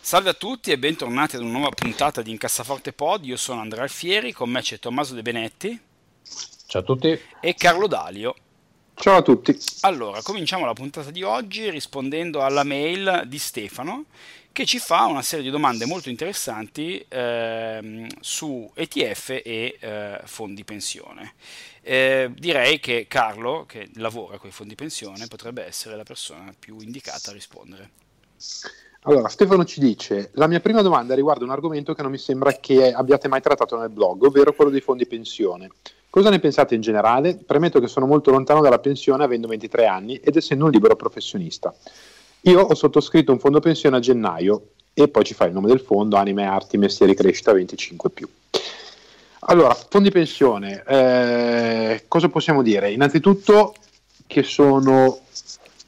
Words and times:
Salve 0.00 0.30
a 0.30 0.34
tutti 0.34 0.70
e 0.70 0.78
bentornati 0.78 1.36
ad 1.36 1.42
una 1.42 1.52
nuova 1.52 1.70
puntata 1.70 2.22
di 2.22 2.30
Incassaforte 2.30 2.92
Pod. 2.92 3.26
Io 3.26 3.36
sono 3.36 3.60
Andrea 3.60 3.82
Alfieri, 3.82 4.32
con 4.32 4.48
me 4.48 4.62
c'è 4.62 4.78
Tommaso 4.78 5.14
De 5.14 5.22
Benetti. 5.22 5.78
Ciao 6.66 6.80
a 6.80 6.84
tutti. 6.84 7.20
E 7.40 7.54
Carlo 7.54 7.86
Dalio. 7.86 8.34
Ciao 8.94 9.18
a 9.18 9.22
tutti. 9.22 9.56
Allora, 9.82 10.22
cominciamo 10.22 10.64
la 10.64 10.72
puntata 10.72 11.10
di 11.10 11.22
oggi 11.22 11.68
rispondendo 11.68 12.42
alla 12.42 12.64
mail 12.64 13.24
di 13.26 13.38
Stefano 13.38 14.06
che 14.50 14.64
ci 14.66 14.78
fa 14.78 15.04
una 15.04 15.22
serie 15.22 15.44
di 15.44 15.50
domande 15.50 15.84
molto 15.84 16.08
interessanti 16.08 17.04
eh, 17.06 18.08
su 18.20 18.68
ETF 18.74 19.40
e 19.44 19.76
eh, 19.78 20.20
fondi 20.24 20.64
pensione. 20.64 21.34
Eh, 21.80 22.30
direi 22.34 22.80
che 22.80 23.06
Carlo, 23.08 23.66
che 23.66 23.88
lavora 23.94 24.38
con 24.38 24.48
i 24.48 24.52
fondi 24.52 24.74
pensione, 24.74 25.28
potrebbe 25.28 25.64
essere 25.64 25.96
la 25.96 26.02
persona 26.02 26.52
più 26.58 26.80
indicata 26.80 27.30
a 27.30 27.34
rispondere. 27.34 27.90
Allora, 29.02 29.28
Stefano 29.28 29.64
ci 29.64 29.80
dice: 29.80 30.30
La 30.34 30.46
mia 30.46 30.60
prima 30.60 30.82
domanda 30.82 31.14
riguarda 31.14 31.44
un 31.44 31.50
argomento 31.50 31.94
che 31.94 32.02
non 32.02 32.10
mi 32.10 32.18
sembra 32.18 32.52
che 32.52 32.92
abbiate 32.92 33.28
mai 33.28 33.40
trattato 33.40 33.78
nel 33.78 33.90
blog, 33.90 34.24
ovvero 34.24 34.52
quello 34.52 34.70
dei 34.70 34.80
fondi 34.80 35.06
pensione. 35.06 35.70
Cosa 36.10 36.30
ne 36.30 36.40
pensate 36.40 36.74
in 36.74 36.80
generale? 36.80 37.36
Premetto 37.36 37.80
che 37.80 37.86
sono 37.86 38.06
molto 38.06 38.30
lontano 38.30 38.60
dalla 38.60 38.78
pensione 38.78 39.24
avendo 39.24 39.46
23 39.46 39.86
anni 39.86 40.16
ed 40.16 40.36
essendo 40.36 40.64
un 40.64 40.70
libero 40.70 40.96
professionista. 40.96 41.74
Io 42.42 42.60
ho 42.60 42.74
sottoscritto 42.74 43.30
un 43.30 43.38
fondo 43.38 43.60
pensione 43.60 43.96
a 43.96 44.00
gennaio 44.00 44.68
e 44.94 45.08
poi 45.08 45.24
ci 45.24 45.34
fa 45.34 45.44
il 45.44 45.52
nome 45.52 45.68
del 45.68 45.80
fondo, 45.80 46.16
anime, 46.16 46.46
arti, 46.46 46.76
mestieri, 46.76 47.14
crescita 47.14 47.52
25 47.52 48.10
più. 48.10 48.28
Allora, 49.40 49.74
fondi 49.74 50.10
pensione, 50.10 50.82
eh, 50.86 52.04
cosa 52.08 52.28
possiamo 52.28 52.62
dire? 52.62 52.90
Innanzitutto 52.90 53.74
che 54.26 54.42
sono 54.42 55.20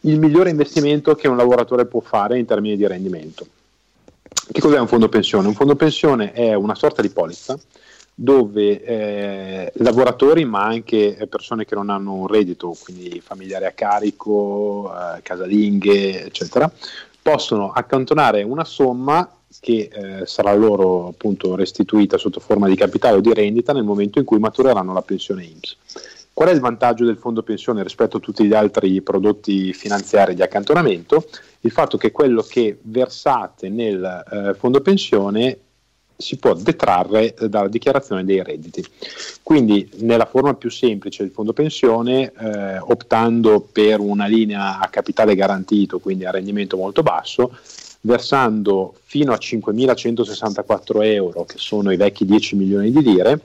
il 0.00 0.18
migliore 0.18 0.50
investimento 0.50 1.14
che 1.14 1.28
un 1.28 1.36
lavoratore 1.36 1.86
può 1.86 2.00
fare 2.00 2.38
in 2.38 2.46
termini 2.46 2.76
di 2.76 2.86
rendimento. 2.86 3.46
Che 4.50 4.60
cos'è 4.60 4.78
un 4.78 4.88
fondo 4.88 5.08
pensione? 5.08 5.48
Un 5.48 5.54
fondo 5.54 5.76
pensione 5.76 6.32
è 6.32 6.54
una 6.54 6.74
sorta 6.74 7.02
di 7.02 7.10
polizza 7.10 7.58
dove 8.14 8.82
eh, 8.84 9.72
lavoratori 9.76 10.44
ma 10.44 10.64
anche 10.64 11.26
persone 11.28 11.64
che 11.64 11.74
non 11.74 11.88
hanno 11.88 12.12
un 12.12 12.26
reddito, 12.26 12.76
quindi 12.82 13.20
familiari 13.20 13.64
a 13.64 13.72
carico, 13.72 14.92
eh, 14.92 15.22
casalinghe, 15.22 16.26
eccetera, 16.26 16.70
possono 17.22 17.72
accantonare 17.72 18.42
una 18.42 18.64
somma 18.64 19.26
che 19.58 19.90
eh, 19.92 20.26
sarà 20.26 20.54
loro 20.54 21.08
appunto 21.08 21.56
restituita 21.56 22.18
sotto 22.18 22.40
forma 22.40 22.68
di 22.68 22.76
capitale 22.76 23.16
o 23.16 23.20
di 23.20 23.32
rendita 23.32 23.72
nel 23.72 23.84
momento 23.84 24.18
in 24.18 24.24
cui 24.24 24.38
matureranno 24.38 24.92
la 24.92 25.02
pensione 25.02 25.44
IMSS. 25.44 25.76
Qual 26.40 26.52
è 26.52 26.54
il 26.54 26.62
vantaggio 26.62 27.04
del 27.04 27.18
fondo 27.18 27.42
pensione 27.42 27.82
rispetto 27.82 28.16
a 28.16 28.20
tutti 28.20 28.46
gli 28.46 28.54
altri 28.54 29.02
prodotti 29.02 29.74
finanziari 29.74 30.34
di 30.34 30.40
accantonamento? 30.40 31.28
Il 31.60 31.70
fatto 31.70 31.98
che 31.98 32.10
quello 32.12 32.40
che 32.40 32.78
versate 32.80 33.68
nel 33.68 34.24
eh, 34.32 34.54
fondo 34.54 34.80
pensione 34.80 35.58
si 36.16 36.38
può 36.38 36.54
detrarre 36.54 37.34
dalla 37.46 37.68
dichiarazione 37.68 38.24
dei 38.24 38.42
redditi. 38.42 38.82
Quindi 39.42 39.86
nella 39.96 40.24
forma 40.24 40.54
più 40.54 40.70
semplice 40.70 41.24
del 41.24 41.32
fondo 41.32 41.52
pensione, 41.52 42.32
eh, 42.32 42.78
optando 42.78 43.60
per 43.60 44.00
una 44.00 44.24
linea 44.24 44.78
a 44.80 44.88
capitale 44.88 45.34
garantito, 45.34 45.98
quindi 45.98 46.24
a 46.24 46.30
rendimento 46.30 46.78
molto 46.78 47.02
basso, 47.02 47.54
versando 48.00 48.94
fino 49.04 49.34
a 49.34 49.38
5.164 49.38 51.04
euro, 51.04 51.44
che 51.44 51.58
sono 51.58 51.90
i 51.90 51.98
vecchi 51.98 52.24
10 52.24 52.56
milioni 52.56 52.90
di 52.90 53.02
lire, 53.02 53.42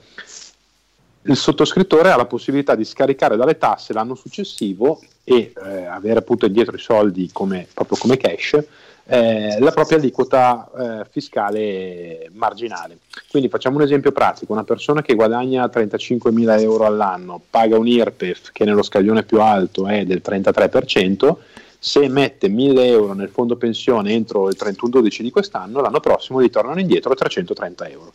il 1.28 1.36
sottoscrittore 1.36 2.12
ha 2.12 2.16
la 2.16 2.25
possibilità 2.25 2.75
di 2.75 2.86
scaricare 2.86 3.36
dalle 3.36 3.58
tasse 3.58 3.94
l'anno 3.94 4.16
successivo 4.16 5.00
e 5.24 5.53
eh, 5.56 5.86
avere 5.86 6.19
appunto 6.19 6.46
indietro 6.46 6.75
i 6.75 6.80
soldi 6.80 7.30
come, 7.31 7.68
proprio 7.74 7.97
come 7.97 8.18
cash 8.18 8.63
eh, 9.08 9.58
la 9.59 9.72
propria 9.72 9.97
aliquota 9.97 10.69
eh, 10.78 11.06
fiscale 11.09 12.30
marginale. 12.34 13.00
Quindi 13.30 13.50
facciamo 13.50 13.78
un 13.78 13.84
esempio 13.84 14.12
pratico, 14.12 14.52
una 14.52 14.63
persona 14.63 15.02
che 15.02 15.13
guadagna 15.13 15.66
35.000 15.66 16.59
euro 16.62 16.86
all'anno 16.86 17.42
paga 17.50 17.78
un 17.78 17.88
IRPEF 17.88 18.52
che 18.52 18.66
nello 18.66 18.84
scaglione 18.84 19.24
più 19.24 19.42
alto 19.42 19.88
è 19.88 20.06
del 20.06 20.22
33%, 20.25 21.36
se 21.78 22.07
mette 22.07 22.47
1.000 22.47 22.80
euro 22.80 23.13
nel 23.13 23.30
fondo 23.30 23.56
pensione 23.57 24.12
entro 24.12 24.50
il 24.50 24.57
31-12 24.59 25.22
di 25.22 25.30
quest'anno, 25.30 25.81
l'anno 25.81 26.00
prossimo 26.00 26.42
gli 26.42 26.50
tornano 26.50 26.80
indietro 26.80 27.13
330 27.13 27.90
euro 27.90 28.13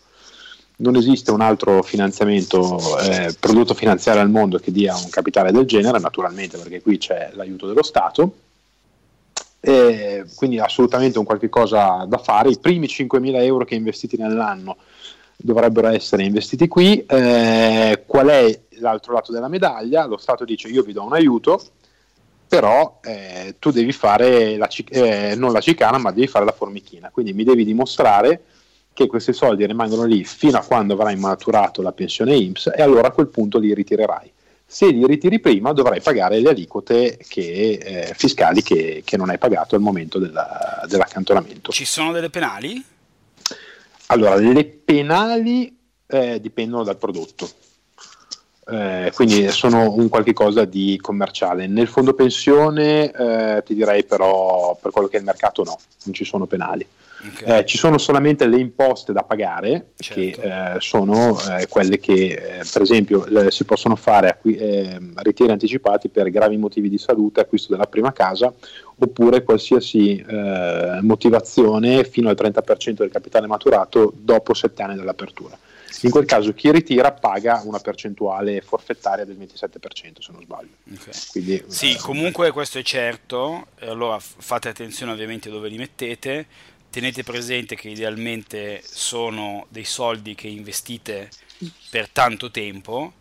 non 0.80 0.96
esiste 0.96 1.30
un 1.30 1.40
altro 1.40 1.82
finanziamento, 1.82 2.78
eh, 3.00 3.34
prodotto 3.38 3.74
finanziario 3.74 4.20
al 4.20 4.30
mondo 4.30 4.58
che 4.58 4.72
dia 4.72 4.96
un 4.96 5.08
capitale 5.08 5.52
del 5.52 5.66
genere, 5.66 5.98
naturalmente 5.98 6.58
perché 6.58 6.80
qui 6.80 6.98
c'è 6.98 7.30
l'aiuto 7.34 7.66
dello 7.66 7.82
Stato, 7.82 8.32
e 9.60 10.24
quindi 10.34 10.58
assolutamente 10.58 11.18
un 11.18 11.24
qualche 11.24 11.48
cosa 11.48 12.04
da 12.08 12.18
fare. 12.18 12.50
I 12.50 12.58
primi 12.58 12.86
5.000 12.86 13.42
euro 13.42 13.64
che 13.64 13.74
investiti 13.74 14.16
nell'anno 14.16 14.76
dovrebbero 15.36 15.88
essere 15.88 16.24
investiti 16.24 16.66
qui. 16.66 17.04
Eh, 17.04 18.02
qual 18.06 18.28
è 18.28 18.60
l'altro 18.78 19.12
lato 19.12 19.32
della 19.32 19.48
medaglia? 19.48 20.06
Lo 20.06 20.16
Stato 20.16 20.44
dice 20.44 20.68
io 20.68 20.82
vi 20.82 20.94
do 20.94 21.04
un 21.04 21.12
aiuto, 21.12 21.62
però 22.48 23.00
eh, 23.02 23.56
tu 23.58 23.70
devi 23.70 23.92
fare 23.92 24.56
la, 24.56 24.68
eh, 24.88 25.34
non 25.36 25.52
la 25.52 25.60
cicana, 25.60 25.98
ma 25.98 26.10
devi 26.10 26.26
fare 26.26 26.46
la 26.46 26.52
formichina, 26.52 27.10
quindi 27.12 27.34
mi 27.34 27.44
devi 27.44 27.64
dimostrare 27.64 28.42
che 28.92 29.06
questi 29.06 29.32
soldi 29.32 29.66
rimangono 29.66 30.04
lì 30.04 30.24
fino 30.24 30.58
a 30.58 30.64
quando 30.64 30.94
avrai 30.94 31.16
maturato 31.16 31.82
la 31.82 31.92
pensione 31.92 32.36
IMSS 32.36 32.72
e 32.76 32.82
allora 32.82 33.08
a 33.08 33.12
quel 33.12 33.28
punto 33.28 33.58
li 33.58 33.72
ritirerai. 33.72 34.32
Se 34.66 34.86
li 34.88 35.04
ritiri 35.06 35.40
prima 35.40 35.72
dovrai 35.72 36.00
pagare 36.00 36.38
le 36.38 36.50
aliquote 36.50 37.18
che, 37.26 37.78
eh, 37.82 38.12
fiscali 38.14 38.62
che, 38.62 39.02
che, 39.04 39.16
non 39.16 39.30
hai 39.30 39.38
pagato 39.38 39.74
al 39.74 39.80
momento 39.80 40.18
della, 40.18 40.84
dell'accantonamento. 40.86 41.72
Ci 41.72 41.84
sono 41.84 42.12
delle 42.12 42.30
penali? 42.30 42.84
Allora, 44.06 44.36
le 44.36 44.64
penali 44.64 45.76
eh, 46.06 46.40
dipendono 46.40 46.84
dal 46.84 46.98
prodotto. 46.98 47.48
Eh, 48.70 49.10
quindi 49.14 49.50
sono 49.50 49.92
un 49.92 50.08
qualche 50.08 50.32
cosa 50.32 50.64
di 50.64 50.96
commerciale. 51.00 51.66
Nel 51.66 51.88
fondo 51.88 52.14
pensione 52.14 53.10
eh, 53.10 53.62
ti 53.64 53.74
direi 53.74 54.04
però 54.04 54.78
per 54.80 54.92
quello 54.92 55.08
che 55.08 55.16
è 55.16 55.18
il 55.18 55.24
mercato 55.24 55.64
no, 55.64 55.78
non 56.04 56.14
ci 56.14 56.24
sono 56.24 56.46
penali. 56.46 56.86
Okay. 57.22 57.58
Eh, 57.58 57.64
ci 57.66 57.76
sono 57.76 57.98
solamente 57.98 58.46
le 58.46 58.58
imposte 58.58 59.12
da 59.12 59.22
pagare, 59.22 59.90
certo. 59.96 60.20
che 60.20 60.74
eh, 60.74 60.80
sono 60.80 61.38
eh, 61.38 61.66
quelle 61.68 61.98
che 61.98 62.60
eh, 62.60 62.64
per 62.72 62.82
esempio 62.82 63.24
le, 63.26 63.50
si 63.50 63.64
possono 63.64 63.94
fare 63.94 64.28
acqui- 64.28 64.56
ehm, 64.56 65.12
ritiri 65.22 65.50
anticipati 65.50 66.08
per 66.08 66.30
gravi 66.30 66.56
motivi 66.56 66.88
di 66.88 66.98
salute, 66.98 67.40
acquisto 67.40 67.72
della 67.72 67.86
prima 67.86 68.12
casa, 68.12 68.52
oppure 68.96 69.42
qualsiasi 69.42 70.16
eh, 70.16 70.98
motivazione 71.02 72.04
fino 72.04 72.30
al 72.30 72.36
30% 72.38 72.92
del 72.92 73.10
capitale 73.10 73.46
maturato 73.46 74.12
dopo 74.16 74.54
7 74.54 74.82
anni 74.82 74.96
dall'apertura. 74.96 75.58
In 76.02 76.10
quel 76.10 76.24
caso 76.24 76.54
chi 76.54 76.70
ritira 76.70 77.12
paga 77.12 77.60
una 77.64 77.78
percentuale 77.78 78.62
forfettaria 78.62 79.24
del 79.24 79.36
27% 79.36 80.20
se 80.20 80.32
non 80.32 80.40
sbaglio. 80.40 80.68
Okay. 80.94 81.12
Quindi, 81.30 81.64
sì, 81.66 81.92
eh, 81.92 81.98
comunque 81.98 82.50
questo 82.52 82.78
è 82.78 82.82
certo, 82.82 83.66
allora 83.80 84.18
fate 84.18 84.68
attenzione 84.68 85.12
ovviamente 85.12 85.50
dove 85.50 85.68
li 85.68 85.76
mettete 85.76 86.46
tenete 86.90 87.22
presente 87.22 87.76
che 87.76 87.88
idealmente 87.88 88.82
sono 88.84 89.66
dei 89.68 89.84
soldi 89.84 90.34
che 90.34 90.48
investite 90.48 91.30
per 91.90 92.08
tanto 92.08 92.50
tempo. 92.50 93.14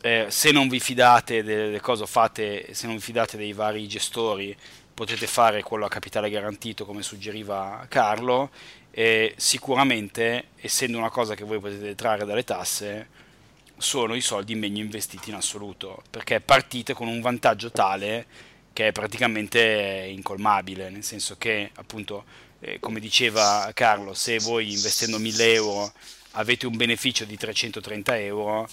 Eh, 0.00 0.26
se 0.28 0.52
non 0.52 0.68
vi 0.68 0.78
fidate 0.78 1.42
delle 1.42 1.80
cose 1.80 2.06
fate, 2.06 2.72
se 2.72 2.86
non 2.86 2.96
vi 2.96 3.02
fidate 3.02 3.36
dei 3.36 3.52
vari 3.52 3.88
gestori, 3.88 4.56
potete 4.94 5.26
fare 5.26 5.62
quello 5.62 5.84
a 5.84 5.88
capitale 5.88 6.30
garantito 6.30 6.84
come 6.84 7.02
suggeriva 7.02 7.84
Carlo. 7.88 8.50
E 8.90 9.34
sicuramente, 9.36 10.48
essendo 10.56 10.98
una 10.98 11.10
cosa 11.10 11.34
che 11.34 11.44
voi 11.44 11.58
potete 11.60 11.94
trarre 11.94 12.24
dalle 12.24 12.44
tasse, 12.44 13.08
sono 13.76 14.14
i 14.14 14.20
soldi 14.20 14.54
meglio 14.54 14.80
investiti 14.80 15.30
in 15.30 15.36
assoluto, 15.36 16.02
perché 16.10 16.40
partite 16.40 16.94
con 16.94 17.06
un 17.06 17.20
vantaggio 17.20 17.70
tale 17.70 18.26
che 18.72 18.88
è 18.88 18.92
praticamente 18.92 20.08
incolmabile, 20.10 20.90
nel 20.90 21.02
senso 21.02 21.36
che 21.36 21.70
appunto 21.74 22.24
eh, 22.60 22.78
come 22.80 23.00
diceva 23.00 23.70
Carlo, 23.74 24.14
se 24.14 24.38
voi 24.38 24.72
investendo 24.72 25.18
1000 25.18 25.52
euro 25.52 25.92
avete 26.32 26.66
un 26.66 26.76
beneficio 26.76 27.24
di 27.24 27.36
330 27.36 28.18
euro, 28.18 28.68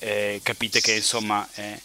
eh, 0.00 0.40
capite 0.42 0.80
che 0.80 0.94
insomma 0.94 1.46
eh, 1.54 1.80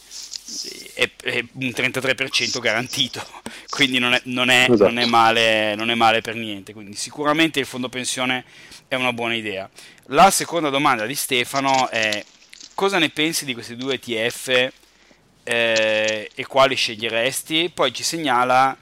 è, 0.93 1.09
è 1.23 1.43
un 1.53 1.67
33% 1.67 2.59
garantito, 2.59 3.25
quindi 3.69 3.99
non 3.99 4.13
è, 4.13 4.21
non, 4.25 4.49
è, 4.49 4.65
esatto. 4.69 4.83
non, 4.83 4.99
è 4.99 5.05
male, 5.05 5.75
non 5.75 5.89
è 5.89 5.95
male 5.95 6.21
per 6.21 6.35
niente. 6.35 6.73
Quindi 6.73 6.95
sicuramente 6.95 7.59
il 7.59 7.65
fondo 7.65 7.89
pensione 7.89 8.45
è 8.87 8.95
una 8.95 9.13
buona 9.13 9.35
idea. 9.35 9.69
La 10.07 10.29
seconda 10.31 10.69
domanda 10.69 11.05
di 11.05 11.15
Stefano 11.15 11.89
è 11.89 12.23
cosa 12.73 12.97
ne 12.97 13.09
pensi 13.09 13.45
di 13.45 13.53
questi 13.53 13.75
due 13.75 13.95
ETF 13.95 14.71
eh, 15.43 16.31
e 16.33 16.45
quali 16.45 16.75
sceglieresti? 16.75 17.71
Poi 17.73 17.93
ci 17.93 18.03
segnala 18.03 18.77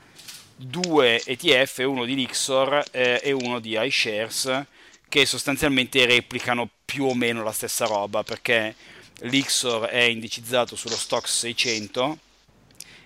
due 0.62 1.22
ETF, 1.24 1.80
uno 1.86 2.06
di 2.06 2.16
Lixor 2.16 2.84
eh, 2.92 3.20
e 3.24 3.32
uno 3.32 3.60
di 3.60 3.78
iShares, 3.80 4.64
che 5.10 5.26
sostanzialmente 5.26 6.06
replicano 6.06 6.70
più 6.86 7.06
o 7.06 7.14
meno 7.14 7.44
la 7.44 7.52
stessa 7.52 7.86
roba, 7.86 8.24
perché 8.24 8.76
l'Ixor 9.22 9.88
è 9.88 10.04
indicizzato 10.04 10.76
sullo 10.76 10.96
Stox 10.96 11.26
600 11.40 12.18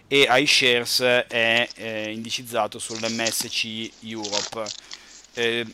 e 0.07 0.28
iShares 0.30 1.00
è 1.28 1.68
eh, 1.75 2.12
indicizzato 2.12 2.78
sull'MSC 2.78 3.92
Europe. 4.02 4.66
Eh, 5.34 5.66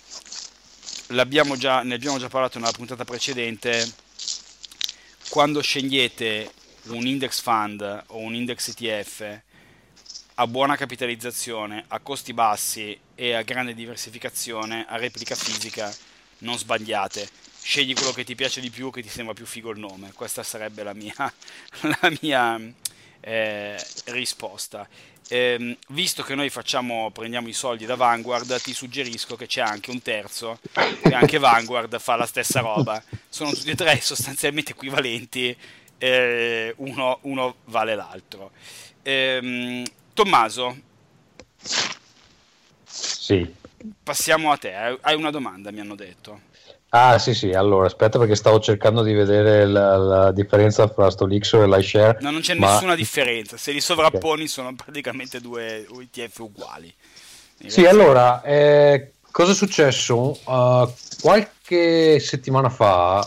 già, 1.57 1.83
ne 1.83 1.93
abbiamo 1.93 2.17
già 2.17 2.29
parlato 2.29 2.59
nella 2.59 2.71
puntata 2.71 3.03
precedente, 3.03 3.91
quando 5.29 5.61
scegliete 5.61 6.51
un 6.87 7.05
index 7.05 7.41
fund 7.41 8.03
o 8.07 8.17
un 8.17 8.33
index 8.33 8.69
ETF 8.69 9.41
a 10.41 10.47
buona 10.47 10.75
capitalizzazione, 10.75 11.85
a 11.89 11.99
costi 11.99 12.33
bassi 12.33 12.99
e 13.13 13.33
a 13.33 13.43
grande 13.43 13.75
diversificazione, 13.75 14.87
a 14.89 14.97
replica 14.97 15.35
fisica, 15.35 15.93
non 16.39 16.57
sbagliate. 16.57 17.29
Scegli 17.61 17.93
quello 17.93 18.11
che 18.11 18.23
ti 18.23 18.33
piace 18.33 18.59
di 18.59 18.71
più, 18.71 18.89
che 18.89 19.03
ti 19.03 19.07
sembra 19.07 19.35
più 19.35 19.45
figo 19.45 19.69
il 19.69 19.77
nome. 19.77 20.13
Questa 20.13 20.41
sarebbe 20.41 20.81
la 20.81 20.95
mia, 20.95 21.13
la 21.81 22.11
mia 22.21 22.59
eh, 23.19 23.85
risposta. 24.05 24.89
Eh, 25.29 25.77
visto 25.89 26.23
che 26.23 26.33
noi 26.33 26.49
facciamo, 26.49 27.11
prendiamo 27.11 27.47
i 27.47 27.53
soldi 27.53 27.85
da 27.85 27.95
Vanguard, 27.95 28.59
ti 28.63 28.73
suggerisco 28.73 29.35
che 29.35 29.45
c'è 29.45 29.61
anche 29.61 29.91
un 29.91 30.01
terzo, 30.01 30.57
e 31.03 31.13
anche 31.13 31.37
Vanguard 31.37 31.99
fa 31.99 32.15
la 32.15 32.25
stessa 32.25 32.61
roba. 32.61 33.01
Sono 33.29 33.51
tutti 33.51 33.69
e 33.69 33.75
tre 33.75 34.01
sostanzialmente 34.01 34.71
equivalenti, 34.71 35.55
eh, 35.99 36.73
uno, 36.77 37.19
uno, 37.21 37.57
vale 37.65 37.93
l'altro. 37.93 38.49
Ehm, 39.03 39.83
Tommaso. 40.13 40.77
Sì. 42.85 43.55
Passiamo 44.03 44.51
a 44.51 44.57
te, 44.57 44.73
hai 44.73 45.15
una 45.15 45.31
domanda, 45.31 45.71
mi 45.71 45.79
hanno 45.79 45.95
detto. 45.95 46.49
Ah 46.93 47.17
sì 47.19 47.33
sì, 47.33 47.51
allora 47.51 47.85
aspetta 47.85 48.19
perché 48.19 48.35
stavo 48.35 48.59
cercando 48.59 49.01
di 49.01 49.13
vedere 49.13 49.65
la, 49.65 49.95
la 49.95 50.31
differenza 50.33 50.89
fra 50.89 51.09
sto 51.09 51.25
Lixo 51.25 51.63
e 51.63 51.67
l'iShare. 51.67 52.17
No, 52.19 52.31
non 52.31 52.41
c'è 52.41 52.53
ma... 52.53 52.73
nessuna 52.73 52.95
differenza, 52.95 53.55
se 53.55 53.71
li 53.71 53.79
sovrapponi 53.79 54.41
okay. 54.41 54.47
sono 54.47 54.75
praticamente 54.75 55.39
due 55.39 55.87
ETF 55.87 56.39
uguali. 56.39 56.93
Sì, 57.65 57.85
allora, 57.85 58.41
eh, 58.41 59.11
cosa 59.31 59.53
è 59.53 59.55
successo? 59.55 60.37
Uh, 60.43 60.91
qualche 61.21 62.19
settimana 62.19 62.69
fa, 62.69 63.25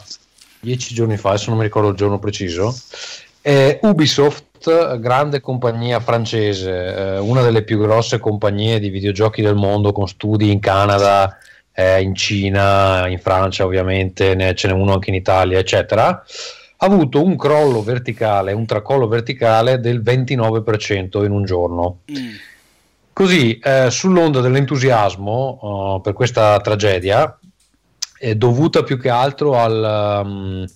dieci 0.61 0.93
giorni 0.93 1.17
fa, 1.17 1.39
se 1.39 1.49
non 1.49 1.57
mi 1.57 1.65
ricordo 1.65 1.89
il 1.89 1.97
giorno 1.97 2.19
preciso, 2.19 2.77
eh, 3.41 3.79
Ubisoft, 3.81 4.45
grande 4.99 5.41
compagnia 5.41 6.01
francese, 6.01 6.95
eh, 6.95 7.19
una 7.19 7.43
delle 7.43 7.63
più 7.63 7.79
grosse 7.79 8.19
compagnie 8.19 8.79
di 8.79 8.89
videogiochi 8.89 9.43
del 9.43 9.55
mondo 9.55 9.93
con 9.93 10.07
studi 10.07 10.51
in 10.51 10.61
Canada, 10.61 11.39
eh, 11.73 12.01
in 12.01 12.15
Cina, 12.15 13.07
in 13.09 13.19
Francia 13.19 13.65
ovviamente, 13.65 14.35
ne, 14.35 14.55
ce 14.55 14.69
n'è 14.69 14.73
uno 14.73 14.95
anche 14.95 15.11
in 15.11 15.17
Italia, 15.17 15.59
eccetera, 15.59 16.09
ha 16.77 16.87
avuto 16.87 17.23
un 17.23 17.37
crollo 17.37 17.83
verticale, 17.83 18.53
un 18.53 18.67
tracollo 18.67 19.09
verticale 19.09 19.81
del 19.81 20.03
29% 20.03 21.25
in 21.25 21.31
un 21.31 21.45
giorno. 21.45 22.01
Mm. 22.11 22.35
Così, 23.13 23.59
eh, 23.59 23.91
sull'onda 23.91 24.41
dell'entusiasmo 24.41 25.95
uh, 25.95 26.01
per 26.01 26.15
questa 26.15 26.59
tragedia, 26.61 27.39
è 28.19 28.35
dovuta 28.35 28.83
più 28.83 28.99
che 28.99 29.09
altro 29.09 29.57
al... 29.57 30.23
Um, 30.25 30.67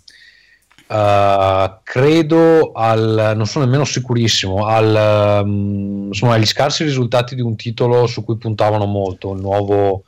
Uh, 0.89 1.81
credo 1.83 2.73
al 2.73 3.35
non 3.37 3.45
sono 3.45 3.67
nemmeno 3.67 3.85
sicurissimo 3.85 4.65
al, 4.65 5.43
um, 5.45 6.07
insomma, 6.07 6.33
agli 6.33 6.47
scarsi 6.47 6.83
risultati 6.83 7.35
di 7.35 7.43
un 7.43 7.57
titolo 7.57 8.07
su 8.07 8.25
cui 8.25 8.39
puntavano 8.39 8.87
molto 8.87 9.35
il 9.35 9.41
nuovo 9.43 10.05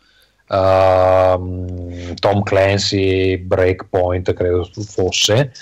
uh, 0.49 2.15
Tom 2.15 2.43
Clancy 2.43 3.37
Breakpoint 3.37 4.33
credo 4.33 4.71
fosse 4.73 5.53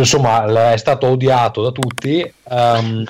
insomma 0.00 0.72
è 0.72 0.76
stato 0.76 1.06
odiato 1.06 1.62
da 1.62 1.70
tutti 1.70 2.32
um, 2.44 3.04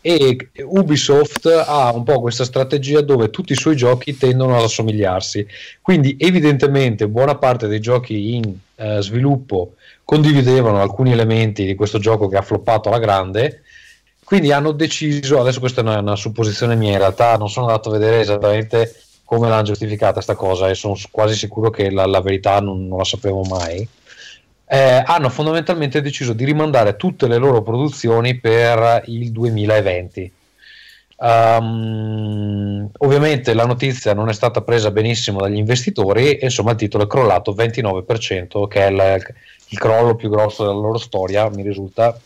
e 0.00 0.50
Ubisoft 0.64 1.46
ha 1.46 1.92
un 1.92 2.02
po' 2.02 2.20
questa 2.20 2.44
strategia 2.44 3.00
dove 3.00 3.30
tutti 3.30 3.52
i 3.52 3.56
suoi 3.56 3.76
giochi 3.76 4.16
tendono 4.16 4.56
ad 4.56 4.64
assomigliarsi 4.64 5.46
quindi 5.80 6.16
evidentemente 6.18 7.08
buona 7.08 7.36
parte 7.36 7.66
dei 7.66 7.80
giochi 7.80 8.34
in 8.34 8.54
uh, 8.74 9.00
sviluppo 9.00 9.74
condividevano 10.04 10.80
alcuni 10.80 11.12
elementi 11.12 11.64
di 11.64 11.74
questo 11.74 11.98
gioco 11.98 12.28
che 12.28 12.36
ha 12.36 12.42
floppato 12.42 12.88
alla 12.88 12.98
grande 12.98 13.62
quindi 14.24 14.52
hanno 14.52 14.72
deciso 14.72 15.40
adesso 15.40 15.60
questa 15.60 15.80
è 15.80 15.84
una, 15.84 15.98
una 15.98 16.16
supposizione 16.16 16.76
mia 16.76 16.92
in 16.92 16.98
realtà 16.98 17.36
non 17.36 17.48
sono 17.48 17.66
andato 17.66 17.88
a 17.88 17.92
vedere 17.92 18.20
esattamente 18.20 18.94
come 19.24 19.48
l'hanno 19.48 19.62
giustificata 19.62 20.14
questa 20.14 20.34
cosa 20.34 20.68
e 20.68 20.74
sono 20.74 20.96
quasi 21.10 21.34
sicuro 21.34 21.70
che 21.70 21.90
la, 21.90 22.06
la 22.06 22.20
verità 22.20 22.60
non, 22.60 22.86
non, 22.86 22.98
la 22.98 23.04
sapevo 23.04 23.42
mai. 23.42 23.86
Eh, 24.66 25.02
hanno 25.04 25.28
fondamentalmente 25.28 26.00
deciso 26.00 26.32
di 26.32 26.44
rimandare 26.44 26.96
tutte 26.96 27.28
le 27.28 27.36
loro 27.36 27.62
produzioni 27.62 28.38
per 28.38 29.02
il 29.06 29.30
2020. 29.30 30.32
Um, 31.16 31.28
ehm, 31.28 32.90
ovviamente 32.98 33.54
la 33.54 33.66
notizia 33.66 34.14
non 34.14 34.28
è 34.28 34.32
stata 34.32 34.62
presa 34.62 34.90
benissimo 34.90 35.40
dagli 35.40 35.56
investitori 35.56 36.36
e 36.36 36.46
insomma 36.46 36.72
il 36.72 36.76
titolo 36.76 37.04
è 37.04 37.06
crollato 37.06 37.54
29%, 37.54 38.66
che 38.66 38.86
è 38.86 38.90
il, 38.90 39.34
il 39.68 39.78
crollo 39.78 40.16
più 40.16 40.28
grosso 40.28 40.64
della 40.64 40.78
loro 40.78 40.98
storia, 40.98 41.48
mi 41.50 41.62
risulta, 41.62 42.18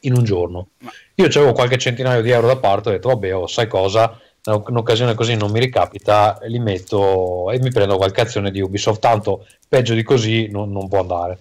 in 0.00 0.16
un 0.16 0.24
giorno. 0.24 0.68
Io 1.14 1.26
avevo 1.26 1.52
qualche 1.52 1.78
centinaio 1.78 2.22
di 2.22 2.30
euro 2.30 2.46
da 2.46 2.56
parte 2.56 2.88
ho 2.88 2.92
detto, 2.92 3.08
vabbè, 3.08 3.34
oh, 3.34 3.46
sai 3.46 3.66
cosa, 3.66 4.18
un'occasione 4.44 5.14
così 5.14 5.34
non 5.34 5.50
mi 5.50 5.60
ricapita, 5.60 6.38
li 6.42 6.58
metto 6.58 7.50
e 7.50 7.58
mi 7.60 7.70
prendo 7.70 7.96
qualche 7.96 8.20
azione 8.20 8.50
di 8.50 8.60
Ubisoft. 8.60 9.00
Tanto 9.00 9.46
peggio 9.68 9.94
di 9.94 10.02
così 10.02 10.48
non, 10.48 10.70
non 10.70 10.88
può 10.88 11.00
andare. 11.00 11.38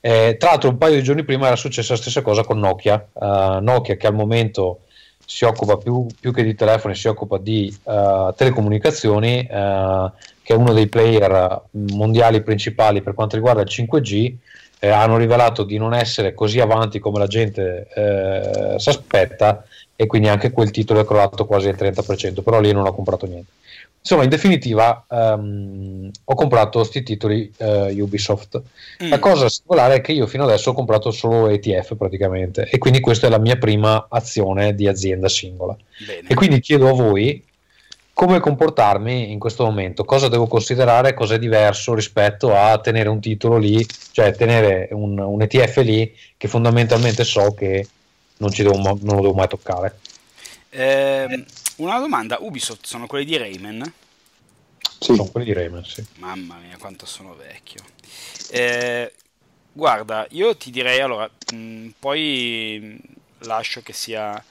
Eh, 0.00 0.36
tra 0.38 0.50
l'altro, 0.50 0.70
un 0.70 0.78
paio 0.78 0.94
di 0.94 1.02
giorni 1.02 1.24
prima 1.24 1.46
era 1.46 1.56
successa 1.56 1.92
la 1.92 1.98
stessa 1.98 2.22
cosa 2.22 2.44
con 2.44 2.58
Nokia. 2.58 3.08
Uh, 3.12 3.60
Nokia, 3.60 3.96
che 3.96 4.06
al 4.06 4.14
momento 4.14 4.80
si 5.24 5.44
occupa 5.44 5.76
più, 5.76 6.06
più, 6.18 6.32
che 6.32 6.42
di 6.42 6.54
telefoni, 6.54 6.94
si 6.94 7.08
occupa 7.08 7.38
di 7.38 7.76
uh, 7.84 8.32
telecomunicazioni, 8.34 9.40
uh, 9.40 10.10
che 10.42 10.54
è 10.54 10.56
uno 10.56 10.72
dei 10.72 10.86
player 10.86 11.62
mondiali 11.72 12.42
principali 12.42 13.02
per 13.02 13.14
quanto 13.14 13.36
riguarda 13.36 13.62
il 13.62 13.68
5G. 13.70 14.34
Eh, 14.80 14.88
hanno 14.88 15.16
rivelato 15.16 15.64
di 15.64 15.76
non 15.76 15.92
essere 15.92 16.34
così 16.34 16.60
avanti 16.60 17.00
come 17.00 17.18
la 17.18 17.26
gente 17.26 17.88
eh, 17.92 18.78
si 18.78 18.88
aspetta 18.88 19.64
e 19.96 20.06
quindi 20.06 20.28
anche 20.28 20.52
quel 20.52 20.70
titolo 20.70 21.00
è 21.00 21.04
crollato 21.04 21.44
quasi 21.46 21.66
al 21.66 21.74
30%, 21.76 22.44
però 22.44 22.60
lì 22.60 22.70
non 22.70 22.86
ho 22.86 22.94
comprato 22.94 23.26
niente. 23.26 23.50
Insomma, 24.00 24.22
in 24.22 24.30
definitiva, 24.30 25.04
um, 25.08 26.10
ho 26.24 26.34
comprato 26.34 26.78
questi 26.78 27.02
titoli 27.02 27.52
uh, 27.58 28.00
Ubisoft. 28.00 28.62
Mm. 29.02 29.10
La 29.10 29.18
cosa 29.18 29.48
singolare 29.48 29.96
è 29.96 30.00
che 30.00 30.12
io 30.12 30.26
fino 30.26 30.44
adesso 30.44 30.70
ho 30.70 30.74
comprato 30.74 31.10
solo 31.10 31.48
ETF 31.48 31.96
praticamente, 31.96 32.68
e 32.70 32.78
quindi 32.78 33.00
questa 33.00 33.26
è 33.26 33.30
la 33.30 33.38
mia 33.38 33.56
prima 33.56 34.06
azione 34.08 34.74
di 34.74 34.88
azienda 34.88 35.28
singola. 35.28 35.76
Bene. 36.06 36.28
E 36.28 36.34
quindi 36.34 36.60
chiedo 36.60 36.88
a 36.88 36.92
voi 36.92 37.44
come 38.18 38.40
comportarmi 38.40 39.30
in 39.30 39.38
questo 39.38 39.64
momento, 39.64 40.04
cosa 40.04 40.26
devo 40.26 40.48
considerare, 40.48 41.14
cosa 41.14 41.34
è 41.34 41.38
diverso 41.38 41.94
rispetto 41.94 42.52
a 42.52 42.76
tenere 42.80 43.08
un 43.08 43.20
titolo 43.20 43.58
lì, 43.58 43.86
cioè 44.10 44.34
tenere 44.34 44.88
un, 44.90 45.16
un 45.18 45.40
ETF 45.40 45.76
lì 45.84 46.12
che 46.36 46.48
fondamentalmente 46.48 47.22
so 47.22 47.54
che 47.54 47.86
non, 48.38 48.50
devo, 48.56 48.76
non 48.76 48.98
lo 49.02 49.20
devo 49.20 49.34
mai 49.34 49.46
toccare. 49.46 49.98
Eh, 50.70 51.44
una 51.78 51.98
domanda, 51.98 52.38
Ubisoft 52.40 52.86
sono 52.86 53.06
quelli 53.06 53.24
di 53.24 53.36
Rayman? 53.36 53.92
Sì. 54.98 55.14
Sono 55.14 55.24
quelli 55.26 55.46
di 55.46 55.52
Rayman, 55.52 55.84
sì. 55.84 56.04
Mamma 56.16 56.56
mia, 56.56 56.76
quanto 56.76 57.06
sono 57.06 57.34
vecchio. 57.34 57.82
Eh, 58.50 59.12
guarda, 59.72 60.26
io 60.30 60.56
ti 60.56 60.70
direi 60.70 61.00
allora, 61.00 61.30
mh, 61.52 61.56
mm, 61.56 61.88
poi 61.98 63.00
lascio 63.40 63.80
che 63.82 63.92
sia 63.92 64.42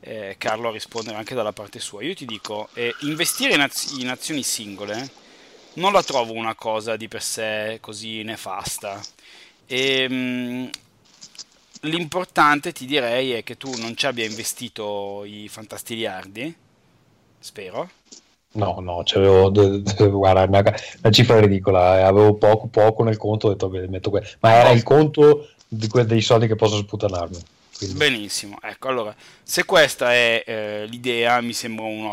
eh, 0.00 0.36
Carlo 0.38 0.68
a 0.68 0.72
rispondere 0.72 1.16
anche 1.16 1.34
dalla 1.34 1.52
parte 1.52 1.80
sua. 1.80 2.02
Io 2.02 2.14
ti 2.14 2.24
dico, 2.24 2.68
eh, 2.74 2.94
investire 3.00 3.54
in, 3.54 3.60
az- 3.60 3.96
in 3.98 4.08
azioni 4.08 4.42
singole 4.42 5.10
non 5.74 5.92
la 5.92 6.02
trovo 6.02 6.32
una 6.32 6.54
cosa 6.54 6.96
di 6.96 7.08
per 7.08 7.22
sé 7.22 7.78
così 7.80 8.22
nefasta. 8.22 9.00
E, 9.66 10.08
mh, 10.08 10.14
mm, 10.14 10.66
L'importante 11.86 12.72
ti 12.72 12.86
direi 12.86 13.32
è 13.32 13.42
che 13.42 13.56
tu 13.56 13.70
non 13.76 13.96
ci 13.96 14.06
abbia 14.06 14.24
investito 14.24 15.24
i 15.24 15.46
fantastiliardi, 15.48 16.54
spero. 17.46 17.88
No, 18.52 18.80
no, 18.80 19.02
c'avevo, 19.04 19.50
guarda, 19.50 20.44
una, 20.44 20.74
una 21.02 21.12
cifra 21.12 21.38
ridicola, 21.38 21.98
eh, 21.98 22.02
avevo 22.02 22.34
poco, 22.34 22.66
poco 22.68 23.04
nel 23.04 23.16
conto, 23.16 23.48
ho 23.48 23.50
detto, 23.50 23.68
beh, 23.68 23.86
metto 23.88 24.10
que- 24.10 24.26
ma 24.40 24.52
era 24.54 24.70
il 24.70 24.82
conto 24.82 25.50
di 25.68 25.86
que- 25.88 26.06
dei 26.06 26.22
soldi 26.22 26.46
che 26.46 26.56
posso 26.56 26.78
sputanarmi. 26.78 27.38
Quindi. 27.76 27.96
Benissimo, 27.96 28.56
ecco, 28.62 28.88
allora, 28.88 29.14
se 29.42 29.66
questa 29.66 30.12
è 30.14 30.42
eh, 30.46 30.86
l'idea, 30.88 31.40
mi 31.42 31.52
sembra 31.52 31.84
un, 31.84 32.10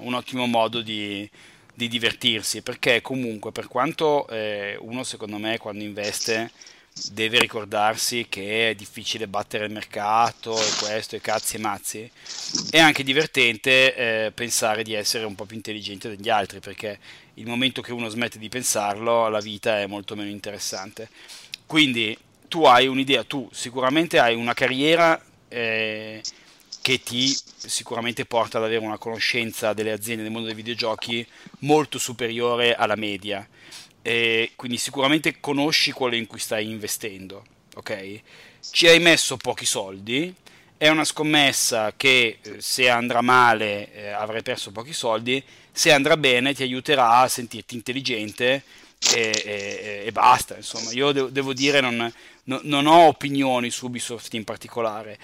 un 0.00 0.14
ottimo 0.14 0.46
modo 0.46 0.80
di, 0.80 1.28
di, 1.72 1.86
divertirsi, 1.86 2.62
perché 2.62 3.00
comunque 3.00 3.52
per 3.52 3.68
quanto 3.68 4.26
eh, 4.26 4.76
uno 4.80 5.04
secondo 5.04 5.38
me 5.38 5.58
quando 5.58 5.84
investe 5.84 6.50
deve 7.12 7.38
ricordarsi 7.38 8.26
che 8.28 8.70
è 8.70 8.74
difficile 8.74 9.26
battere 9.26 9.64
il 9.64 9.72
mercato 9.72 10.54
e 10.54 10.70
questo 10.78 11.16
e 11.16 11.20
cazzi 11.20 11.56
e 11.56 11.60
mazzi, 11.60 12.10
è 12.70 12.78
anche 12.78 13.02
divertente 13.02 13.94
eh, 13.94 14.32
pensare 14.32 14.82
di 14.82 14.94
essere 14.94 15.24
un 15.24 15.34
po' 15.34 15.44
più 15.44 15.56
intelligente 15.56 16.08
degli 16.08 16.28
altri, 16.28 16.60
perché 16.60 16.98
il 17.34 17.46
momento 17.46 17.80
che 17.80 17.92
uno 17.92 18.08
smette 18.08 18.38
di 18.38 18.48
pensarlo 18.48 19.28
la 19.28 19.40
vita 19.40 19.80
è 19.80 19.86
molto 19.86 20.14
meno 20.14 20.30
interessante. 20.30 21.08
Quindi 21.66 22.16
tu 22.48 22.64
hai 22.64 22.86
un'idea, 22.86 23.24
tu 23.24 23.48
sicuramente 23.52 24.18
hai 24.18 24.34
una 24.34 24.52
carriera 24.52 25.20
eh, 25.48 26.20
che 26.82 27.02
ti 27.02 27.34
sicuramente 27.56 28.26
porta 28.26 28.58
ad 28.58 28.64
avere 28.64 28.84
una 28.84 28.98
conoscenza 28.98 29.72
delle 29.72 29.92
aziende 29.92 30.22
del 30.22 30.32
mondo 30.32 30.48
dei 30.48 30.56
videogiochi 30.56 31.26
molto 31.60 31.98
superiore 31.98 32.74
alla 32.74 32.96
media. 32.96 33.46
E 34.02 34.52
quindi 34.56 34.78
sicuramente 34.78 35.38
conosci 35.38 35.92
quello 35.92 36.16
in 36.16 36.26
cui 36.26 36.40
stai 36.40 36.68
investendo, 36.68 37.44
ok? 37.76 38.20
Ci 38.70 38.88
hai 38.88 38.98
messo 38.98 39.36
pochi 39.36 39.64
soldi, 39.64 40.34
è 40.76 40.88
una 40.88 41.04
scommessa 41.04 41.92
che 41.96 42.38
eh, 42.42 42.60
se 42.60 42.88
andrà 42.88 43.20
male 43.20 43.92
eh, 43.92 44.08
avrai 44.08 44.42
perso 44.42 44.72
pochi 44.72 44.92
soldi, 44.92 45.40
se 45.70 45.92
andrà 45.92 46.16
bene 46.16 46.54
ti 46.54 46.64
aiuterà 46.64 47.18
a 47.18 47.28
sentirti 47.28 47.76
intelligente 47.76 48.64
e, 49.14 49.42
e, 49.44 50.02
e 50.06 50.10
basta. 50.12 50.56
Insomma, 50.56 50.90
io 50.90 51.12
devo, 51.12 51.28
devo 51.28 51.52
dire 51.52 51.80
non, 51.80 52.12
no, 52.44 52.60
non 52.64 52.86
ho 52.86 53.06
opinioni 53.06 53.70
su 53.70 53.86
Ubisoft 53.86 54.34
in 54.34 54.42
particolare. 54.42 55.18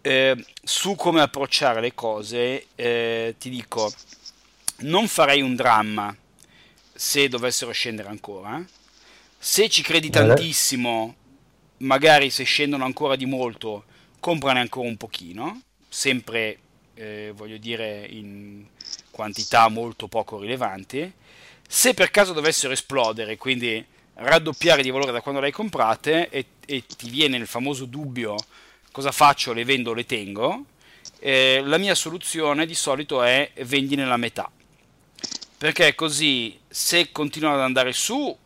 Eh, 0.00 0.42
su 0.64 0.94
come 0.94 1.20
approcciare 1.20 1.82
le 1.82 1.92
cose, 1.94 2.68
eh, 2.74 3.34
ti 3.38 3.50
dico, 3.50 3.92
non 4.78 5.06
farei 5.08 5.42
un 5.42 5.54
dramma 5.54 6.16
se 7.02 7.28
dovessero 7.28 7.72
scendere 7.72 8.08
ancora. 8.08 8.64
Se 9.36 9.68
ci 9.68 9.82
credi 9.82 10.08
tantissimo, 10.08 11.16
magari 11.78 12.30
se 12.30 12.44
scendono 12.44 12.84
ancora 12.84 13.16
di 13.16 13.26
molto, 13.26 13.86
comprane 14.20 14.60
ancora 14.60 14.86
un 14.86 14.96
pochino, 14.96 15.62
sempre 15.88 16.58
eh, 16.94 17.32
voglio 17.34 17.56
dire 17.56 18.06
in 18.08 18.64
quantità 19.10 19.68
molto 19.68 20.06
poco 20.06 20.38
rilevanti. 20.38 21.12
Se 21.66 21.92
per 21.92 22.12
caso 22.12 22.32
dovessero 22.32 22.72
esplodere, 22.72 23.36
quindi 23.36 23.84
raddoppiare 24.14 24.82
di 24.82 24.90
valore 24.90 25.10
da 25.10 25.22
quando 25.22 25.40
le 25.40 25.46
hai 25.46 25.52
comprate 25.52 26.28
e, 26.28 26.46
e 26.64 26.84
ti 26.86 27.10
viene 27.10 27.36
il 27.36 27.48
famoso 27.48 27.84
dubbio 27.84 28.36
cosa 28.92 29.10
faccio, 29.10 29.52
le 29.52 29.64
vendo 29.64 29.90
o 29.90 29.94
le 29.94 30.06
tengo, 30.06 30.66
eh, 31.18 31.62
la 31.64 31.78
mia 31.78 31.96
soluzione 31.96 32.64
di 32.64 32.76
solito 32.76 33.24
è 33.24 33.50
vendi 33.64 33.96
nella 33.96 34.16
metà. 34.16 34.48
Perché 35.62 35.94
così 35.94 36.58
se 36.68 37.12
continuano 37.12 37.54
ad 37.54 37.62
andare 37.62 37.92
su 37.92 38.36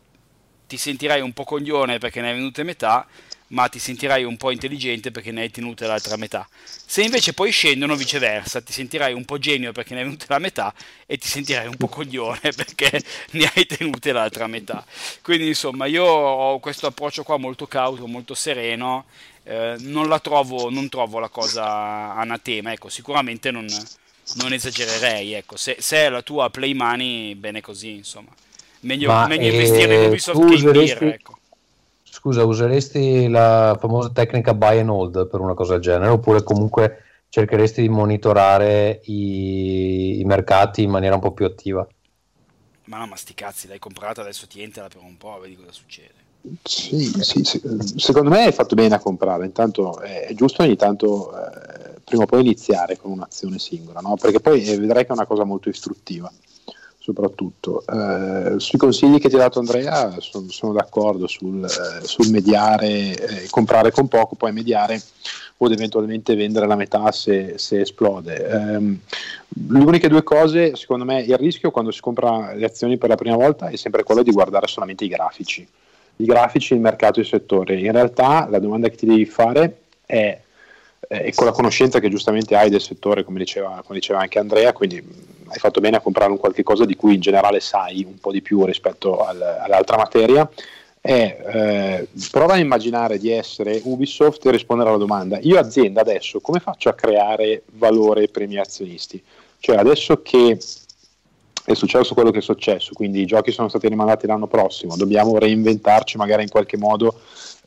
ti 0.67 0.77
sentirai 0.77 1.19
un 1.19 1.33
po' 1.33 1.45
coglione 1.45 1.97
perché 1.97 2.21
ne 2.21 2.27
hai 2.27 2.35
vendute 2.35 2.61
metà, 2.61 3.07
ma 3.47 3.67
ti 3.69 3.79
sentirai 3.79 4.23
un 4.23 4.37
po' 4.37 4.51
intelligente 4.51 5.09
perché 5.09 5.31
ne 5.31 5.41
hai 5.41 5.49
tenute 5.49 5.87
l'altra 5.87 6.15
metà. 6.15 6.47
Se 6.63 7.01
invece 7.01 7.33
poi 7.33 7.49
scendono 7.49 7.95
viceversa, 7.95 8.61
ti 8.61 8.71
sentirai 8.71 9.13
un 9.13 9.25
po' 9.25 9.39
genio 9.39 9.71
perché 9.71 9.95
ne 9.95 10.01
hai 10.01 10.05
venute 10.05 10.27
la 10.29 10.37
metà 10.37 10.71
e 11.07 11.17
ti 11.17 11.27
sentirai 11.27 11.65
un 11.65 11.75
po' 11.75 11.87
coglione 11.87 12.51
perché 12.55 13.01
ne 13.31 13.51
hai 13.51 13.65
tenute 13.65 14.11
l'altra 14.11 14.45
metà. 14.45 14.85
Quindi 15.23 15.47
insomma 15.47 15.87
io 15.87 16.03
ho 16.05 16.59
questo 16.59 16.85
approccio 16.85 17.23
qua 17.23 17.37
molto 17.37 17.65
cauto, 17.65 18.05
molto 18.05 18.35
sereno, 18.35 19.05
eh, 19.41 19.75
non 19.79 20.07
la 20.07 20.19
trovo, 20.19 20.69
non 20.69 20.87
trovo 20.87 21.17
la 21.17 21.29
cosa 21.29 22.13
anatema, 22.13 22.73
ecco, 22.73 22.89
sicuramente 22.89 23.49
non, 23.49 23.65
non 24.35 24.53
esagererei, 24.53 25.33
ecco, 25.33 25.55
se, 25.57 25.77
se, 25.79 25.97
è 25.97 26.09
la 26.09 26.21
tua 26.21 26.49
play 26.49 26.73
money, 26.73 27.35
bene 27.35 27.61
così, 27.61 27.95
insomma. 27.95 28.29
Meglio, 28.81 29.25
meglio 29.27 29.49
investire 29.49 29.95
in 29.95 30.07
Ubisoft 30.09 30.47
che 30.47 30.53
in 30.55 30.71
Beer, 30.71 31.03
ecco 31.03 31.37
Scusa, 32.17 32.43
useresti 32.43 33.29
la 33.29 33.77
famosa 33.79 34.09
tecnica 34.09 34.53
buy 34.53 34.79
and 34.79 34.89
hold 34.89 35.27
per 35.27 35.39
una 35.39 35.53
cosa 35.53 35.73
del 35.73 35.81
genere 35.81 36.09
oppure 36.09 36.41
comunque 36.41 37.03
cercheresti 37.29 37.81
di 37.81 37.89
monitorare 37.89 39.01
i, 39.03 40.19
i 40.19 40.23
mercati 40.25 40.81
in 40.81 40.89
maniera 40.89 41.15
un 41.15 41.21
po' 41.21 41.31
più 41.31 41.45
attiva? 41.45 41.87
Ma 42.85 42.97
no, 42.97 43.05
ma 43.05 43.15
sti 43.15 43.33
cazzi, 43.35 43.67
l'hai 43.67 43.79
comprata, 43.79 44.21
adesso 44.21 44.47
tientela 44.47 44.87
per 44.87 45.01
un 45.03 45.15
po', 45.15 45.37
vedi 45.39 45.55
cosa 45.55 45.71
succede. 45.71 46.25
Sì, 46.63 47.05
sì, 47.21 47.43
sì, 47.43 47.61
secondo 47.97 48.29
me 48.29 48.45
hai 48.45 48.51
fatto 48.51 48.73
bene 48.73 48.95
a 48.95 48.99
comprare, 48.99 49.45
intanto 49.45 49.99
è 49.99 50.29
giusto 50.33 50.63
ogni 50.63 50.75
tanto 50.75 51.31
eh, 51.33 51.86
prima 52.07 52.23
o 52.23 52.25
poi 52.25 52.39
iniziare 52.39 52.97
con 52.97 53.11
un'azione 53.11 53.59
singola, 53.59 53.99
no? 53.99 54.15
perché 54.15 54.39
poi 54.39 54.63
eh, 54.63 54.77
vedrai 54.77 55.03
che 55.03 55.09
è 55.09 55.13
una 55.13 55.25
cosa 55.25 55.43
molto 55.43 55.67
istruttiva 55.67 56.31
soprattutto. 57.07 57.83
Eh, 57.85 58.59
sui 58.59 58.77
consigli 58.77 59.19
che 59.19 59.27
ti 59.27 59.35
ha 59.35 59.39
dato 59.39 59.59
Andrea 59.59 60.15
sono, 60.19 60.49
sono 60.49 60.73
d'accordo 60.73 61.27
sul, 61.27 61.63
eh, 61.63 62.05
sul 62.05 62.29
mediare, 62.29 63.15
eh, 63.15 63.47
comprare 63.49 63.91
con 63.91 64.07
poco, 64.07 64.35
poi 64.35 64.51
mediare 64.53 65.01
o 65.57 65.69
eventualmente 65.69 66.35
vendere 66.35 66.67
la 66.67 66.75
metà 66.75 67.11
se, 67.11 67.57
se 67.57 67.81
esplode. 67.81 68.47
Ehm, 68.47 68.99
le 69.69 69.79
uniche 69.79 70.07
due 70.07 70.23
cose, 70.23 70.75
secondo 70.75 71.03
me, 71.03 71.21
il 71.21 71.37
rischio 71.37 71.71
quando 71.71 71.91
si 71.91 72.01
compra 72.01 72.53
le 72.53 72.65
azioni 72.65 72.97
per 72.97 73.09
la 73.09 73.15
prima 73.15 73.35
volta 73.35 73.67
è 73.67 73.75
sempre 73.75 74.03
quello 74.03 74.23
di 74.23 74.31
guardare 74.31 74.67
solamente 74.67 75.05
i 75.05 75.09
grafici. 75.09 75.67
I 76.17 76.25
grafici, 76.25 76.73
il 76.73 76.79
mercato 76.79 77.19
e 77.19 77.23
il 77.23 77.27
settore. 77.27 77.79
In 77.79 77.91
realtà 77.91 78.47
la 78.49 78.59
domanda 78.59 78.89
che 78.89 78.97
ti 78.97 79.05
devi 79.05 79.25
fare 79.25 79.81
è 80.05 80.39
e 81.07 81.33
con 81.33 81.45
la 81.45 81.51
conoscenza 81.51 81.99
che 81.99 82.09
giustamente 82.09 82.55
hai 82.55 82.69
del 82.69 82.81
settore, 82.81 83.23
come 83.23 83.39
diceva, 83.39 83.81
come 83.85 83.99
diceva 83.99 84.19
anche 84.19 84.39
Andrea, 84.39 84.73
quindi 84.73 85.03
hai 85.47 85.59
fatto 85.59 85.79
bene 85.79 85.97
a 85.97 86.01
comprare 86.01 86.31
un 86.31 86.37
qualche 86.37 86.63
cosa 86.63 86.85
di 86.85 86.95
cui 86.95 87.15
in 87.15 87.21
generale 87.21 87.59
sai 87.59 88.03
un 88.05 88.19
po' 88.19 88.31
di 88.31 88.41
più 88.41 88.65
rispetto 88.65 89.25
al, 89.25 89.41
all'altra 89.41 89.97
materia. 89.97 90.49
È, 90.99 91.13
eh, 91.13 92.07
prova 92.31 92.53
a 92.53 92.57
immaginare 92.57 93.17
di 93.17 93.31
essere 93.31 93.79
Ubisoft 93.83 94.45
e 94.45 94.51
rispondere 94.51 94.89
alla 94.89 94.97
domanda: 94.97 95.39
io 95.39 95.57
azienda 95.57 96.01
adesso 96.01 96.41
come 96.41 96.59
faccio 96.59 96.89
a 96.89 96.93
creare 96.93 97.63
valore 97.73 98.27
per 98.27 98.41
i 98.41 98.47
miei 98.47 98.61
azionisti? 98.61 99.23
Cioè 99.59 99.77
adesso 99.77 100.21
che 100.21 100.57
è 101.63 101.73
successo 101.73 102.13
quello 102.13 102.31
che 102.31 102.39
è 102.39 102.41
successo, 102.41 102.93
quindi 102.93 103.21
i 103.21 103.25
giochi 103.25 103.51
sono 103.51 103.69
stati 103.69 103.87
rimandati 103.87 104.25
l'anno 104.25 104.47
prossimo, 104.47 104.95
dobbiamo 104.95 105.37
reinventarci 105.37 106.17
magari 106.17 106.43
in 106.43 106.49
qualche 106.49 106.77
modo 106.77 107.19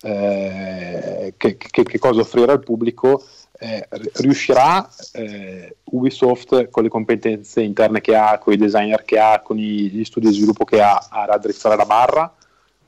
eh, 0.02 1.34
che, 1.36 1.56
che, 1.56 1.82
che, 1.82 1.98
cosa 1.98 2.20
offrire 2.20 2.52
al 2.52 2.62
pubblico, 2.62 3.24
eh, 3.58 3.86
riuscirà 4.14 4.88
eh, 5.12 5.76
Ubisoft 5.84 6.70
con 6.70 6.82
le 6.82 6.88
competenze 6.88 7.60
interne 7.60 8.00
che 8.00 8.16
ha, 8.16 8.38
con 8.38 8.54
i 8.54 8.56
designer 8.56 9.04
che 9.04 9.18
ha, 9.18 9.40
con 9.40 9.56
gli 9.56 10.02
studi 10.04 10.28
di 10.28 10.34
sviluppo 10.34 10.64
che 10.64 10.80
ha, 10.80 11.08
a 11.10 11.24
raddrizzare 11.26 11.76
la 11.76 11.84
barra? 11.84 12.34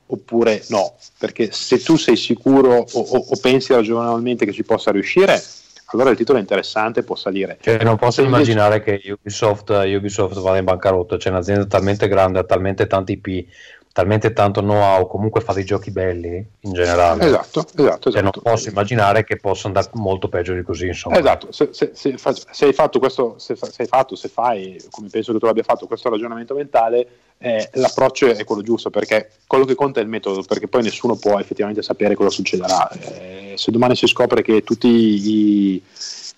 Oppure 0.06 0.62
no? 0.68 0.94
Perché 1.18 1.52
se 1.52 1.78
tu 1.78 1.96
sei 1.96 2.16
sicuro 2.16 2.76
o, 2.76 3.00
o, 3.00 3.18
o 3.30 3.36
pensi 3.40 3.72
ragionevolmente 3.72 4.44
che 4.44 4.52
ci 4.52 4.62
possa 4.62 4.90
riuscire, 4.90 5.40
allora 5.86 6.10
il 6.10 6.16
titolo 6.16 6.38
è 6.38 6.40
interessante, 6.40 7.02
può 7.02 7.14
salire. 7.14 7.58
Cioè, 7.60 7.82
non 7.82 7.96
posso 7.96 8.22
immaginare 8.22 8.82
che 8.82 9.00
Ubisoft, 9.06 9.70
Ubisoft 9.70 10.38
vada 10.40 10.58
in 10.58 10.64
bancarotta, 10.64 11.16
c'è 11.16 11.30
un'azienda 11.30 11.66
talmente 11.66 12.08
grande, 12.08 12.38
ha 12.38 12.44
talmente 12.44 12.86
tanti 12.86 13.12
IP, 13.12 13.46
talmente 13.92 14.32
tanto 14.32 14.60
know-how, 14.60 15.06
comunque 15.06 15.42
fa 15.42 15.52
dei 15.52 15.64
giochi 15.64 15.90
belli 15.90 16.44
in 16.60 16.72
generale. 16.72 17.24
Esatto, 17.24 17.60
esatto. 17.60 17.82
esatto. 17.82 18.10
Cioè, 18.10 18.22
non 18.22 18.30
posso 18.42 18.68
immaginare 18.70 19.24
che 19.24 19.36
possa 19.36 19.66
andare 19.66 19.90
molto 19.92 20.28
peggio 20.28 20.54
di 20.54 20.62
così. 20.62 20.86
Insomma. 20.86 21.18
Esatto, 21.18 21.52
se, 21.52 21.68
se, 21.72 21.92
se, 21.94 22.16
se 22.16 22.64
hai 22.64 22.72
fatto 22.72 22.98
questo, 22.98 23.34
se, 23.38 23.56
hai 23.78 23.86
fatto, 23.86 24.16
se 24.16 24.28
fai, 24.28 24.82
come 24.90 25.08
penso 25.08 25.32
che 25.32 25.38
tu 25.38 25.46
abbia 25.46 25.62
fatto, 25.62 25.86
questo 25.86 26.08
ragionamento 26.08 26.54
mentale, 26.54 27.06
eh, 27.38 27.68
l'approccio 27.74 28.26
è 28.26 28.44
quello 28.44 28.62
giusto, 28.62 28.88
perché 28.88 29.30
quello 29.46 29.64
che 29.64 29.74
conta 29.74 30.00
è 30.00 30.02
il 30.02 30.08
metodo, 30.08 30.42
perché 30.42 30.68
poi 30.68 30.82
nessuno 30.82 31.16
può 31.16 31.38
effettivamente 31.38 31.82
sapere 31.82 32.14
cosa 32.14 32.30
succederà. 32.30 32.88
Eh, 32.90 33.54
se 33.56 33.70
domani 33.70 33.94
si 33.94 34.06
scopre 34.06 34.42
che 34.42 34.62
tutti 34.62 34.88
i 34.88 35.82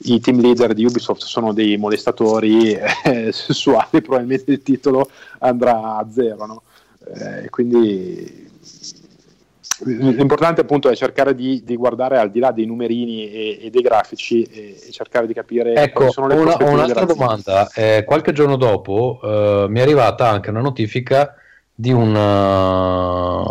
i 0.07 0.21
team 0.21 0.41
leader 0.41 0.75
di 0.75 0.85
Ubisoft 0.85 1.23
sono 1.23 1.53
dei 1.53 1.77
molestatori 1.77 2.73
eh, 2.73 3.31
sessuali, 3.33 4.03
probabilmente 4.03 4.51
il 4.51 4.63
titolo 4.63 5.09
andrà 5.39 5.97
a 5.97 6.07
zero. 6.13 6.47
No? 6.47 6.63
Eh, 7.13 7.51
quindi 7.51 8.51
l'importante 9.85 10.61
appunto 10.61 10.89
è 10.89 10.95
cercare 10.95 11.35
di, 11.35 11.63
di, 11.65 11.77
guardare 11.77 12.19
al 12.19 12.31
di 12.31 12.39
là 12.39 12.53
dei 12.53 12.65
numerini 12.65 13.31
e, 13.31 13.59
e 13.63 13.71
dei 13.71 13.83
grafici 13.83 14.43
e, 14.45 14.81
e, 14.87 14.91
cercare 14.91 15.27
di 15.27 15.35
capire 15.35 15.75
ecco, 15.75 16.11
sono 16.11 16.29
le 16.29 16.35
una, 16.35 16.57
un'altra 16.61 17.05
domanda. 17.05 17.69
Eh, 17.75 18.05
qualche 18.07 18.33
giorno 18.33 18.57
dopo 18.57 19.21
eh, 19.23 19.67
mi 19.69 19.81
è 19.81 19.83
arrivata 19.83 20.29
anche 20.29 20.51
una 20.51 20.61
notifica 20.61 21.35
di 21.75 21.93
una, 21.93 23.43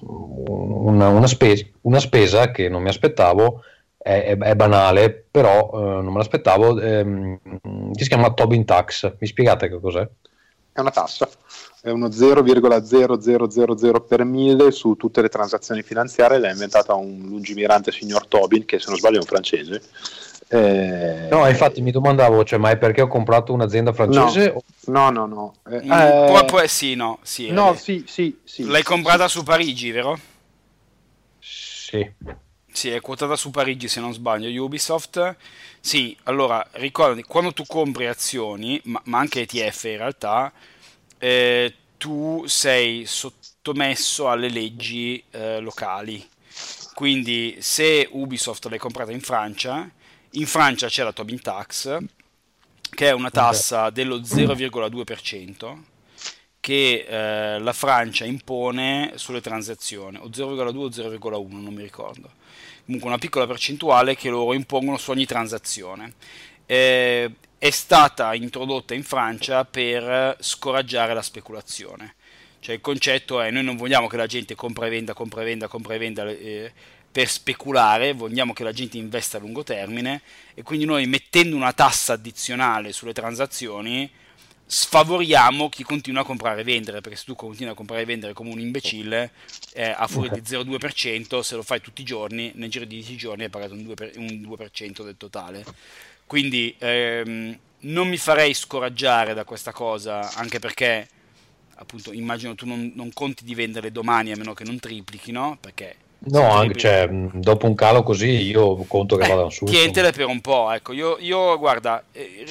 una, 0.00 1.08
una, 1.08 1.26
spesa, 1.26 1.64
una 1.82 1.98
spesa 1.98 2.50
che 2.50 2.68
non 2.68 2.82
mi 2.82 2.88
aspettavo 2.88 3.62
è, 3.98 4.36
è, 4.38 4.54
banale 4.54 5.24
però 5.28 5.70
eh, 5.72 6.02
non 6.02 6.12
me 6.12 6.18
l'aspettavo 6.18 6.80
ehm, 6.80 7.38
si 7.92 8.08
chiama 8.08 8.32
Tobin 8.32 8.64
Tax. 8.64 9.16
Mi 9.18 9.26
spiegate 9.26 9.68
che 9.68 9.80
cos'è? 9.80 10.08
è 10.74 10.80
una 10.80 10.90
tassa, 10.90 11.28
è 11.84 11.90
uno 11.90 12.08
0,0000 12.08 14.06
per 14.06 14.24
mille 14.24 14.70
su 14.70 14.94
tutte 14.94 15.20
le 15.20 15.28
transazioni 15.28 15.82
finanziarie, 15.82 16.38
l'ha 16.38 16.50
inventata 16.50 16.94
un 16.94 17.26
lungimirante 17.26 17.92
signor 17.92 18.26
Tobin, 18.26 18.64
che 18.64 18.78
se 18.78 18.86
non 18.88 18.96
sbaglio 18.96 19.16
è 19.16 19.20
un 19.20 19.26
francese. 19.26 19.82
Eh... 20.48 21.28
No, 21.30 21.46
infatti 21.46 21.82
mi 21.82 21.90
domandavo, 21.90 22.42
cioè, 22.42 22.58
ma 22.58 22.70
è 22.70 22.78
perché 22.78 23.02
ho 23.02 23.06
comprato 23.06 23.52
un'azienda 23.52 23.92
francese? 23.92 24.56
No, 24.86 25.10
no, 25.10 25.26
no. 25.26 25.34
no. 25.66 25.70
Eh, 25.70 25.84
mm, 25.84 25.92
eh... 25.92 26.24
Poi, 26.26 26.44
poi, 26.46 26.68
sì, 26.68 26.94
no, 26.94 27.18
sì, 27.20 27.50
no, 27.50 27.74
eh. 27.74 27.76
sì, 27.76 28.04
sì, 28.06 28.34
sì, 28.42 28.64
L'hai 28.64 28.82
comprata 28.82 29.28
sì. 29.28 29.36
su 29.36 29.42
Parigi, 29.42 29.90
vero? 29.90 30.18
Sì. 31.38 32.10
Sì, 32.72 32.88
è 32.88 33.00
quotata 33.02 33.36
su 33.36 33.50
Parigi 33.50 33.88
se 33.88 34.00
non 34.00 34.14
sbaglio, 34.14 34.64
Ubisoft. 34.64 35.36
Sì, 35.80 36.16
allora 36.22 36.66
ricordati, 36.72 37.24
quando 37.24 37.52
tu 37.52 37.64
compri 37.66 38.06
azioni, 38.06 38.80
ma, 38.84 39.02
ma 39.04 39.18
anche 39.18 39.42
ETF 39.42 39.84
in 39.84 39.98
realtà, 39.98 40.50
eh, 41.18 41.74
tu 41.96 42.44
sei 42.46 43.06
sottomesso 43.06 44.28
alle 44.28 44.48
leggi 44.48 45.22
eh, 45.30 45.60
locali. 45.60 46.26
Quindi 46.94 47.56
se 47.60 48.08
Ubisoft 48.10 48.66
l'hai 48.66 48.78
comprata 48.78 49.10
in 49.10 49.20
Francia, 49.20 49.90
in 50.32 50.46
Francia 50.46 50.88
c'è 50.88 51.02
la 51.02 51.12
Tobin 51.12 51.40
Tax, 51.40 51.98
che 52.90 53.08
è 53.08 53.12
una 53.12 53.30
tassa 53.30 53.90
dello 53.90 54.18
0,2% 54.20 55.78
che 56.60 57.04
eh, 57.06 57.58
la 57.58 57.72
Francia 57.74 58.24
impone 58.24 59.12
sulle 59.16 59.42
transazioni, 59.42 60.16
o 60.16 60.28
0,2 60.28 60.76
o 60.76 60.88
0,1, 60.88 61.46
non 61.50 61.74
mi 61.74 61.82
ricordo. 61.82 62.30
Comunque 62.86 63.08
una 63.08 63.18
piccola 63.18 63.46
percentuale 63.46 64.16
che 64.16 64.30
loro 64.30 64.54
impongono 64.54 64.96
su 64.96 65.10
ogni 65.10 65.26
transazione. 65.26 66.14
Eh, 66.64 67.30
è 67.64 67.70
stata 67.70 68.34
introdotta 68.34 68.92
in 68.92 69.02
Francia 69.02 69.64
per 69.64 70.36
scoraggiare 70.38 71.14
la 71.14 71.22
speculazione. 71.22 72.14
Cioè 72.60 72.74
il 72.74 72.82
concetto 72.82 73.40
è 73.40 73.50
noi 73.50 73.64
non 73.64 73.78
vogliamo 73.78 74.06
che 74.06 74.18
la 74.18 74.26
gente 74.26 74.54
compra 74.54 74.84
e 74.84 74.90
venda, 74.90 75.14
compra 75.14 75.40
e 75.40 75.44
venda, 75.46 75.66
compra 75.66 75.94
e 75.94 75.98
venda 75.98 76.28
eh, 76.28 76.70
per 77.10 77.26
speculare, 77.26 78.12
vogliamo 78.12 78.52
che 78.52 78.64
la 78.64 78.72
gente 78.74 78.98
investa 78.98 79.38
a 79.38 79.40
lungo 79.40 79.62
termine 79.62 80.20
e 80.52 80.62
quindi 80.62 80.84
noi 80.84 81.06
mettendo 81.06 81.56
una 81.56 81.72
tassa 81.72 82.12
addizionale 82.12 82.92
sulle 82.92 83.14
transazioni 83.14 84.10
sfavoriamo 84.66 85.68
chi 85.70 85.84
continua 85.84 86.20
a 86.20 86.24
comprare 86.24 86.60
e 86.60 86.64
vendere, 86.64 87.00
perché 87.00 87.16
se 87.16 87.24
tu 87.24 87.34
continui 87.34 87.72
a 87.72 87.74
comprare 87.74 88.02
e 88.02 88.06
vendere 88.06 88.32
come 88.34 88.50
un 88.50 88.60
imbecille, 88.60 89.30
eh, 89.72 89.88
a 89.88 90.06
fuori 90.06 90.28
di 90.30 90.40
0,2%, 90.40 91.40
se 91.40 91.56
lo 91.56 91.62
fai 91.62 91.80
tutti 91.80 92.02
i 92.02 92.04
giorni, 92.04 92.52
nel 92.56 92.70
giro 92.70 92.84
di 92.84 92.96
10 92.96 93.16
giorni 93.16 93.44
hai 93.44 93.50
pagato 93.50 93.72
un 93.72 93.84
2%, 93.84 94.18
un 94.18 94.26
2% 94.26 95.02
del 95.02 95.16
totale. 95.16 95.64
Quindi 96.34 96.74
ehm, 96.80 97.56
non 97.82 98.08
mi 98.08 98.16
farei 98.16 98.54
scoraggiare 98.54 99.34
da 99.34 99.44
questa 99.44 99.70
cosa, 99.70 100.32
anche 100.34 100.58
perché 100.58 101.06
appunto 101.76 102.12
immagino 102.12 102.56
tu 102.56 102.66
non, 102.66 102.90
non 102.96 103.12
conti 103.12 103.44
di 103.44 103.54
vendere 103.54 103.92
domani 103.92 104.32
a 104.32 104.36
meno 104.36 104.52
che 104.52 104.64
non 104.64 104.80
triplichi, 104.80 105.30
no? 105.30 105.56
Perché 105.60 105.94
No, 106.26 106.50
anche, 106.50 106.76
cioè, 106.76 107.08
dopo 107.34 107.66
un 107.66 107.76
calo 107.76 108.02
così 108.02 108.30
io 108.30 108.78
conto 108.88 109.14
che 109.14 109.26
eh, 109.26 109.28
vada 109.28 109.48
su. 109.48 109.64
Tientele 109.64 110.10
per 110.10 110.26
un 110.26 110.40
po', 110.40 110.72
ecco, 110.72 110.92
io, 110.92 111.18
io 111.20 111.56
guarda, 111.56 112.02
eh, 112.10 112.44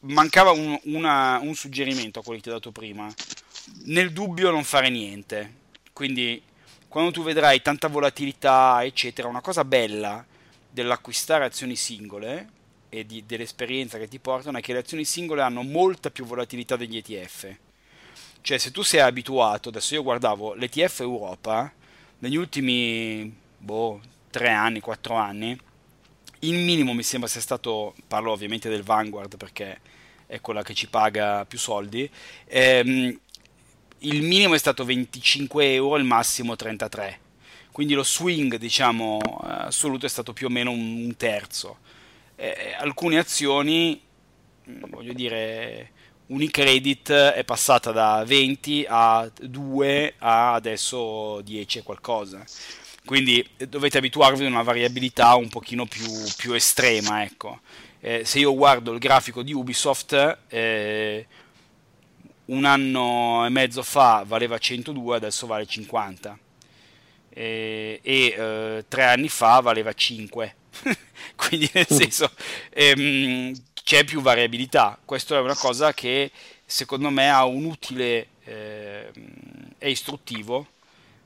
mancava 0.00 0.50
un, 0.50 0.78
una, 0.82 1.38
un, 1.42 1.54
suggerimento 1.54 2.18
a 2.18 2.22
quello 2.22 2.40
che 2.40 2.44
ti 2.44 2.50
ho 2.50 2.58
dato 2.58 2.72
prima. 2.72 3.10
Nel 3.84 4.12
dubbio 4.12 4.50
non 4.50 4.64
fare 4.64 4.90
niente. 4.90 5.54
Quindi 5.94 6.42
quando 6.88 7.10
tu 7.10 7.22
vedrai 7.22 7.62
tanta 7.62 7.88
volatilità, 7.88 8.84
eccetera, 8.84 9.28
una 9.28 9.40
cosa 9.40 9.64
bella 9.64 10.22
dell'acquistare 10.68 11.46
azioni 11.46 11.74
singole 11.74 12.60
e 12.94 13.06
di, 13.06 13.24
dell'esperienza 13.24 13.96
che 13.96 14.06
ti 14.06 14.18
portano 14.18 14.58
è 14.58 14.60
che 14.60 14.74
le 14.74 14.80
azioni 14.80 15.06
singole 15.06 15.40
hanno 15.40 15.62
molta 15.62 16.10
più 16.10 16.26
volatilità 16.26 16.76
degli 16.76 16.98
ETF. 16.98 17.56
Cioè 18.42 18.58
se 18.58 18.70
tu 18.70 18.82
sei 18.82 19.00
abituato, 19.00 19.70
adesso 19.70 19.94
io 19.94 20.02
guardavo 20.02 20.52
l'ETF 20.52 21.00
Europa 21.00 21.72
negli 22.18 22.36
ultimi 22.36 23.34
boh, 23.56 23.98
3 24.28 24.50
anni, 24.50 24.80
4 24.80 25.14
anni, 25.14 25.58
il 26.40 26.54
minimo 26.58 26.92
mi 26.92 27.02
sembra 27.02 27.30
sia 27.30 27.40
stato, 27.40 27.94
parlo 28.06 28.30
ovviamente 28.30 28.68
del 28.68 28.82
Vanguard 28.82 29.38
perché 29.38 29.80
è 30.26 30.42
quella 30.42 30.62
che 30.62 30.74
ci 30.74 30.86
paga 30.88 31.46
più 31.46 31.58
soldi, 31.58 32.08
ehm, 32.44 33.18
il 34.00 34.22
minimo 34.22 34.52
è 34.52 34.58
stato 34.58 34.84
25 34.84 35.72
euro, 35.72 35.96
il 35.96 36.04
massimo 36.04 36.56
33. 36.56 37.20
Quindi 37.72 37.94
lo 37.94 38.04
swing, 38.04 38.56
diciamo, 38.56 39.18
assoluto 39.40 40.04
è 40.04 40.10
stato 40.10 40.34
più 40.34 40.48
o 40.48 40.50
meno 40.50 40.72
un 40.72 41.14
terzo. 41.16 41.78
Eh, 42.36 42.74
alcune 42.78 43.18
azioni, 43.18 44.00
voglio 44.88 45.12
dire, 45.12 45.90
Unicredit 46.26 47.10
è 47.12 47.44
passata 47.44 47.92
da 47.92 48.24
20 48.24 48.86
a 48.88 49.30
2 49.40 50.14
a 50.18 50.54
adesso 50.54 51.40
10 51.42 51.78
e 51.78 51.82
qualcosa. 51.82 52.44
Quindi 53.04 53.46
dovete 53.68 53.98
abituarvi 53.98 54.44
a 54.44 54.48
una 54.48 54.62
variabilità 54.62 55.34
un 55.34 55.48
pochino 55.48 55.86
più, 55.86 56.06
più 56.36 56.52
estrema. 56.52 57.22
Ecco. 57.22 57.60
Eh, 58.00 58.24
se 58.24 58.38
io 58.38 58.54
guardo 58.54 58.92
il 58.92 58.98
grafico 58.98 59.42
di 59.42 59.52
Ubisoft, 59.52 60.38
eh, 60.48 61.26
un 62.46 62.64
anno 62.64 63.44
e 63.44 63.48
mezzo 63.48 63.82
fa 63.82 64.24
valeva 64.26 64.58
102, 64.58 65.16
adesso 65.16 65.46
vale 65.46 65.66
50. 65.66 66.38
Eh, 67.34 68.00
e 68.02 68.26
eh, 68.26 68.84
tre 68.88 69.04
anni 69.04 69.28
fa 69.28 69.60
valeva 69.60 69.92
5. 69.92 70.54
Quindi 71.36 71.70
nel 71.72 71.86
mm. 71.90 71.96
senso... 71.96 72.30
Ehm, 72.70 73.54
c'è 73.84 74.04
più 74.04 74.20
variabilità. 74.20 74.98
Questo 75.04 75.36
è 75.36 75.40
una 75.40 75.56
cosa 75.56 75.92
che 75.92 76.30
secondo 76.64 77.10
me 77.10 77.30
ha 77.30 77.44
un 77.44 77.64
utile, 77.64 78.28
eh, 78.44 79.10
è 79.78 79.86
istruttivo 79.86 80.66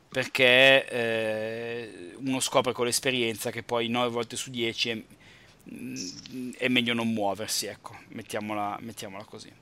perché 0.09 0.89
eh, 0.89 2.15
uno 2.19 2.41
scopre 2.41 2.73
con 2.73 2.87
l'esperienza 2.87 3.51
che 3.51 3.63
poi 3.63 3.89
9 3.89 4.09
volte 4.09 4.37
su 4.37 4.51
10 4.51 4.91
è, 4.91 5.03
mm, 5.71 6.51
è 6.57 6.69
meglio 6.69 6.95
non 6.95 7.13
muoversi, 7.13 7.67
ecco, 7.67 7.97
mettiamola, 8.09 8.79
mettiamola, 8.81 9.25
così. 9.25 9.53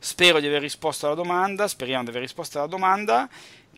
Spero 0.00 0.40
di 0.40 0.46
aver 0.46 0.62
risposto 0.62 1.06
alla 1.06 1.16
domanda, 1.16 1.68
speriamo 1.68 2.04
di 2.04 2.10
aver 2.10 2.22
risposto 2.22 2.58
alla 2.58 2.68
domanda. 2.68 3.28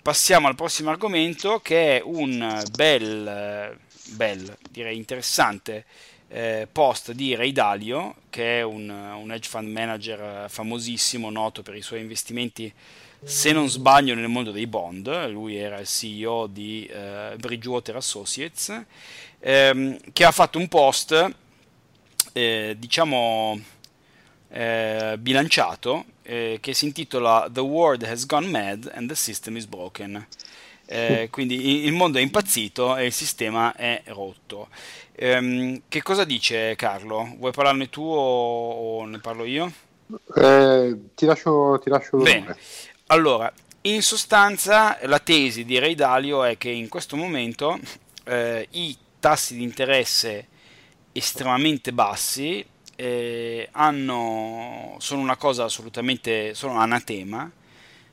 Passiamo 0.02 0.48
al 0.48 0.54
prossimo 0.54 0.88
argomento 0.88 1.60
che 1.60 1.98
è 1.98 2.02
un 2.02 2.64
bel, 2.72 3.78
bel 4.14 4.56
direi 4.70 4.96
interessante 4.96 5.84
eh, 6.28 6.66
post 6.72 7.12
di 7.12 7.34
Ray 7.34 7.52
Dalio, 7.52 8.14
che 8.30 8.60
è 8.60 8.62
un, 8.62 8.88
un, 8.88 9.30
hedge 9.30 9.50
fund 9.50 9.68
manager 9.68 10.48
famosissimo, 10.48 11.28
noto 11.28 11.60
per 11.60 11.74
i 11.74 11.82
suoi 11.82 12.00
investimenti, 12.00 12.72
se 13.22 13.52
non 13.52 13.68
sbaglio, 13.68 14.14
nel 14.14 14.28
mondo 14.28 14.52
dei 14.52 14.66
bond. 14.66 15.28
Lui 15.28 15.56
era 15.56 15.78
il 15.78 15.86
CEO 15.86 16.46
di 16.46 16.86
eh, 16.86 17.34
Bridgewater 17.36 17.96
Associates, 17.96 18.84
ehm, 19.38 19.98
che 20.14 20.24
ha 20.24 20.32
fatto 20.32 20.58
un 20.58 20.68
post, 20.68 21.34
eh, 22.32 22.74
diciamo, 22.78 23.60
eh, 24.48 25.16
bilanciato, 25.18 26.06
eh, 26.30 26.58
che 26.60 26.74
si 26.74 26.84
intitola 26.84 27.48
The 27.50 27.60
World 27.60 28.04
has 28.04 28.24
gone 28.24 28.46
mad 28.46 28.88
and 28.94 29.08
the 29.08 29.16
system 29.16 29.56
is 29.56 29.66
broken. 29.66 30.24
Eh, 30.86 31.28
quindi 31.28 31.84
il 31.84 31.92
mondo 31.92 32.18
è 32.18 32.20
impazzito 32.20 32.96
e 32.96 33.06
il 33.06 33.12
sistema 33.12 33.74
è 33.74 34.02
rotto. 34.06 34.68
Ehm, 35.16 35.82
che 35.88 36.02
cosa 36.02 36.22
dice 36.22 36.76
Carlo? 36.76 37.34
Vuoi 37.36 37.50
parlarne 37.50 37.88
tu 37.90 38.02
o, 38.02 38.98
o 39.00 39.04
ne 39.06 39.18
parlo 39.18 39.44
io? 39.44 39.72
Eh, 40.36 40.96
ti 41.16 41.26
lascio, 41.26 41.80
ti 41.82 41.90
lascio 41.90 42.18
Bene. 42.18 42.56
Allora, 43.06 43.52
in 43.82 44.00
sostanza 44.00 44.98
la 45.02 45.18
tesi 45.18 45.64
di 45.64 45.80
Ray 45.80 45.96
Dalio 45.96 46.44
è 46.44 46.56
che 46.56 46.70
in 46.70 46.88
questo 46.88 47.16
momento 47.16 47.76
eh, 48.24 48.68
i 48.70 48.96
tassi 49.18 49.56
di 49.56 49.64
interesse 49.64 50.46
estremamente 51.10 51.92
bassi 51.92 52.64
eh, 53.00 53.66
hanno, 53.72 54.94
sono 54.98 55.22
una 55.22 55.36
cosa 55.36 55.64
assolutamente 55.64 56.52
sono 56.52 56.76
anatema 56.78 57.50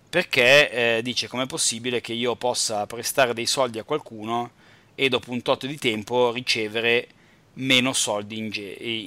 perché 0.10 0.72
eh, 0.98 1.02
dice 1.02 1.28
com'è 1.28 1.46
possibile 1.46 2.00
che 2.00 2.14
io 2.14 2.38
possa 2.38 2.86
prestare 2.86 3.34
dei 3.34 3.46
soldi 3.46 3.80
a 3.80 3.84
qualcuno 3.84 4.52
e 4.96 5.10
dopo 5.10 5.32
un 5.32 5.42
tot 5.42 5.66
di 5.66 5.78
tempo 5.78 6.32
ricevere 6.32 7.10
meno 7.56 7.92
soldi 7.92 8.38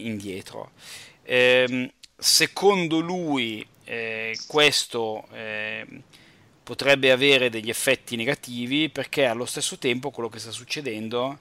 indietro. 0.06 0.72
Eh, 1.22 1.92
secondo 2.14 3.00
lui 3.00 3.66
eh, 3.84 4.38
questo 4.46 5.26
eh, 5.32 5.86
potrebbe 6.62 7.10
avere 7.10 7.48
degli 7.48 7.70
effetti 7.70 8.16
negativi 8.16 8.90
perché 8.90 9.24
allo 9.24 9.46
stesso 9.46 9.78
tempo 9.78 10.10
quello 10.10 10.28
che 10.28 10.38
sta 10.38 10.50
succedendo 10.50 11.38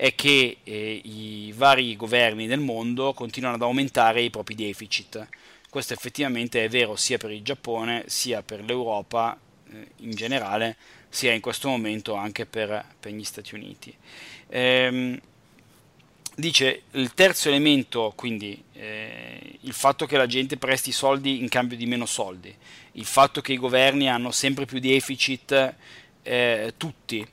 è 0.00 0.14
che 0.14 0.56
eh, 0.64 1.00
i 1.04 1.52
vari 1.54 1.94
governi 1.94 2.46
del 2.46 2.58
mondo 2.58 3.12
continuano 3.12 3.56
ad 3.56 3.62
aumentare 3.62 4.22
i 4.22 4.30
propri 4.30 4.54
deficit. 4.54 5.28
Questo 5.68 5.92
effettivamente 5.92 6.64
è 6.64 6.70
vero 6.70 6.96
sia 6.96 7.18
per 7.18 7.30
il 7.30 7.42
Giappone 7.42 8.04
sia 8.06 8.42
per 8.42 8.64
l'Europa 8.64 9.38
eh, 9.70 9.88
in 9.96 10.12
generale, 10.12 10.78
sia 11.10 11.34
in 11.34 11.42
questo 11.42 11.68
momento 11.68 12.14
anche 12.14 12.46
per, 12.46 12.82
per 12.98 13.12
gli 13.12 13.22
Stati 13.22 13.54
Uniti. 13.54 13.94
Ehm, 14.48 15.20
dice 16.34 16.84
il 16.92 17.12
terzo 17.12 17.48
elemento, 17.48 18.14
quindi 18.16 18.64
eh, 18.72 19.58
il 19.60 19.74
fatto 19.74 20.06
che 20.06 20.16
la 20.16 20.26
gente 20.26 20.56
presti 20.56 20.92
soldi 20.92 21.42
in 21.42 21.50
cambio 21.50 21.76
di 21.76 21.84
meno 21.84 22.06
soldi, 22.06 22.56
il 22.92 23.04
fatto 23.04 23.42
che 23.42 23.52
i 23.52 23.58
governi 23.58 24.08
hanno 24.08 24.30
sempre 24.30 24.64
più 24.64 24.78
deficit 24.78 25.74
eh, 26.22 26.72
tutti 26.78 27.26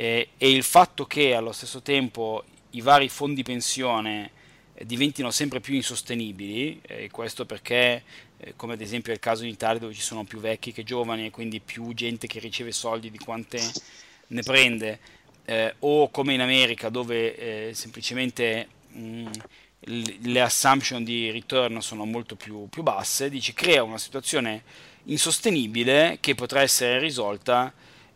eh, 0.00 0.28
e 0.38 0.50
il 0.50 0.62
fatto 0.62 1.04
che 1.04 1.34
allo 1.34 1.52
stesso 1.52 1.82
tempo 1.82 2.44
i 2.70 2.80
vari 2.80 3.10
fondi 3.10 3.42
pensione 3.42 4.30
diventino 4.86 5.30
sempre 5.30 5.60
più 5.60 5.74
insostenibili, 5.74 6.80
e 6.80 7.10
questo 7.10 7.44
perché, 7.44 8.02
eh, 8.38 8.54
come 8.56 8.72
ad 8.72 8.80
esempio 8.80 9.12
è 9.12 9.14
il 9.16 9.20
caso 9.20 9.44
in 9.44 9.50
Italia 9.50 9.78
dove 9.78 9.92
ci 9.92 10.00
sono 10.00 10.24
più 10.24 10.38
vecchi 10.40 10.72
che 10.72 10.84
giovani 10.84 11.26
e 11.26 11.30
quindi 11.30 11.60
più 11.60 11.92
gente 11.92 12.26
che 12.26 12.38
riceve 12.38 12.72
soldi 12.72 13.10
di 13.10 13.18
quante 13.18 13.60
ne 14.28 14.42
prende, 14.42 15.00
eh, 15.44 15.74
o 15.80 16.08
come 16.08 16.32
in 16.32 16.40
America 16.40 16.88
dove 16.88 17.68
eh, 17.68 17.74
semplicemente 17.74 18.68
mh, 18.92 19.28
le 19.80 20.40
assumption 20.40 21.04
di 21.04 21.30
return 21.30 21.82
sono 21.82 22.06
molto 22.06 22.36
più, 22.36 22.70
più 22.70 22.82
basse, 22.82 23.28
dice 23.28 23.52
crea 23.52 23.82
una 23.82 23.98
situazione 23.98 24.62
insostenibile 25.04 26.16
che 26.20 26.34
potrà 26.34 26.62
essere 26.62 26.98
risolta 26.98 27.70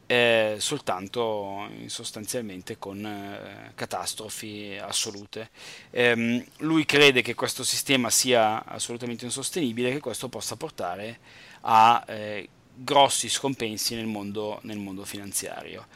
eh, 0.06 0.56
soltanto 0.58 1.68
sostanzialmente 1.86 2.78
con 2.78 3.04
eh, 3.04 3.72
catastrofi 3.74 4.78
assolute. 4.80 5.50
Eh, 5.90 6.44
lui 6.58 6.84
crede 6.84 7.22
che 7.22 7.34
questo 7.34 7.64
sistema 7.64 8.10
sia 8.10 8.64
assolutamente 8.64 9.24
insostenibile 9.24 9.88
e 9.88 9.92
che 9.92 10.00
questo 10.00 10.28
possa 10.28 10.56
portare 10.56 11.18
a 11.62 12.04
eh, 12.06 12.48
grossi 12.74 13.28
scompensi 13.28 13.94
nel 13.94 14.06
mondo, 14.06 14.58
nel 14.62 14.78
mondo 14.78 15.04
finanziario. 15.04 15.86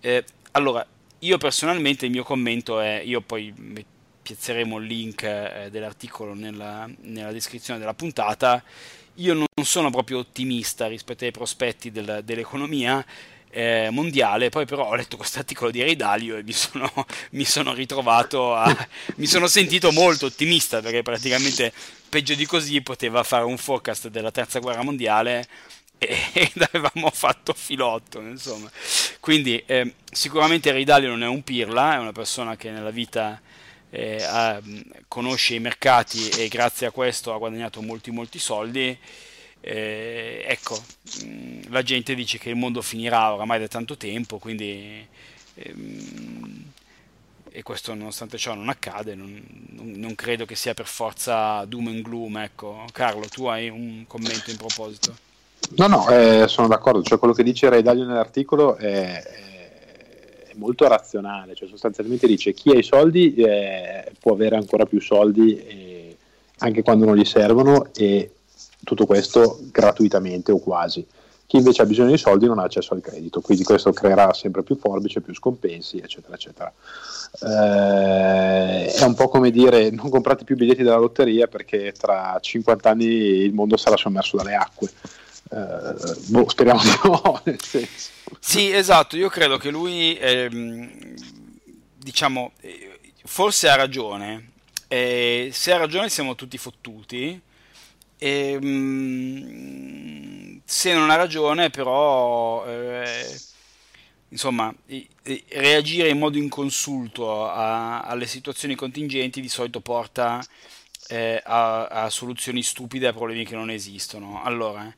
Eh, 0.00 0.24
allora, 0.52 0.86
io 1.20 1.38
personalmente 1.38 2.04
il 2.06 2.12
mio 2.12 2.22
commento 2.22 2.80
è, 2.80 3.00
io 3.04 3.20
poi 3.20 3.52
piazzeremo 4.22 4.78
il 4.78 4.86
link 4.86 5.22
eh, 5.22 5.68
dell'articolo 5.70 6.34
nella, 6.34 6.88
nella 7.00 7.32
descrizione 7.32 7.78
della 7.78 7.94
puntata, 7.94 8.62
io 9.14 9.34
non 9.34 9.46
sono 9.64 9.90
proprio 9.90 10.18
ottimista 10.18 10.86
rispetto 10.86 11.24
ai 11.24 11.32
prospetti 11.32 11.90
del, 11.90 12.20
dell'economia, 12.24 13.04
eh, 13.50 13.88
mondiale. 13.90 14.48
Poi, 14.48 14.66
però, 14.66 14.88
ho 14.88 14.94
letto 14.94 15.16
questo 15.16 15.38
articolo 15.38 15.70
di 15.70 15.80
Ray 15.80 15.96
e 16.38 16.42
mi 16.42 16.52
sono, 16.52 16.90
mi 17.32 17.44
sono 17.44 17.72
ritrovato 17.74 18.54
a. 18.54 18.74
mi 19.16 19.26
sono 19.26 19.46
sentito 19.46 19.90
molto 19.92 20.26
ottimista 20.26 20.80
perché 20.80 21.02
praticamente 21.02 21.72
peggio 22.08 22.34
di 22.34 22.46
così 22.46 22.80
poteva 22.80 23.22
fare 23.22 23.44
un 23.44 23.58
forecast 23.58 24.08
della 24.08 24.30
terza 24.30 24.58
guerra 24.60 24.82
mondiale 24.82 25.46
ed 25.98 26.62
avevamo 26.72 27.10
fatto 27.10 27.52
filotto, 27.54 28.20
insomma. 28.20 28.70
Quindi, 29.20 29.62
eh, 29.66 29.94
sicuramente 30.10 30.70
Ray 30.72 30.84
non 31.06 31.22
è 31.22 31.26
un 31.26 31.42
pirla, 31.42 31.94
è 31.94 31.98
una 31.98 32.12
persona 32.12 32.56
che 32.56 32.70
nella 32.70 32.90
vita. 32.90 33.40
Eh, 33.90 34.22
ha, 34.22 34.60
conosce 35.08 35.54
i 35.54 35.60
mercati 35.60 36.28
e 36.28 36.48
grazie 36.48 36.86
a 36.86 36.90
questo 36.90 37.32
ha 37.32 37.38
guadagnato 37.38 37.80
molti 37.80 38.10
molti 38.10 38.38
soldi 38.38 38.94
eh, 39.60 40.44
ecco, 40.46 40.80
mm, 41.24 41.62
la 41.68 41.82
gente 41.82 42.14
dice 42.14 42.38
che 42.38 42.50
il 42.50 42.56
mondo 42.56 42.82
finirà 42.82 43.32
oramai 43.32 43.58
da 43.60 43.68
tanto 43.68 43.96
tempo, 43.96 44.38
quindi... 44.38 45.06
Ehm, 45.54 46.64
e 47.50 47.62
questo 47.64 47.92
nonostante 47.92 48.38
ciò 48.38 48.54
non 48.54 48.68
accade, 48.68 49.16
non, 49.16 49.42
non, 49.70 50.14
credo 50.14 50.44
che 50.44 50.54
sia 50.54 50.74
per 50.74 50.86
forza 50.86 51.64
doom 51.64 51.88
and 51.88 52.02
gloom. 52.02 52.36
Ecco. 52.36 52.84
Carlo, 52.92 53.26
tu 53.26 53.46
hai 53.46 53.68
un 53.68 54.04
commento 54.06 54.50
in 54.50 54.56
proposito? 54.56 55.16
No, 55.70 55.86
no, 55.88 56.08
eh, 56.08 56.46
sono 56.46 56.68
d'accordo, 56.68 57.02
cioè 57.02 57.18
quello 57.18 57.34
che 57.34 57.42
dice 57.42 57.68
Ray 57.68 57.82
Dalio 57.82 58.04
nell'articolo 58.04 58.76
è, 58.76 59.22
è, 59.22 60.52
molto 60.54 60.86
razionale, 60.86 61.54
cioè 61.54 61.68
sostanzialmente 61.68 62.26
dice 62.26 62.52
chi 62.52 62.70
ha 62.70 62.78
i 62.78 62.82
soldi 62.82 63.34
eh, 63.34 64.12
può 64.20 64.32
avere 64.32 64.56
ancora 64.56 64.86
più 64.86 65.00
soldi 65.00 65.56
eh, 65.58 66.16
anche 66.58 66.82
quando 66.82 67.04
non 67.04 67.16
gli 67.16 67.24
servono 67.24 67.88
e 67.92 68.30
tutto 68.88 69.04
questo 69.04 69.58
gratuitamente 69.70 70.50
o 70.50 70.58
quasi. 70.58 71.06
Chi 71.46 71.56
invece 71.56 71.82
ha 71.82 71.86
bisogno 71.86 72.10
di 72.10 72.18
soldi 72.18 72.46
non 72.46 72.58
ha 72.58 72.64
accesso 72.64 72.94
al 72.94 73.02
credito, 73.02 73.40
quindi 73.40 73.64
questo 73.64 73.92
creerà 73.92 74.32
sempre 74.32 74.62
più 74.62 74.76
forbice, 74.76 75.20
più 75.20 75.34
scompensi, 75.34 75.98
eccetera, 75.98 76.34
eccetera. 76.34 76.72
Eh, 77.40 78.86
è 78.86 79.04
un 79.04 79.14
po' 79.14 79.28
come 79.28 79.50
dire 79.50 79.90
non 79.90 80.08
comprate 80.08 80.44
più 80.44 80.56
biglietti 80.56 80.82
della 80.82 80.96
lotteria 80.96 81.46
perché 81.46 81.92
tra 81.92 82.38
50 82.40 82.90
anni 82.90 83.04
il 83.04 83.52
mondo 83.52 83.76
sarà 83.76 83.96
sommerso 83.96 84.36
dalle 84.38 84.54
acque. 84.54 84.90
Eh, 85.50 86.16
boh, 86.28 86.48
speriamo 86.48 86.80
di 86.80 86.90
no, 87.04 87.40
nel 87.44 87.62
senso. 87.62 88.10
Sì, 88.38 88.70
esatto, 88.70 89.16
io 89.16 89.28
credo 89.28 89.56
che 89.58 89.70
lui, 89.70 90.16
ehm, 90.18 91.14
diciamo, 91.96 92.52
eh, 92.60 92.98
forse 93.24 93.68
ha 93.68 93.74
ragione. 93.74 94.52
Eh, 94.86 95.50
se 95.52 95.72
ha 95.72 95.76
ragione 95.76 96.08
siamo 96.08 96.34
tutti 96.34 96.56
fottuti 96.56 97.40
e, 98.18 98.58
ehm, 98.60 100.08
se 100.64 100.92
non 100.92 101.10
ha 101.10 101.16
ragione, 101.16 101.70
però, 101.70 102.66
eh, 102.66 103.40
insomma, 104.28 104.74
reagire 105.48 106.08
in 106.08 106.18
modo 106.18 106.36
inconsulto 106.36 107.48
a, 107.48 108.00
alle 108.02 108.26
situazioni 108.26 108.74
contingenti 108.74 109.40
di 109.40 109.48
solito 109.48 109.80
porta 109.80 110.44
eh, 111.08 111.40
a, 111.44 111.86
a, 111.86 112.10
soluzioni 112.10 112.62
stupide 112.62 113.06
a 113.06 113.12
problemi 113.12 113.44
che 113.44 113.54
non 113.54 113.70
esistono. 113.70 114.42
Allora, 114.42 114.94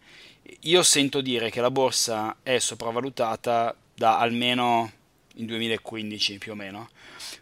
io 0.61 0.83
sento 0.83 1.21
dire 1.21 1.51
che 1.51 1.61
la 1.61 1.71
borsa 1.71 2.39
è 2.43 2.59
sopravvalutata 2.59 3.77
da 3.95 4.19
almeno 4.19 4.91
il 5.35 5.47
2015 5.47 6.39
più 6.39 6.53
o 6.53 6.55
meno. 6.55 6.91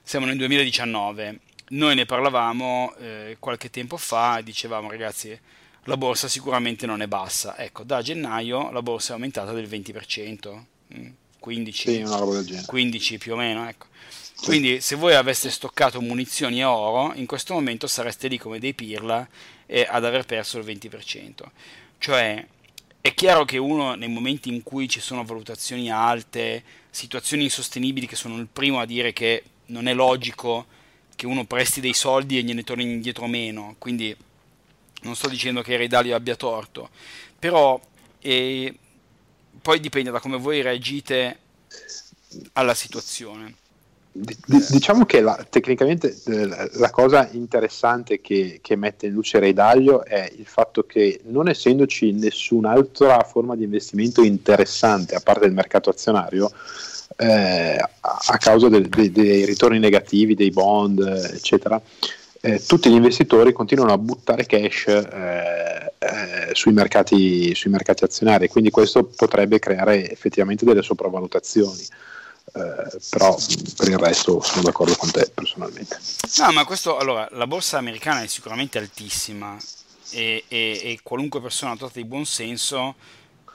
Siamo 0.02 0.26
nel 0.26 0.36
2019. 0.36 1.40
Noi 1.70 1.94
ne 1.94 2.06
parlavamo 2.06 2.94
eh, 2.98 3.36
qualche 3.38 3.70
tempo 3.70 3.96
fa 3.96 4.38
e 4.38 4.42
dicevamo 4.42 4.90
ragazzi 4.90 5.38
la 5.84 5.96
borsa 5.96 6.28
sicuramente 6.28 6.86
non 6.86 7.02
è 7.02 7.06
bassa. 7.06 7.56
Ecco, 7.58 7.82
da 7.82 8.02
gennaio 8.02 8.70
la 8.70 8.82
borsa 8.82 9.10
è 9.10 9.14
aumentata 9.14 9.52
del 9.52 9.68
20%, 9.68 10.62
15, 11.38 11.90
sì, 11.90 12.64
15 12.66 13.18
più 13.18 13.32
o 13.32 13.36
meno. 13.36 13.68
Ecco. 13.68 13.86
Sì. 14.34 14.44
Quindi 14.44 14.80
se 14.80 14.94
voi 14.94 15.14
aveste 15.14 15.50
stoccato 15.50 16.00
munizioni 16.00 16.60
e 16.60 16.64
oro, 16.64 17.12
in 17.14 17.26
questo 17.26 17.54
momento 17.54 17.86
sareste 17.86 18.28
lì 18.28 18.38
come 18.38 18.58
dei 18.58 18.74
pirla 18.74 19.26
e 19.66 19.86
ad 19.88 20.04
aver 20.04 20.26
perso 20.26 20.58
il 20.58 20.64
20%. 20.64 21.42
Cioè, 21.98 22.46
è 23.00 23.14
chiaro 23.14 23.44
che 23.44 23.58
uno 23.58 23.94
nei 23.94 24.08
momenti 24.08 24.48
in 24.48 24.62
cui 24.62 24.88
ci 24.88 25.00
sono 25.00 25.24
valutazioni 25.24 25.90
alte, 25.90 26.62
situazioni 26.90 27.44
insostenibili, 27.44 28.06
che 28.06 28.16
sono 28.16 28.36
il 28.38 28.48
primo 28.52 28.78
a 28.78 28.86
dire 28.86 29.12
che 29.12 29.42
non 29.66 29.86
è 29.88 29.94
logico 29.94 30.66
che 31.16 31.26
uno 31.26 31.44
presti 31.44 31.80
dei 31.80 31.94
soldi 31.94 32.38
e 32.38 32.42
gliene 32.42 32.62
torni 32.62 32.84
indietro 32.84 33.26
meno, 33.26 33.74
quindi 33.78 34.16
non 35.02 35.14
sto 35.14 35.28
dicendo 35.28 35.62
che 35.62 35.76
Redalio 35.76 36.16
abbia 36.16 36.36
torto, 36.36 36.88
però 37.38 37.80
eh, 38.20 38.74
poi 39.60 39.80
dipende 39.80 40.10
da 40.10 40.20
come 40.20 40.38
voi 40.38 40.62
reagite 40.62 41.38
alla 42.54 42.74
situazione. 42.74 43.54
diciamo 44.12 45.04
che 45.04 45.20
la, 45.20 45.46
tecnicamente 45.48 46.16
eh, 46.26 46.46
la 46.72 46.90
cosa 46.90 47.28
interessante 47.32 48.20
che, 48.20 48.58
che 48.60 48.76
mette 48.76 49.06
in 49.06 49.12
luce 49.12 49.38
Redaglio 49.38 50.04
è 50.04 50.30
il 50.36 50.46
fatto 50.46 50.84
che 50.84 51.20
non 51.24 51.48
essendoci 51.48 52.12
nessun'altra 52.12 53.22
forma 53.22 53.54
di 53.54 53.64
investimento 53.64 54.22
interessante 54.22 55.14
a 55.14 55.20
parte 55.20 55.46
il 55.46 55.52
mercato 55.52 55.90
azionario, 55.90 56.50
eh, 57.16 57.78
a 58.00 58.36
causa 58.38 58.68
del, 58.68 58.88
dei, 58.88 59.10
dei 59.10 59.44
ritorni 59.44 59.78
negativi 59.78 60.34
dei 60.34 60.50
bond, 60.50 61.00
eccetera, 61.32 61.80
eh, 62.40 62.64
tutti 62.64 62.88
gli 62.88 62.94
investitori 62.94 63.52
continuano 63.52 63.92
a 63.92 63.98
buttare 63.98 64.46
cash 64.46 64.86
eh, 64.86 65.92
eh, 65.98 66.50
sui, 66.52 66.72
mercati, 66.72 67.54
sui, 67.54 67.70
mercati, 67.70 68.04
azionari, 68.04 68.48
quindi 68.48 68.70
questo 68.70 69.04
potrebbe 69.04 69.58
creare 69.58 70.10
effettivamente 70.10 70.64
delle 70.64 70.82
sopravvalutazioni. 70.82 71.86
Eh, 72.50 72.98
però 73.10 73.36
per 73.76 73.88
il 73.88 73.98
resto 73.98 74.40
sono 74.40 74.62
d'accordo 74.62 74.94
con 74.96 75.10
te 75.10 75.30
personalmente. 75.34 75.98
No, 76.38 76.52
ma 76.52 76.64
questo 76.64 76.96
allora 76.96 77.28
la 77.32 77.46
borsa 77.46 77.76
americana 77.76 78.22
è 78.22 78.26
sicuramente 78.26 78.78
altissima 78.78 79.56
e, 80.10 80.44
e, 80.48 80.80
e 80.82 81.00
qualunque 81.02 81.42
persona 81.42 81.74
dotata 81.74 81.98
di 82.00 82.06
buon 82.06 82.24
senso 82.24 82.94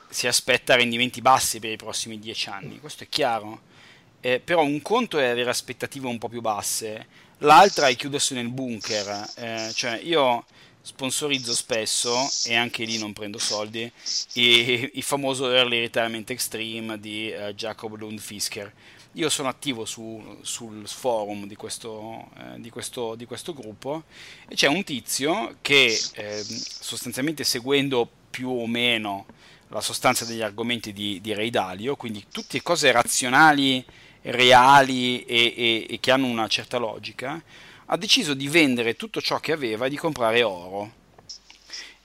si 0.09 0.27
aspetta 0.27 0.75
rendimenti 0.75 1.21
bassi 1.21 1.59
per 1.59 1.71
i 1.71 1.75
prossimi 1.75 2.19
dieci 2.19 2.49
anni, 2.49 2.79
questo 2.79 3.03
è 3.03 3.07
chiaro. 3.09 3.71
Eh, 4.19 4.39
però 4.39 4.63
un 4.63 4.81
conto 4.81 5.17
è 5.17 5.25
avere 5.25 5.49
aspettative 5.49 6.07
un 6.07 6.17
po' 6.17 6.29
più 6.29 6.39
basse 6.39 7.07
l'altra 7.43 7.87
è 7.87 7.95
chiudersi 7.95 8.33
nel 8.33 8.49
bunker, 8.49 9.29
eh, 9.35 9.71
cioè 9.73 9.99
io 10.03 10.45
sponsorizzo 10.81 11.53
spesso 11.53 12.29
e 12.45 12.55
anche 12.55 12.83
lì 12.83 12.97
non 12.97 13.13
prendo 13.13 13.37
soldi 13.37 13.89
il, 14.33 14.91
il 14.95 15.03
famoso 15.03 15.49
Early 15.49 15.79
Retirement 15.79 16.29
Extreme 16.29 16.99
di 16.99 17.33
uh, 17.33 17.53
Jacob 17.53 17.95
Lund 17.95 18.19
Fisker 18.19 18.71
io 19.13 19.29
sono 19.29 19.47
attivo 19.47 19.85
su, 19.85 20.39
sul 20.41 20.87
forum 20.87 21.45
di 21.45 21.55
questo, 21.55 22.29
eh, 22.37 22.59
di, 22.59 22.69
questo, 22.69 23.15
di 23.15 23.25
questo, 23.25 23.53
gruppo 23.53 24.03
e 24.47 24.55
c'è 24.55 24.67
un 24.67 24.83
tizio 24.83 25.57
che 25.61 25.97
eh, 26.13 26.43
sostanzialmente 26.43 27.43
seguendo 27.43 28.09
più 28.29 28.49
o 28.49 28.65
meno 28.65 29.25
la 29.67 29.81
sostanza 29.81 30.25
degli 30.25 30.41
argomenti 30.41 30.93
di, 30.93 31.21
di 31.21 31.33
Ray 31.33 31.49
Dalio, 31.49 31.95
quindi 31.95 32.25
tutte 32.31 32.61
cose 32.61 32.91
razionali 32.91 33.85
reali 34.23 35.23
e, 35.25 35.53
e, 35.55 35.87
e, 35.89 35.99
che 35.99 36.11
hanno 36.11 36.27
una 36.27 36.47
certa 36.47 36.77
logica, 36.77 37.41
ha 37.85 37.97
deciso 37.97 38.33
di 38.33 38.47
vendere 38.47 38.95
tutto 38.95 39.21
ciò 39.21 39.39
che 39.39 39.51
aveva 39.51 39.85
e 39.85 39.89
di 39.89 39.97
comprare 39.97 40.43
oro. 40.43 40.91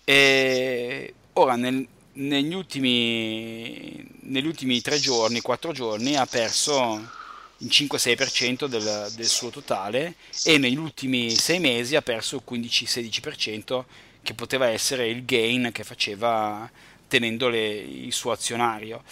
E 0.04 1.14
ora 1.34 1.56
nel, 1.56 1.86
negli, 2.14 2.54
ultimi, 2.54 4.04
negli 4.22 4.46
ultimi 4.46 4.80
3 4.80 4.98
giorni, 4.98 5.40
4 5.40 5.72
giorni 5.72 6.16
ha 6.16 6.26
perso 6.26 7.16
il 7.58 7.68
5-6% 7.68 8.66
del, 8.66 9.10
del, 9.14 9.26
suo 9.26 9.50
totale 9.50 10.14
e 10.44 10.58
negli 10.58 10.76
ultimi 10.76 11.30
6 11.30 11.58
mesi 11.58 11.96
ha 11.96 12.02
perso 12.02 12.36
il 12.36 12.42
15-16% 12.48 13.84
che 14.22 14.34
poteva 14.34 14.68
essere 14.68 15.08
il 15.08 15.24
gain 15.24 15.70
che 15.72 15.82
faceva 15.82 16.70
tenendo 17.08 17.48
le, 17.48 17.68
il 17.68 18.12
suo 18.12 18.30
azionario 18.30 19.02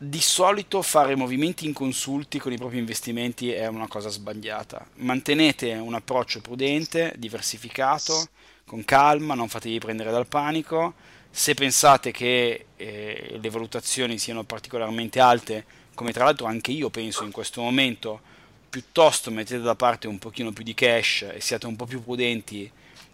di 0.00 0.20
solito 0.20 0.80
fare 0.80 1.16
movimenti 1.16 1.66
inconsulti 1.66 2.38
con 2.38 2.52
i 2.52 2.56
propri 2.56 2.78
investimenti 2.78 3.50
è 3.50 3.66
una 3.66 3.88
cosa 3.88 4.08
sbagliata. 4.08 4.86
Mantenete 4.96 5.74
un 5.74 5.92
approccio 5.94 6.40
prudente, 6.40 7.12
diversificato, 7.18 8.28
con 8.64 8.84
calma, 8.84 9.34
non 9.34 9.48
fatevi 9.48 9.80
prendere 9.80 10.12
dal 10.12 10.28
panico. 10.28 10.94
Se 11.30 11.54
pensate 11.54 12.12
che 12.12 12.66
eh, 12.76 13.38
le 13.40 13.50
valutazioni 13.50 14.18
siano 14.18 14.44
particolarmente 14.44 15.18
alte, 15.18 15.64
come 15.94 16.12
tra 16.12 16.24
l'altro 16.24 16.46
anche 16.46 16.70
io 16.70 16.90
penso 16.90 17.24
in 17.24 17.32
questo 17.32 17.60
momento, 17.60 18.20
piuttosto 18.70 19.32
mettete 19.32 19.62
da 19.62 19.74
parte 19.74 20.06
un 20.06 20.18
pochino 20.18 20.52
più 20.52 20.62
di 20.62 20.74
cash 20.74 21.22
e 21.22 21.40
siate 21.40 21.66
un 21.66 21.74
po' 21.74 21.86
più 21.86 22.04
prudenti 22.04 22.70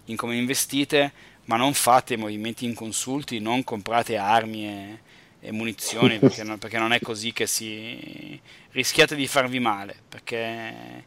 in 0.06 0.16
come 0.16 0.36
investite, 0.36 1.12
ma 1.46 1.56
non 1.56 1.72
fate 1.72 2.18
movimenti 2.18 2.66
inconsulti, 2.66 3.38
non 3.38 3.64
comprate 3.64 4.18
armi 4.18 4.66
e 4.66 4.98
e 5.44 5.52
munizioni 5.52 6.18
perché 6.18 6.42
non, 6.42 6.58
perché 6.58 6.78
non, 6.78 6.92
è 6.94 7.00
così 7.00 7.34
che 7.34 7.46
si 7.46 8.40
rischiate 8.70 9.14
di 9.14 9.26
farvi 9.26 9.60
male 9.60 9.94
perché 10.08 11.04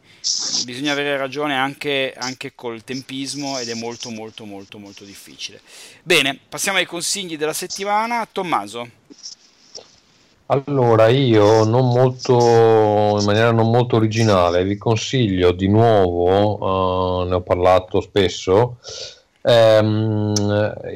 bisogna 0.64 0.92
avere 0.92 1.18
ragione 1.18 1.56
anche, 1.56 2.14
anche 2.16 2.54
col 2.54 2.84
tempismo 2.84 3.58
ed 3.58 3.70
è 3.70 3.74
molto 3.74 4.12
molto 4.12 4.46
molto 4.46 4.78
molto 4.78 5.04
difficile. 5.04 5.60
Bene 6.04 6.38
passiamo 6.48 6.78
ai 6.78 6.86
consigli 6.86 7.36
della 7.36 7.54
settimana. 7.54 8.28
Tommaso. 8.32 8.90
Allora 10.50 11.08
io 11.08 11.64
non 11.64 11.90
molto 11.90 13.18
in 13.20 13.26
maniera 13.26 13.52
non 13.52 13.70
molto 13.72 13.96
originale 13.96 14.64
vi 14.64 14.78
consiglio 14.78 15.52
di 15.52 15.68
nuovo 15.68 17.24
uh, 17.24 17.28
ne 17.28 17.36
ho 17.36 17.42
parlato 17.42 18.00
spesso 18.00 18.78
ehm, 19.48 20.34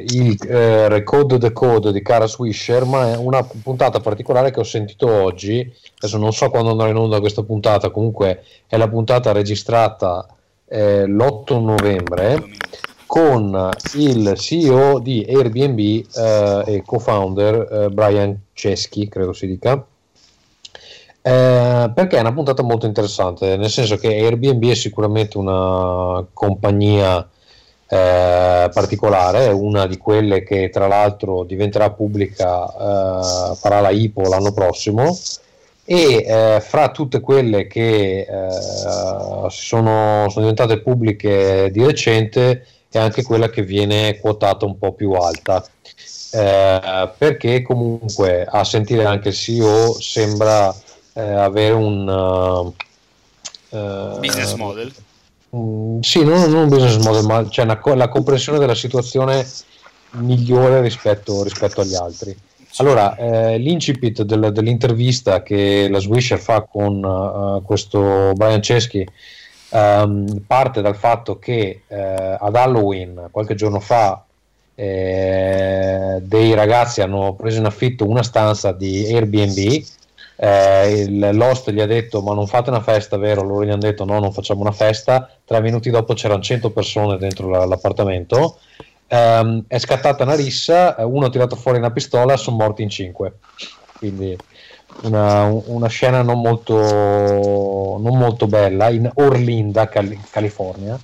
il 0.10 0.38
eh, 0.46 0.90
Recode 0.90 1.38
the 1.38 1.54
Code 1.54 1.94
di 1.94 2.02
Cara 2.02 2.28
Swisher, 2.28 2.84
ma 2.84 3.14
è 3.14 3.16
una 3.16 3.44
puntata 3.44 4.02
particolare 4.02 4.52
che 4.52 4.60
ho 4.60 4.64
sentito 4.64 5.10
oggi. 5.10 5.60
Adesso 5.98 6.18
non 6.18 6.34
so 6.34 6.50
quando 6.50 6.72
andrà 6.72 6.90
in 6.90 6.98
onda 6.98 7.20
questa 7.22 7.44
puntata, 7.44 7.90
comunque 7.90 8.44
è 8.68 8.76
la 8.76 8.90
puntata 8.90 9.32
registrata 9.32 10.28
eh, 10.68 11.06
l'8 11.08 11.62
novembre 11.64 12.44
con 13.06 13.70
il 13.96 14.34
CEO 14.38 15.00
di 15.00 15.26
Airbnb 15.28 15.80
eh, 15.80 16.64
e 16.66 16.84
co-founder 16.86 17.68
eh, 17.72 17.90
Brian 17.90 18.38
Ceschi, 18.54 19.08
credo 19.08 19.34
si 19.34 19.48
dica. 19.48 19.86
Eh, 21.24 21.92
perché 21.94 22.18
è 22.18 22.20
una 22.20 22.34
puntata 22.34 22.64
molto 22.64 22.86
interessante, 22.86 23.56
nel 23.56 23.70
senso 23.70 23.96
che 23.98 24.08
Airbnb 24.08 24.70
è 24.70 24.76
sicuramente 24.76 25.38
una 25.38 26.26
compagnia 26.34 27.30
eh, 27.93 28.69
particolare, 28.73 29.47
una 29.49 29.86
di 29.86 29.97
quelle 29.97 30.43
che 30.43 30.69
tra 30.69 30.88
l'altro 30.88 31.43
diventerà 31.43 31.91
pubblica, 31.91 32.65
eh, 32.65 33.56
farà 33.56 33.82
la 33.82 33.89
IPO 33.89 34.30
l'anno 34.30 34.54
prossimo 34.54 35.19
e 35.84 36.23
eh, 36.25 36.62
fra 36.62 36.89
tutte 36.91 37.19
quelle 37.19 37.67
che 37.67 38.21
eh, 38.21 38.47
sono, 39.49 39.49
sono, 40.30 40.30
diventate 40.36 40.80
pubbliche 40.80 41.69
di 41.69 41.84
recente 41.84 42.65
è 42.89 42.97
anche 42.97 43.23
quella 43.23 43.49
che 43.49 43.63
viene 43.63 44.19
quotata 44.19 44.65
un 44.65 44.77
po' 44.77 44.93
più 44.93 45.12
alta. 45.12 45.62
Eh, 46.34 47.10
perché 47.17 47.62
comunque 47.62 48.45
a 48.49 48.63
sentire 48.63 49.04
anche 49.04 49.30
il 49.30 49.36
CEO 49.36 49.99
sembra 49.99 50.73
avere 51.13 51.73
un 51.73 52.71
business 53.69 54.54
model 54.54 54.93
Mm, 55.56 56.00
sì, 56.00 56.24
non, 56.24 56.50
non, 56.50 56.64
un 56.64 56.70
business 56.70 57.04
model, 57.04 57.24
ma 57.26 57.50
cioè 57.50 57.66
una, 57.66 57.80
la 57.96 58.10
comprensione 58.10 58.60
della 58.60 58.76
situazione 58.76 59.46
migliore 60.12 60.82
rispetto, 60.82 61.44
rispetto 61.44 61.82
agli 61.82 61.96
altri. 61.96 62.36
Allora, 62.78 63.16
eh, 63.16 63.58
l'incipit 63.58 64.22
del, 64.24 64.52
dell'intervista 64.54 65.44
che 65.44 65.88
la 65.90 66.00
Swisher 66.00 66.40
fa 66.40 66.62
con 66.62 67.04
uh, 67.04 67.62
questo 67.64 68.32
Brian 68.34 68.62
Ceschi 68.62 69.06
um, 69.72 70.42
parte 70.48 70.82
dal 70.82 70.96
fatto 70.96 71.38
che 71.38 71.82
uh, 71.88 71.96
ad 72.40 72.56
Halloween, 72.56 73.28
qualche 73.30 73.56
giorno 73.56 73.82
fa, 73.82 74.24
eh, 74.74 76.20
dei 76.22 76.54
ragazzi 76.54 77.02
hanno 77.02 77.34
preso 77.34 77.60
in 77.60 77.66
affitto 77.66 78.08
una 78.08 78.24
stanza 78.24 78.72
di 78.72 79.06
Airbnb 79.14 79.84
eh, 80.43 80.91
il, 81.04 81.30
l'host 81.34 81.69
gli 81.69 81.80
ha 81.80 81.86
detto 81.86 82.23
ma 82.23 82.34
non 82.34 82.47
fate 82.47 82.71
una 82.71 82.82
festa 82.82 83.15
vero? 83.17 83.43
Loro 83.43 83.63
gli 83.63 83.69
hanno 83.69 83.77
detto 83.77 84.06
no 84.06 84.19
non 84.19 84.34
facciamo 84.34 84.62
una 84.62 84.71
festa. 84.71 85.30
Tre 85.45 85.62
minuti 85.62 85.91
dopo 85.91 86.15
c'erano 86.15 86.41
100 86.41 86.71
persone 86.71 87.17
dentro 87.17 87.47
la, 87.47 87.63
l'appartamento. 87.65 88.58
Eh, 89.08 89.63
è 89.67 89.77
scattata 89.77 90.23
una 90.23 90.34
rissa 90.34 90.95
uno 90.99 91.27
ha 91.27 91.30
tirato 91.30 91.56
fuori 91.56 91.77
una 91.77 91.91
pistola 91.91 92.38
sono 92.38 92.58
morti 92.58 92.82
in 92.82 92.89
cinque. 92.89 93.38
Quindi 93.99 94.36
una, 95.04 95.43
una 95.43 95.88
scena 95.88 96.23
non 96.23 96.41
molto, 96.41 97.99
non 97.99 98.17
molto 98.17 98.47
bella 98.47 98.89
in 98.89 99.12
Orlinda, 99.13 99.89
Cal- 99.89 100.17
California. 100.32 100.99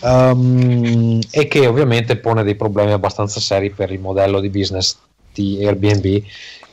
Um, 0.00 1.20
e 1.30 1.46
che 1.46 1.66
ovviamente 1.66 2.16
pone 2.16 2.42
dei 2.42 2.56
problemi 2.56 2.90
abbastanza 2.90 3.38
seri 3.38 3.70
per 3.70 3.92
il 3.92 4.00
modello 4.00 4.40
di 4.40 4.48
business 4.48 4.96
di 5.32 5.64
Airbnb 5.64 6.22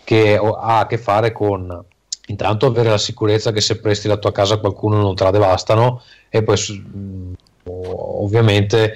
che 0.08 0.38
ha 0.38 0.80
a 0.80 0.86
che 0.86 0.98
fare 0.98 1.34
con 1.34 1.84
intanto 2.28 2.66
avere 2.66 2.92
la 2.92 2.98
sicurezza 2.98 3.52
che 3.52 3.60
se 3.60 3.82
presti 3.82 4.08
la 4.08 4.16
tua 4.16 4.32
casa 4.32 4.54
a 4.54 4.60
qualcuno 4.60 5.02
non 5.02 5.16
te 5.16 5.26
la 5.26 5.32
devastano 5.32 6.02
e 6.30 6.44
poi 6.44 6.58
ovviamente 7.66 8.94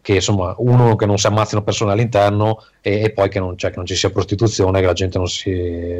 che 0.00 0.14
insomma 0.14 0.54
uno 0.58 0.94
che 0.94 1.06
non 1.06 1.18
si 1.18 1.26
ammazzino 1.26 1.64
persone 1.64 1.90
all'interno 1.90 2.62
e, 2.80 3.02
e 3.02 3.10
poi 3.10 3.28
che 3.28 3.40
non, 3.40 3.58
cioè, 3.58 3.70
che 3.70 3.78
non, 3.78 3.86
ci 3.86 3.96
sia 3.96 4.10
prostituzione, 4.10 4.78
che 4.78 4.86
la 4.86 4.92
gente 4.92 5.18
non 5.18 5.26
si, 5.26 5.50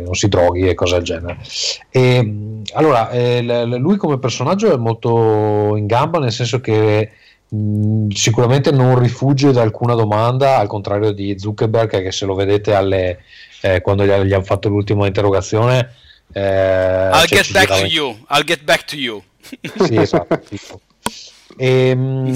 non 0.04 0.14
si 0.14 0.28
droghi 0.28 0.68
e 0.68 0.74
cose 0.74 0.94
del 0.94 1.02
genere. 1.02 1.38
E, 1.90 2.62
allora, 2.74 3.10
eh, 3.10 3.42
lui 3.64 3.96
come 3.96 4.20
personaggio 4.20 4.72
è 4.72 4.76
molto 4.76 5.74
in 5.74 5.86
gamba 5.86 6.20
nel 6.20 6.30
senso 6.30 6.60
che 6.60 7.10
mh, 7.48 8.10
sicuramente 8.10 8.70
non 8.70 9.00
rifugge 9.00 9.50
da 9.50 9.62
alcuna 9.62 9.94
domanda, 9.94 10.58
al 10.58 10.68
contrario 10.68 11.10
di 11.10 11.36
Zuckerberg 11.36 12.02
che 12.02 12.12
se 12.12 12.24
lo 12.24 12.34
vedete 12.34 12.72
alle, 12.72 13.18
eh, 13.60 13.80
quando 13.80 14.04
gli, 14.04 14.10
gli 14.10 14.32
hanno 14.32 14.44
fatto 14.44 14.68
l'ultima 14.68 15.06
interrogazione. 15.06 15.94
Eh, 16.32 17.08
I'll 17.12 17.26
cioè, 17.26 17.42
get 17.42 17.52
back 17.52 17.80
to 17.80 17.86
you. 17.86 18.16
I'll 18.30 18.44
get 18.44 18.62
back 18.62 18.84
to 18.86 18.96
you. 18.96 19.22
Sì, 19.84 19.96
esatto. 19.96 20.40
E, 21.56 21.88
ehm, 21.88 22.32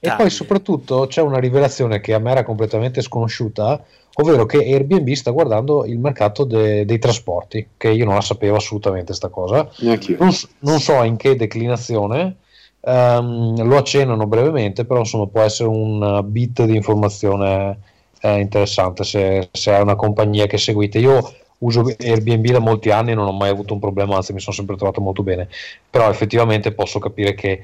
e, 0.00 0.14
poi 0.16 0.30
soprattutto 0.30 1.06
c'è 1.06 1.22
una 1.22 1.38
rivelazione 1.38 2.00
che 2.00 2.12
a 2.12 2.18
me 2.18 2.32
era 2.32 2.44
completamente 2.44 3.00
sconosciuta, 3.00 3.82
ovvero 4.14 4.44
che 4.46 4.58
Airbnb 4.58 5.10
sta 5.12 5.30
guardando 5.30 5.84
il 5.86 5.98
mercato 5.98 6.44
de, 6.44 6.84
dei 6.84 6.98
trasporti, 6.98 7.68
che 7.76 7.90
io 7.90 8.04
non 8.04 8.14
la 8.14 8.20
sapevo 8.20 8.56
assolutamente 8.56 9.06
questa 9.06 9.28
cosa. 9.28 9.70
Non, 9.78 10.32
non, 10.60 10.80
so 10.80 11.02
in 11.02 11.16
che 11.16 11.36
declinazione, 11.36 12.36
um, 12.80 13.62
lo 13.66 13.76
accennano 13.76 14.26
brevemente, 14.26 14.84
però 14.84 15.00
insomma 15.00 15.26
può 15.26 15.40
essere 15.42 15.68
un 15.68 16.20
bit 16.26 16.64
di 16.64 16.76
informazione 16.76 17.78
è 18.20 18.28
interessante 18.28 19.04
se, 19.04 19.48
se 19.52 19.72
è 19.72 19.80
una 19.80 19.96
compagnia 19.96 20.46
che 20.46 20.58
seguite. 20.58 20.98
Io 20.98 21.32
uso 21.58 21.84
Airbnb 21.98 22.46
da 22.50 22.58
molti 22.58 22.90
anni 22.90 23.12
e 23.12 23.14
non 23.14 23.26
ho 23.26 23.32
mai 23.32 23.50
avuto 23.50 23.74
un 23.74 23.80
problema, 23.80 24.16
anzi 24.16 24.32
mi 24.32 24.40
sono 24.40 24.54
sempre 24.54 24.76
trovato 24.76 25.00
molto 25.00 25.22
bene, 25.22 25.48
però 25.90 26.08
effettivamente 26.08 26.72
posso 26.72 26.98
capire 26.98 27.34
che 27.34 27.62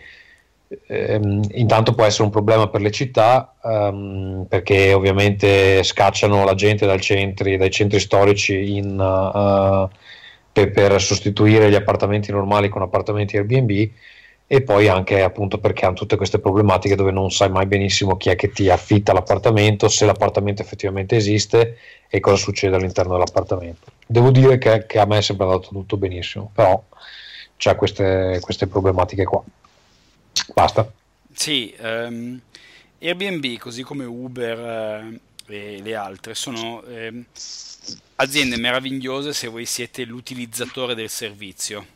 ehm, 0.89 1.43
intanto 1.53 1.95
può 1.95 2.05
essere 2.05 2.25
un 2.25 2.31
problema 2.31 2.69
per 2.69 2.81
le 2.81 2.91
città 2.91 3.55
ehm, 3.63 4.47
perché 4.49 4.93
ovviamente 4.93 5.83
scacciano 5.83 6.45
la 6.45 6.55
gente 6.55 6.99
centri, 7.01 7.57
dai 7.57 7.71
centri 7.71 8.01
storici 8.01 8.77
in, 8.77 8.99
uh, 8.99 9.89
per, 10.53 10.71
per 10.71 11.01
sostituire 11.01 11.71
gli 11.71 11.75
appartamenti 11.75 12.33
normali 12.33 12.69
con 12.69 12.83
appartamenti 12.83 13.37
Airbnb 13.37 13.91
e 14.47 14.63
poi 14.63 14.89
anche 14.89 15.23
appunto 15.23 15.59
perché 15.59 15.87
hanno 15.87 15.95
tutte 15.95 16.17
queste 16.17 16.39
problematiche 16.39 16.97
dove 16.97 17.11
non 17.11 17.31
sai 17.31 17.49
mai 17.49 17.67
benissimo 17.67 18.17
chi 18.17 18.29
è 18.29 18.37
che 18.37 18.53
ti 18.53 18.69
affitta 18.69 19.13
l'appartamento, 19.13 19.89
se 19.89 20.05
l'appartamento 20.05 20.61
effettivamente 20.61 21.17
esiste 21.17 21.79
e 22.09 22.21
cosa 22.21 22.37
succede 22.37 22.77
all'interno 22.77 23.13
dell'appartamento. 23.13 23.93
Devo 24.07 24.31
dire 24.31 24.59
che, 24.59 24.85
che 24.87 24.99
a 24.99 25.07
me 25.07 25.19
è 25.19 25.23
sempre 25.23 25.47
andato 25.47 25.69
tutto 25.69 25.97
benissimo, 25.97 26.51
però 26.53 26.83
c'è 27.57 27.75
queste, 27.75 28.39
queste 28.41 28.67
problematiche 28.67 29.25
qua. 29.25 29.43
Basta. 30.53 30.91
Sì, 31.33 31.75
um, 31.81 32.39
Airbnb 33.01 33.57
così 33.59 33.83
come 33.83 34.05
Uber 34.05 34.59
uh, 35.09 35.53
e 35.53 35.81
le 35.83 35.95
altre 35.95 36.35
sono 36.35 36.83
eh, 36.85 37.25
aziende 38.17 38.57
meravigliose 38.57 39.33
se 39.33 39.49
voi 39.49 39.67
siete 39.67 40.05
l'utilizzatore 40.05 40.95
del 40.95 41.09
servizio 41.09 41.94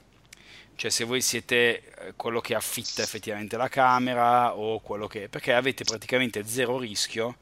cioè 0.79 0.91
se 0.93 1.03
voi 1.03 1.21
siete 1.21 1.57
eh, 1.57 2.13
quello 2.15 2.41
che 2.41 2.55
affitta 2.55 3.03
effettivamente 3.03 3.57
la 3.57 3.69
camera 3.69 4.55
o 4.55 4.79
quello 4.79 5.09
che... 5.09 5.29
perché 5.29 5.53
avete 5.53 5.83
praticamente 5.83 6.47
zero 6.47 6.79
rischio 6.79 7.39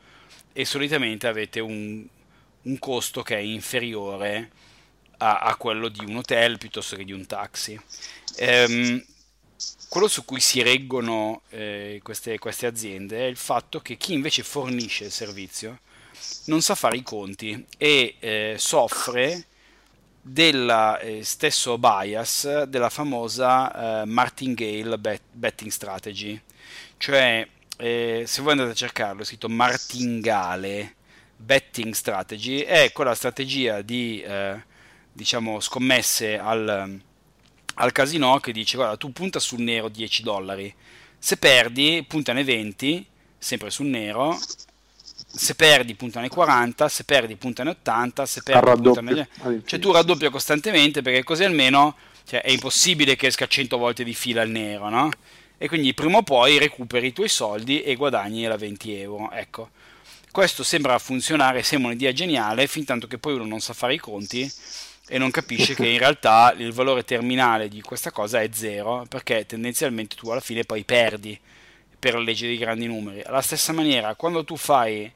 e 0.54 0.64
solitamente 0.64 1.26
avete 1.26 1.60
un, 1.60 2.02
un 2.62 2.78
costo 2.78 3.20
che 3.20 3.36
è 3.36 3.40
inferiore 3.40 4.50
a, 5.18 5.40
a, 5.40 5.54
quello 5.56 5.88
di 5.88 6.02
un 6.02 6.16
hotel 6.16 6.56
piuttosto 6.56 6.96
che 6.96 7.04
di 7.04 7.12
un 7.12 7.26
taxi. 7.26 7.78
Ehm, 8.38 9.04
quello 9.90 10.08
su 10.08 10.24
cui 10.24 10.40
si 10.40 10.62
reggono 10.62 11.42
eh, 11.50 12.00
queste, 12.02 12.38
queste 12.38 12.64
aziende 12.64 13.18
è 13.18 13.26
il 13.26 13.36
fatto 13.36 13.80
che 13.80 13.98
chi 13.98 14.14
invece 14.14 14.44
fornisce 14.44 15.04
il 15.04 15.12
servizio 15.12 15.80
non 16.46 16.62
sa 16.62 16.74
fare 16.74 16.96
i 16.96 17.02
conti 17.02 17.66
e 17.76 18.16
eh, 18.18 18.54
soffre 18.56 19.44
del 20.28 20.98
eh, 21.02 21.22
stesso 21.22 21.78
bias 21.78 22.64
della 22.64 22.90
famosa 22.90 24.02
eh, 24.02 24.04
Martingale 24.06 24.98
bet- 24.98 25.22
betting 25.30 25.70
strategy. 25.70 26.40
Cioè 26.96 27.46
eh, 27.76 28.24
se 28.26 28.42
voi 28.42 28.52
andate 28.52 28.70
a 28.70 28.74
cercarlo 28.74 29.22
è 29.22 29.24
scritto 29.24 29.48
Martingale 29.48 30.94
betting 31.36 31.92
strategy 31.92 32.60
è 32.60 32.90
quella 32.92 33.14
strategia 33.14 33.82
di 33.82 34.20
eh, 34.22 34.60
diciamo 35.12 35.60
scommesse 35.60 36.38
al, 36.38 37.00
al 37.74 37.92
casino 37.92 38.40
che 38.40 38.52
dice 38.52 38.76
guarda 38.76 38.96
tu 38.96 39.12
punta 39.12 39.38
sul 39.38 39.60
nero 39.60 39.88
10 39.88 40.22
dollari. 40.24 40.74
Se 41.18 41.36
perdi 41.36 42.04
puntane 42.06 42.42
20 42.42 43.06
sempre 43.38 43.70
sul 43.70 43.86
nero 43.86 44.36
se 45.36 45.54
perdi 45.54 45.94
puntane 45.94 46.28
40 46.28 46.88
se 46.88 47.04
perdi 47.04 47.36
puntane 47.36 47.70
80 47.70 48.26
se 48.26 48.42
perdi 48.42 48.82
puntane 48.82 49.28
cioè 49.64 49.78
tu 49.78 49.92
raddoppia 49.92 50.30
costantemente 50.30 51.02
perché 51.02 51.22
così 51.22 51.44
almeno 51.44 51.94
cioè, 52.24 52.42
è 52.42 52.50
impossibile 52.50 53.16
che 53.16 53.26
esca 53.26 53.46
100 53.46 53.76
volte 53.76 54.02
di 54.02 54.14
fila 54.14 54.42
il 54.42 54.50
nero 54.50 54.88
no? 54.88 55.10
e 55.58 55.68
quindi 55.68 55.94
prima 55.94 56.18
o 56.18 56.22
poi 56.22 56.58
recuperi 56.58 57.08
i 57.08 57.12
tuoi 57.12 57.28
soldi 57.28 57.82
e 57.82 57.94
guadagni 57.96 58.44
la 58.44 58.56
20 58.56 59.00
euro 59.00 59.30
ecco 59.30 59.70
questo 60.30 60.62
sembra 60.62 60.98
funzionare 60.98 61.62
sembra 61.62 61.90
un'idea 61.90 62.12
geniale 62.12 62.66
fin 62.66 62.84
tanto 62.84 63.06
che 63.06 63.18
poi 63.18 63.34
uno 63.34 63.44
non 63.44 63.60
sa 63.60 63.74
fare 63.74 63.94
i 63.94 63.98
conti 63.98 64.50
e 65.08 65.18
non 65.18 65.30
capisce 65.30 65.74
che 65.74 65.86
in 65.86 65.98
realtà 66.00 66.54
il 66.56 66.72
valore 66.72 67.04
terminale 67.04 67.68
di 67.68 67.80
questa 67.82 68.10
cosa 68.10 68.40
è 68.40 68.48
zero 68.52 69.04
perché 69.08 69.44
tendenzialmente 69.46 70.16
tu 70.16 70.30
alla 70.30 70.40
fine 70.40 70.64
poi 70.64 70.84
perdi 70.84 71.38
per 71.98 72.14
la 72.14 72.20
legge 72.20 72.46
dei 72.46 72.56
grandi 72.56 72.86
numeri. 72.86 73.22
Alla 73.22 73.40
stessa 73.40 73.72
maniera, 73.72 74.14
quando 74.14 74.44
tu 74.44 74.56
fai, 74.56 75.10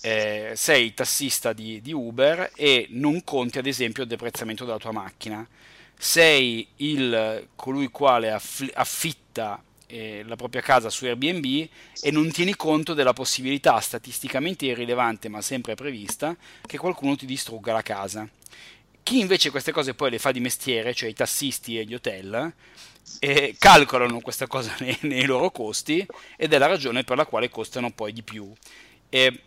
eh, 0.00 0.52
sei 0.54 0.94
tassista 0.94 1.52
di, 1.52 1.80
di, 1.80 1.92
Uber 1.92 2.52
e 2.54 2.86
non 2.90 3.24
conti 3.24 3.58
ad 3.58 3.66
esempio 3.66 4.02
il 4.02 4.08
deprezzamento 4.08 4.64
della 4.64 4.78
tua 4.78 4.92
macchina, 4.92 5.46
sei 5.96 6.66
il, 6.76 7.48
colui 7.56 7.88
quale 7.88 8.30
aff- 8.30 8.70
affitta 8.74 9.62
eh, 9.86 10.22
la 10.26 10.36
propria 10.36 10.60
casa 10.60 10.90
su 10.90 11.06
Airbnb 11.06 11.68
e 12.00 12.10
non 12.10 12.30
tieni 12.30 12.54
conto 12.54 12.94
della 12.94 13.12
possibilità 13.12 13.80
statisticamente 13.80 14.66
irrilevante 14.66 15.28
ma 15.28 15.40
sempre 15.40 15.74
prevista 15.74 16.36
che 16.64 16.78
qualcuno 16.78 17.16
ti 17.16 17.26
distrugga 17.26 17.72
la 17.72 17.82
casa. 17.82 18.28
Chi 19.02 19.20
invece 19.20 19.50
queste 19.50 19.72
cose 19.72 19.94
poi 19.94 20.10
le 20.10 20.18
fa 20.18 20.30
di 20.32 20.40
mestiere, 20.40 20.92
cioè 20.92 21.08
i 21.08 21.14
tassisti 21.14 21.78
e 21.78 21.84
gli 21.84 21.94
hotel, 21.94 22.52
eh, 23.20 23.56
calcolano 23.58 24.20
questa 24.20 24.46
cosa 24.46 24.76
nei, 24.80 24.96
nei, 25.02 25.24
loro 25.24 25.50
costi 25.50 26.06
ed 26.36 26.52
è 26.52 26.58
la 26.58 26.66
ragione 26.66 27.04
per 27.04 27.16
la 27.16 27.24
quale 27.24 27.48
costano 27.48 27.90
poi 27.90 28.12
di 28.12 28.22
più. 28.22 28.52
E 29.08 29.40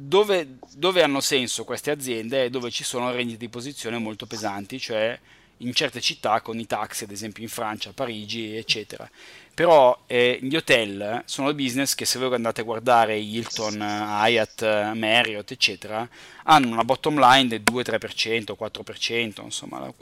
dove, 0.00 0.58
dove 0.74 1.02
hanno 1.02 1.20
senso 1.20 1.64
queste 1.64 1.90
aziende 1.90 2.44
è 2.44 2.50
dove 2.50 2.70
ci 2.70 2.84
sono 2.84 3.12
rendite 3.12 3.38
di 3.38 3.48
posizione 3.48 3.98
molto 3.98 4.26
pesanti, 4.26 4.78
cioè 4.78 5.18
in 5.58 5.74
certe 5.74 6.00
città 6.00 6.40
con 6.40 6.58
i 6.58 6.66
taxi, 6.66 7.04
ad 7.04 7.10
esempio 7.10 7.42
in 7.42 7.48
Francia, 7.48 7.92
Parigi, 7.92 8.56
eccetera. 8.56 9.08
Però 9.52 10.04
eh, 10.06 10.38
gli 10.40 10.56
hotel 10.56 11.22
sono 11.26 11.52
business 11.52 11.94
che 11.94 12.06
se 12.06 12.18
voi 12.18 12.32
andate 12.34 12.62
a 12.62 12.64
guardare 12.64 13.18
Hilton, 13.18 13.76
Hyatt, 13.78 14.62
Marriott, 14.94 15.50
eccetera, 15.50 16.08
hanno 16.44 16.68
una 16.68 16.84
bottom 16.84 17.18
line 17.20 17.48
del 17.48 17.62
2-3%, 17.62 18.54
4%, 18.58 19.42
insomma. 19.44 19.92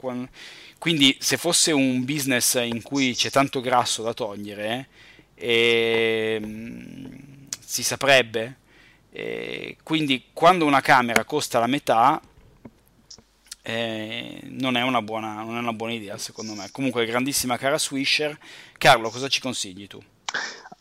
Quindi 0.77 1.17
se 1.19 1.35
fosse 1.35 1.73
un 1.73 2.05
business 2.05 2.55
in 2.55 2.81
cui 2.81 3.13
c'è 3.13 3.29
tanto 3.29 3.59
grasso 3.59 4.01
da 4.01 4.13
togliere, 4.13 4.87
eh, 5.35 6.39
si 7.59 7.83
saprebbe. 7.83 8.58
Eh, 9.11 9.77
quindi 9.83 10.25
quando 10.33 10.65
una 10.65 10.81
camera 10.81 11.23
costa 11.23 11.59
la 11.59 11.67
metà, 11.67 12.21
eh, 13.61 14.39
non, 14.43 14.77
è 14.77 14.83
buona, 15.01 15.43
non 15.43 15.55
è 15.55 15.59
una 15.59 15.73
buona 15.73 15.93
idea 15.93 16.17
secondo 16.17 16.53
me. 16.53 16.69
Comunque 16.71 17.05
grandissima 17.05 17.57
cara 17.57 17.77
Swisher. 17.77 18.37
Carlo, 18.77 19.09
cosa 19.09 19.27
ci 19.27 19.41
consigli 19.41 19.87
tu? 19.87 20.01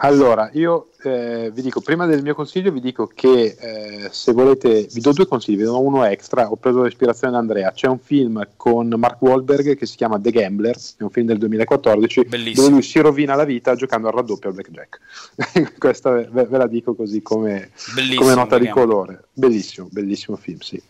Allora, 0.00 0.48
io 0.52 0.90
eh, 1.02 1.50
vi 1.52 1.61
dico, 1.61 1.80
prima 1.80 2.06
del 2.06 2.22
mio 2.22 2.37
consiglio 2.37 2.70
vi 2.70 2.80
dico 2.80 3.11
che 3.12 3.56
eh, 3.58 4.08
se 4.12 4.32
volete, 4.32 4.87
vi 4.92 5.00
do 5.00 5.12
due 5.12 5.26
consigli, 5.26 5.56
vi 5.56 5.64
do 5.64 5.80
uno 5.80 6.04
extra, 6.04 6.48
ho 6.48 6.54
preso 6.54 6.84
l'ispirazione 6.84 7.32
da 7.32 7.40
Andrea, 7.40 7.72
c'è 7.72 7.88
un 7.88 7.98
film 7.98 8.46
con 8.56 8.94
Mark 8.96 9.20
Wahlberg 9.20 9.76
che 9.76 9.87
si 9.87 9.96
chiama 9.96 10.20
The 10.20 10.30
Gambler, 10.30 10.76
è 10.76 11.02
un 11.02 11.11
film 11.11 11.26
del 11.26 11.38
2014, 11.38 12.26
Bellissimo. 12.26 12.54
dove 12.54 12.68
lui 12.74 12.82
si 12.82 13.00
rovina 13.00 13.34
la 13.34 13.42
vita 13.42 13.74
giocando 13.74 14.06
al 14.06 14.14
raddoppio 14.14 14.50
al 14.50 14.54
blackjack. 14.54 15.00
Questa 15.78 16.12
ve, 16.12 16.44
ve, 16.44 16.58
la 16.58 16.68
dico 16.68 16.94
così 16.94 17.20
come, 17.20 17.70
come 18.16 18.34
nota 18.34 18.56
di 18.56 18.68
colore. 18.68 19.24
Bellissimo, 19.32 19.88
bellissimo 19.90 20.37
film, 20.37 20.61
sì. 20.61 20.80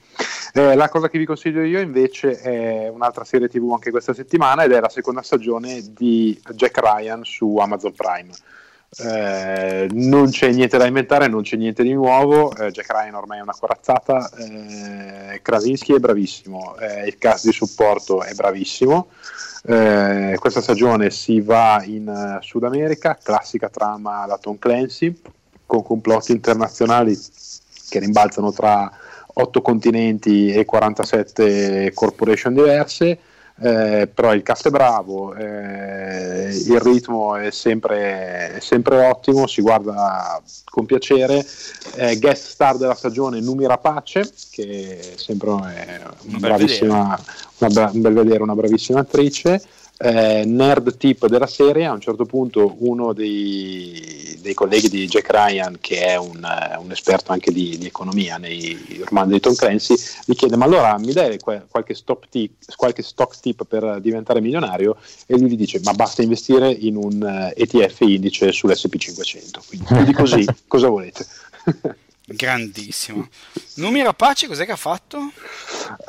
Eh, 0.55 0.75
la 0.75 0.89
cosa 0.89 1.09
che 1.09 1.19
vi 1.19 1.25
consiglio 1.25 1.63
io 1.63 1.81
invece 1.81 2.41
è 2.41 2.89
un'altra 2.89 3.25
serie 3.25 3.49
tv 3.49 3.71
anche 3.73 3.91
questa 3.91 4.15
settimana 4.15 4.65
ed 4.65 4.73
è 4.73 4.81
la 4.81 4.89
seconda 4.89 5.23
stagione 5.23 5.83
di 5.91 6.41
Jack 6.55 6.79
Ryan 6.79 7.25
su 7.25 7.57
Amazon 7.59 7.93
Prime 7.93 8.31
eh, 8.97 9.87
non 9.93 10.31
c'è 10.31 10.51
niente 10.51 10.79
da 10.79 10.87
inventare, 10.87 11.29
non 11.29 11.43
c'è 11.43 11.57
niente 11.57 11.83
di 11.83 11.93
nuovo. 11.93 12.55
Eh, 12.55 12.71
Jack 12.71 12.91
Ryan 12.91 13.15
ormai 13.15 13.39
è 13.39 13.43
una 13.43 13.55
corazzata. 13.59 14.31
Eh, 14.37 15.41
Krasinski 15.43 15.95
è 15.95 15.99
bravissimo, 15.99 16.77
eh, 16.79 17.07
il 17.07 17.19
cast 17.19 17.47
di 17.47 17.53
supporto 17.53 18.23
è 18.23 18.33
bravissimo. 18.33 19.09
Eh, 19.65 20.37
questa 20.39 20.63
stagione 20.63 21.11
si 21.11 21.41
va 21.41 21.83
in 21.85 22.09
uh, 22.09 22.43
Sud 22.43 22.63
America, 22.63 23.19
classica 23.23 23.69
trama 23.69 24.25
da 24.27 24.39
Tom 24.39 24.57
Clancy, 24.59 25.21
con 25.67 25.83
complotti 25.83 26.33
internazionali 26.33 27.19
che 27.91 27.99
rimbalzano 27.99 28.53
tra 28.53 28.91
8 29.41 29.63
continenti 29.63 30.51
e 30.53 30.65
47 30.65 31.93
corporation 31.95 32.55
diverse 32.55 33.19
eh, 33.61 34.09
però 34.13 34.33
il 34.35 34.45
cast 34.45 34.69
è 34.69 34.71
bravo, 34.71 35.35
eh, 35.35 36.49
il 36.49 36.81
ritmo 36.81 37.35
è 37.35 37.51
sempre, 37.51 38.55
è 38.55 38.61
sempre, 38.61 39.05
ottimo, 39.05 39.49
si 39.49 39.63
guarda 39.63 40.41
con 40.65 40.87
piacere. 40.87 41.45
Eh, 41.97 42.19
guest 42.19 42.51
star 42.51 42.77
della 42.77 42.95
stagione 42.95 43.41
Numi 43.41 43.67
Rapace, 43.67 44.31
che 44.51 44.99
è 45.01 45.17
sempre 45.17 45.51
una, 45.51 46.15
bravissima, 46.39 47.19
una, 47.59 47.91
un 47.93 48.01
bel 48.01 48.13
vedere, 48.13 48.43
una 48.45 48.55
bravissima 48.55 49.01
attrice 49.01 49.61
eh, 49.99 50.45
nerd 50.47 50.97
tip 50.97 51.27
della 51.27 51.47
serie, 51.47 51.85
a 51.85 51.93
un 51.93 52.01
certo 52.01 52.25
punto 52.25 52.77
uno 52.79 53.13
dei, 53.13 54.39
dei 54.41 54.55
colleghi 54.55 54.89
di 54.89 55.07
Jack 55.09 55.29
Ryan, 55.31 55.79
che 55.81 56.05
è 56.05 56.17
un, 56.17 56.41
uh, 56.41 56.81
un 56.81 56.91
esperto 56.93 57.33
anche 57.33 57.51
di, 57.51 57.77
di, 57.79 57.87
economia 57.87 58.37
nei 58.37 59.03
romanzi 59.05 59.33
di 59.33 59.41
Tom 59.41 59.55
Clancy, 59.55 59.95
gli 60.25 60.35
chiede 60.35 60.57
ma 60.57 60.67
allora 60.67 60.97
mi 60.99 61.13
dai 61.13 61.39
qualche, 61.39 61.97
tip, 62.31 62.53
qualche 62.77 63.03
stock 63.03 63.41
tip 63.41 63.65
per 63.67 64.01
diventare 64.01 64.41
milionario? 64.41 64.97
E 65.27 65.37
lui 65.37 65.51
gli 65.51 65.57
dice 65.57 65.81
ma 65.83 65.93
basta 65.93 66.23
investire 66.23 66.71
in 66.71 66.97
un 66.97 67.21
uh, 67.21 67.53
eh, 67.55 67.63
ETF 67.63 68.01
indice 68.03 68.51
sull'SP500, 68.51 69.67
quindi, 69.67 69.87
quindi 69.87 70.13
così 70.13 70.47
cosa 70.69 70.89
volete? 70.89 71.27
Grandissimo. 72.31 73.27
Numi 73.77 74.03
Rapace 74.03 74.47
cos'è 74.47 74.67
che 74.67 74.73
ha 74.73 74.77
fatto? 74.77 75.33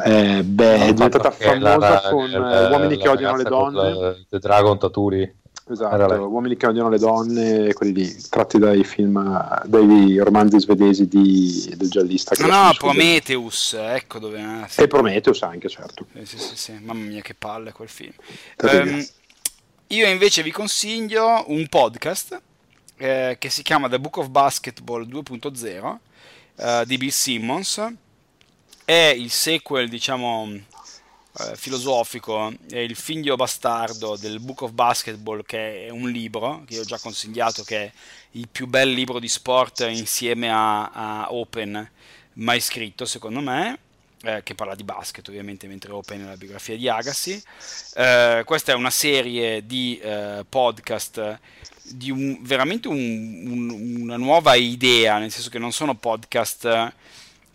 Eh, 0.06 0.44
beh, 0.44 0.88
è 0.88 0.94
diventata 0.94 1.32
famosa 1.32 1.78
la, 1.78 2.02
con 2.10 2.30
la, 2.30 2.68
eh, 2.68 2.72
Uomini 2.72 2.98
che 2.98 3.08
odiano 3.08 3.38
le 3.38 3.44
donne. 3.44 4.26
The 4.30 4.40
Dragon 4.40 4.78
Taturi. 4.78 5.38
Esatto, 5.72 6.28
Uomini 6.28 6.58
che 6.58 6.68
odiano 6.68 6.90
le 6.90 6.98
donne, 6.98 7.74
quelli 7.74 7.94
lì, 7.94 8.16
tratti 8.30 8.58
dai 8.58 8.84
film, 8.84 9.62
dai 9.66 10.18
romanzi 10.18 10.60
svedesi 10.60 11.08
di, 11.08 11.74
del 11.78 11.90
giallista. 11.90 12.36
No, 12.46 12.48
no, 12.48 12.74
Prometheus, 12.78 13.78
ecco 13.80 14.20
dove... 14.20 14.42
Ah, 14.42 14.68
sì. 14.68 14.82
E 14.82 14.88
Prometheus 14.88 15.42
anche, 15.44 15.70
certo. 15.70 16.08
Eh, 16.14 16.26
sì, 16.26 16.38
sì, 16.38 16.58
sì, 16.58 16.72
mamma 16.82 17.06
mia 17.06 17.22
che 17.22 17.36
palle 17.36 17.72
quel 17.72 17.88
film. 17.88 18.14
Um, 18.64 19.06
io 19.88 20.08
invece 20.08 20.44
vi 20.44 20.52
consiglio 20.52 21.46
un 21.48 21.68
podcast 21.68 22.42
eh, 22.98 23.38
che 23.40 23.50
si 23.50 23.62
chiama 23.62 23.88
The 23.88 24.00
Book 24.00 24.18
of 24.18 24.28
Basketball 24.30 25.08
2.0 25.08 25.98
uh, 26.60 26.86
di 26.86 26.98
Bill 26.98 27.10
Simmons. 27.10 27.94
È 28.86 29.14
il 29.16 29.32
sequel, 29.32 29.90
diciamo, 29.90 30.44
uh, 30.44 31.56
filosofico, 31.56 32.54
è 32.70 32.78
il 32.78 32.96
figlio 32.96 33.36
bastardo 33.36 34.16
del 34.18 34.40
Book 34.40 34.62
of 34.62 34.72
Basketball, 34.72 35.44
che 35.44 35.88
è 35.88 35.90
un 35.90 36.10
libro 36.10 36.64
che 36.66 36.76
io 36.76 36.82
ho 36.82 36.86
già 36.86 37.00
consigliato, 37.00 37.64
che 37.64 37.86
è 37.86 37.92
il 38.32 38.48
più 38.48 38.68
bel 38.68 38.90
libro 38.90 39.20
di 39.20 39.28
sport 39.28 39.82
insieme 39.90 40.50
a, 40.52 40.90
a 40.90 41.34
Open 41.34 41.92
mai 42.34 42.60
scritto, 42.60 43.06
secondo 43.06 43.42
me. 43.42 43.80
Eh, 44.24 44.42
che 44.44 44.56
parla 44.56 44.76
di 44.76 44.84
basket 44.84 45.28
ovviamente 45.28 45.68
mentre 45.68 45.92
Open 45.92 46.22
è 46.22 46.26
la 46.26 46.38
biografia 46.38 46.76
di 46.76 46.90
Agassi. 46.90 47.42
Eh, 47.96 48.44
questa 48.46 48.72
è 48.72 48.76
una 48.76 48.90
serie 48.90 49.66
di 49.66 50.00
eh, 50.00 50.46
podcast 50.48 51.40
di 51.92 52.12
un, 52.12 52.38
veramente 52.42 52.88
un, 52.88 52.98
un, 53.48 54.02
una 54.02 54.18
nuova 54.18 54.56
idea, 54.56 55.18
nel 55.18 55.32
senso 55.32 55.50
che 55.50 55.60
non 55.60 55.72
sono 55.72 55.96
podcast 55.96 56.94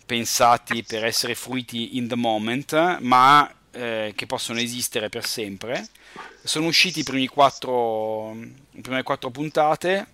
pensati 0.07 0.83
per 0.83 1.05
essere 1.05 1.35
fruiti 1.35 1.97
in 1.97 2.09
the 2.09 2.17
moment, 2.17 2.99
ma 3.01 3.51
eh, 3.71 4.13
che 4.15 4.27
possono 4.27 4.59
esistere 4.59 5.09
per 5.09 5.25
sempre. 5.25 5.89
Sono 6.43 6.67
usciti 6.67 7.01
i 7.01 7.05
primi 7.05 7.27
quattro, 7.27 8.35
le 8.35 8.81
prime 8.81 9.03
quattro 9.03 9.31
puntate. 9.31 10.07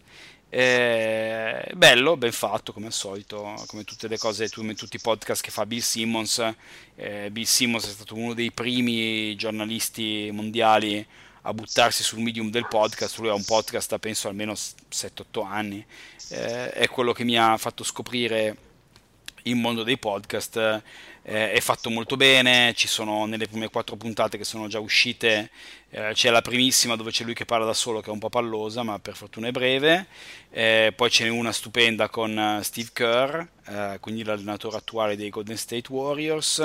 Eh, 0.53 1.71
bello, 1.75 2.17
ben 2.17 2.33
fatto 2.33 2.73
come 2.73 2.87
al 2.87 2.93
solito, 2.93 3.55
come 3.69 3.85
tutte 3.85 4.09
le 4.09 4.19
cose, 4.19 4.51
come 4.51 4.75
tutti 4.75 4.97
i 4.97 5.01
podcast 5.01 5.43
che 5.43 5.53
fa 5.53 5.65
Bill 5.65 5.79
Simmons. 5.79 6.55
Eh, 6.97 7.31
Bill 7.31 7.45
Simmons 7.45 7.87
è 7.87 7.91
stato 7.91 8.17
uno 8.17 8.35
dei 8.35 8.51
primi 8.51 9.37
giornalisti 9.37 10.29
mondiali 10.33 11.07
a 11.43 11.55
buttarsi 11.55 12.03
sul 12.03 12.19
medium 12.19 12.51
del 12.51 12.67
podcast. 12.67 13.19
Lui 13.19 13.29
ha 13.29 13.35
un 13.35 13.45
podcast 13.45 13.91
da 13.91 14.01
penso 14.01 14.27
almeno 14.27 14.53
7-8 14.55 15.47
anni. 15.47 15.85
Eh, 16.31 16.71
è 16.71 16.89
quello 16.89 17.13
che 17.13 17.23
mi 17.23 17.39
ha 17.39 17.57
fatto 17.57 17.85
scoprire 17.85 18.57
il 19.45 19.55
mondo 19.55 19.85
dei 19.85 19.99
podcast 19.99 20.83
eh, 21.23 21.53
è 21.53 21.61
fatto 21.61 21.91
molto 21.91 22.17
bene, 22.17 22.73
ci 22.75 22.89
sono 22.89 23.27
nelle 23.27 23.47
prime 23.47 23.69
quattro 23.69 23.97
puntate 23.97 24.39
che 24.39 24.45
sono 24.45 24.69
già 24.69 24.81
uscite, 24.81 25.51
eh, 25.91 26.11
c'è 26.13 26.31
la 26.31 26.41
primissima 26.41 26.97
dove 26.97 27.11
c'è 27.11 27.25
lui 27.25 27.35
che 27.35 27.45
parla 27.45 27.67
da 27.67 27.75
solo 27.75 28.01
che 28.01 28.09
è 28.09 28.13
un 28.13 28.19
po' 28.19 28.31
pallosa 28.31 28.83
ma 28.83 28.99
per 28.99 29.15
fortuna 29.17 29.49
è 29.49 29.51
breve, 29.51 30.07
eh, 30.51 30.93
poi 30.97 31.11
ce 31.11 31.25
n'è 31.25 31.31
una 31.31 31.53
stupenda 31.53 32.09
con 32.09 32.39
eh, 32.39 32.63
Steve 32.63 32.89
Kerr, 32.93 33.41
eh, 33.67 33.99
quindi 34.01 34.25
l'allenatore 34.25 34.77
attuale 34.77 35.17
dei 35.17 35.29
Golden 35.29 35.57
State 35.57 35.93
Warriors 35.93 36.59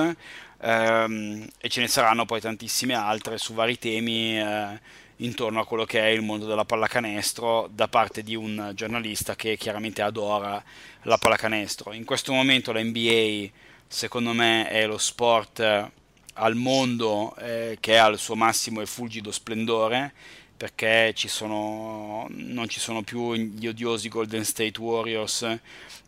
ehm, 0.62 1.48
e 1.60 1.70
ce 1.70 1.82
ne 1.82 1.88
saranno 1.88 2.26
poi 2.26 2.40
tantissime 2.40 2.94
altre 2.94 3.38
su 3.38 3.54
vari 3.54 3.78
temi 3.78 4.40
eh, 4.40 4.80
intorno 5.18 5.60
a 5.60 5.66
quello 5.66 5.86
che 5.86 6.00
è 6.02 6.08
il 6.08 6.22
mondo 6.22 6.46
della 6.46 6.66
pallacanestro 6.66 7.70
da 7.72 7.88
parte 7.88 8.24
di 8.24 8.36
un 8.36 8.72
giornalista 8.74 9.36
che 9.36 9.58
chiaramente 9.58 10.02
adora 10.02 10.62
la 11.04 11.18
pallacanestro. 11.18 11.94
In 11.94 12.04
questo 12.04 12.34
momento 12.34 12.72
la 12.72 12.84
NBA 12.84 13.50
secondo 13.88 14.34
me 14.34 14.68
è 14.68 14.86
lo 14.86 14.98
sport 14.98 15.60
eh, 15.60 15.92
al 16.34 16.56
mondo 16.56 17.36
eh, 17.38 17.78
che 17.80 17.94
è 17.94 17.98
al 17.98 18.18
suo 18.18 18.36
massimo 18.36 18.82
e 18.82 18.86
fulgido 18.86 19.32
splendore 19.32 20.14
perché 20.58 21.12
ci 21.14 21.28
sono, 21.28 22.28
non 22.30 22.70
ci 22.70 22.80
sono 22.80 23.02
più 23.04 23.34
gli 23.34 23.68
odiosi 23.68 24.08
Golden 24.08 24.46
State 24.46 24.80
Warriors 24.80 25.46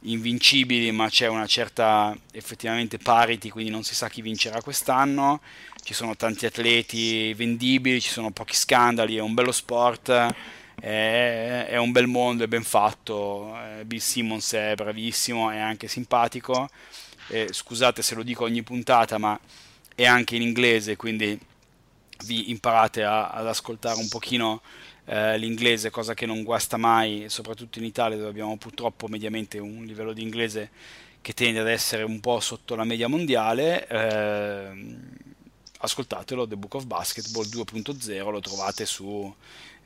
invincibili 0.02 0.92
ma 0.92 1.10
c'è 1.10 1.28
una 1.28 1.48
certa 1.48 2.16
effettivamente 2.32 2.98
parity 2.98 3.50
quindi 3.50 3.72
non 3.72 3.84
si 3.84 3.94
sa 3.94 4.10
chi 4.10 4.22
vincerà 4.22 4.62
quest'anno. 4.62 5.42
Ci 5.84 5.94
sono 5.94 6.16
tanti 6.16 6.46
atleti 6.46 7.34
vendibili 7.34 8.02
ci 8.02 8.10
sono 8.10 8.32
pochi 8.32 8.56
scandali 8.56 9.16
è 9.16 9.22
un 9.22 9.34
bello 9.34 9.54
sport 9.54 10.10
è, 10.80 11.66
è 11.70 11.78
un 11.78 11.92
bel 11.92 12.08
mondo 12.08 12.44
è 12.44 12.48
ben 12.48 12.64
fatto 12.64 13.56
eh, 13.58 13.86
Bill 13.86 14.00
Simmons 14.00 14.54
è 14.54 14.76
bravissimo 14.76 15.50
è 15.50 15.58
anche 15.60 15.88
simpatico 15.88 16.70
eh, 17.30 17.50
scusate 17.52 18.02
se 18.02 18.16
lo 18.16 18.24
dico 18.24 18.44
ogni 18.44 18.64
puntata, 18.64 19.18
ma 19.18 19.40
è 19.96 20.06
anche 20.06 20.36
in 20.36 20.42
inglese, 20.42 20.96
quindi 20.96 21.40
vi 22.26 22.50
imparate 22.50 23.04
a, 23.04 23.30
ad 23.30 23.48
ascoltare 23.48 24.00
un 24.00 24.08
pochino 24.08 24.62
eh, 25.06 25.38
l'inglese, 25.38 25.90
cosa 25.90 26.14
che 26.14 26.26
non 26.26 26.44
guasta 26.44 26.78
mai, 26.78 27.26
soprattutto 27.30 27.80
in 27.80 27.86
Italia 27.86 28.18
dove 28.18 28.30
abbiamo 28.30 28.58
purtroppo 28.58 29.08
mediamente 29.08 29.58
un 29.58 29.86
livello 29.86 30.14
di 30.14 30.22
inglese 30.22 30.70
che 31.22 31.34
tende 31.34 31.60
ad 31.60 31.68
essere 31.68 32.04
un 32.04 32.20
po' 32.20 32.40
sotto 32.40 32.76
la 32.76 32.84
media 32.84 33.08
mondiale. 33.08 33.88
Eh, 33.88 35.07
ascoltatelo, 35.80 36.48
The 36.48 36.56
Book 36.56 36.76
of 36.76 36.86
Basketball 36.86 37.46
2.0, 37.46 38.32
lo 38.32 38.40
trovate 38.40 38.86
su 38.86 39.34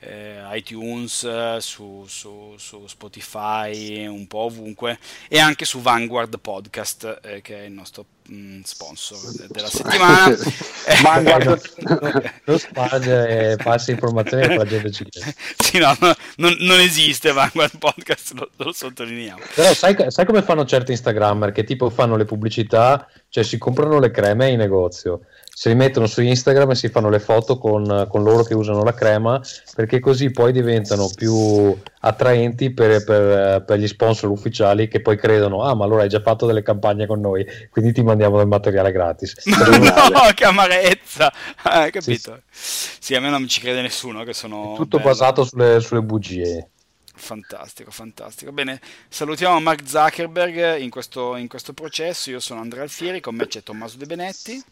eh, 0.01 0.39
iTunes, 0.53 1.57
su, 1.57 2.05
su, 2.07 2.55
su, 2.57 2.87
Spotify, 2.87 4.07
un 4.07 4.25
po' 4.27 4.39
ovunque 4.39 4.97
e 5.27 5.39
anche 5.39 5.65
su 5.65 5.79
Vanguard 5.79 6.39
Podcast 6.39 7.19
eh, 7.23 7.41
che 7.41 7.59
è 7.59 7.65
il 7.65 7.71
nostro 7.71 8.05
mh, 8.27 8.35
mm, 8.35 8.61
sponsor 8.61 9.47
della 9.47 9.69
settimana. 9.69 10.35
Vanguard 11.03 11.61
non 12.45 12.57
spazio 12.57 13.55
passa 13.57 13.91
informazioni 13.91 14.43
e 14.43 14.55
la 14.55 14.65
gente 14.65 14.91
ci 14.91 15.05
sì, 15.57 15.77
no, 15.77 15.95
no, 15.99 16.15
non, 16.37 16.55
non, 16.61 16.79
esiste 16.79 17.31
Vanguard 17.31 17.77
Podcast, 17.77 18.33
lo, 18.33 18.49
lo 18.55 18.71
sottolineiamo. 18.71 19.43
Però 19.53 19.71
sai, 19.73 19.95
sai, 20.07 20.25
come 20.25 20.41
fanno 20.41 20.65
certi 20.65 20.91
Instagrammer 20.91 21.51
che 21.51 21.63
tipo 21.63 21.91
fanno 21.91 22.15
le 22.15 22.25
pubblicità, 22.25 23.07
cioè 23.29 23.43
si 23.43 23.59
comprano 23.59 23.99
le 23.99 24.09
creme 24.09 24.49
in 24.49 24.57
negozio 24.57 25.21
se 25.61 25.69
li 25.69 25.75
mettono 25.75 26.07
su 26.07 26.23
Instagram 26.23 26.71
e 26.71 26.75
si 26.75 26.89
fanno 26.89 27.11
le 27.11 27.19
foto 27.19 27.59
con, 27.59 28.07
con, 28.09 28.23
loro 28.23 28.41
che 28.41 28.55
usano 28.55 28.83
la 28.83 28.95
crema 28.95 29.39
perché 29.75 29.99
così 29.99 30.31
poi 30.31 30.51
diventano 30.51 31.07
più 31.13 31.79
attraenti 31.99 32.73
per, 32.73 33.03
per, 33.03 33.63
per, 33.63 33.77
gli 33.77 33.85
sponsor 33.85 34.31
ufficiali 34.31 34.87
che 34.87 35.01
poi 35.01 35.17
credono 35.17 35.61
ah 35.61 35.75
ma 35.75 35.85
allora 35.85 36.01
hai 36.01 36.09
già 36.09 36.19
fatto 36.19 36.47
delle 36.47 36.63
campagne 36.63 37.05
con 37.05 37.19
noi 37.19 37.45
quindi 37.69 37.93
ti 37.93 38.01
mandiamo 38.01 38.37
del 38.37 38.47
materiale 38.47 38.91
gratis 38.91 39.35
no 39.45 40.31
che 40.33 40.45
amarezza 40.45 41.31
hai 41.61 41.91
capito 41.91 42.41
sì. 42.49 42.97
sì. 42.99 43.13
a 43.13 43.19
me 43.19 43.29
non 43.29 43.47
ci 43.47 43.61
crede 43.61 43.83
nessuno 43.83 44.23
che 44.23 44.33
sono 44.33 44.73
È 44.73 44.77
tutto 44.77 44.97
bello. 44.97 45.09
basato 45.09 45.43
sulle, 45.43 45.79
sulle 45.79 46.01
bugie 46.01 46.69
Fantastico, 47.13 47.91
fantastico. 47.91 48.51
Bene, 48.51 48.81
salutiamo 49.07 49.59
Mark 49.59 49.87
Zuckerberg 49.87 50.79
in 50.79 50.89
questo, 50.89 51.35
in 51.35 51.47
questo 51.47 51.71
processo. 51.73 52.31
Io 52.31 52.39
sono 52.39 52.61
Andrea 52.61 52.81
Alfieri, 52.81 53.19
con 53.19 53.35
me 53.35 53.45
c'è 53.45 53.61
Tommaso 53.61 53.97
De 53.97 54.07
Benetti. 54.07 54.63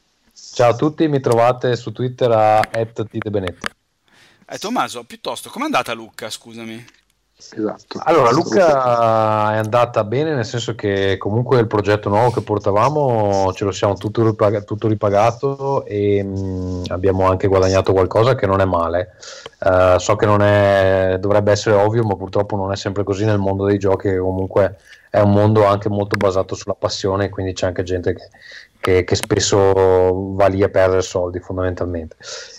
Ciao 0.54 0.72
a 0.72 0.76
tutti, 0.76 1.08
mi 1.08 1.20
trovate 1.20 1.76
su 1.76 1.92
Twitter 1.92 2.32
a 2.32 2.60
@tdebenetti. 2.62 3.68
Eh, 4.48 4.58
Tommaso, 4.58 5.04
piuttosto, 5.04 5.50
com'è 5.50 5.66
andata 5.66 5.94
Luca, 5.94 6.30
scusami? 6.30 6.86
Esatto. 7.56 8.02
Allora, 8.04 8.32
Luca 8.32 9.54
è 9.54 9.58
andata 9.58 10.04
bene, 10.04 10.34
nel 10.34 10.46
senso 10.46 10.76
che 10.76 11.16
comunque 11.18 11.60
il 11.60 11.68
progetto 11.68 12.10
nuovo 12.10 12.32
che 12.32 12.42
portavamo 12.42 13.54
ce 13.54 13.64
lo 13.64 13.72
siamo 13.72 13.94
tutto, 13.94 14.26
ripag- 14.26 14.66
tutto 14.66 14.90
ripagato 14.90 15.86
e 15.86 16.22
mh, 16.22 16.40
mm, 16.40 16.84
abbiamo 16.88 17.30
anche 17.30 17.48
guadagnato 17.48 17.94
qualcosa 17.94 18.36
che 18.36 18.46
non 18.46 18.60
è 18.60 18.66
male. 18.66 19.16
Uh, 19.60 19.98
so 20.00 20.16
che 20.18 20.26
non 20.26 20.42
è, 20.42 21.18
dovrebbe 21.20 21.52
essere 21.52 21.76
ovvio, 21.76 22.04
ma 22.04 22.16
purtroppo 22.16 22.58
non 22.58 22.74
è 22.74 22.76
sempre 22.76 23.04
così 23.04 23.24
nel 23.24 23.40
mondo 23.40 23.66
dei 23.66 23.78
giochi, 23.78 24.10
che 24.10 24.18
comunque 24.18 24.78
è 25.10 25.20
un 25.20 25.32
mondo 25.32 25.66
anche 25.66 25.90
molto 25.90 26.18
basato 26.18 26.56
sulla 26.56 26.76
passione, 26.76 27.30
quindi 27.30 27.54
c'è 27.54 27.68
anche 27.68 27.84
gente 27.84 28.14
che, 28.14 28.30
che, 28.80 29.04
che, 29.04 29.16
spesso 29.16 30.34
va 30.34 30.48
lì 30.48 30.64
a 30.64 30.70
perdere 30.70 31.02
soldi 31.02 31.40
fondamentalmente. 31.40 32.16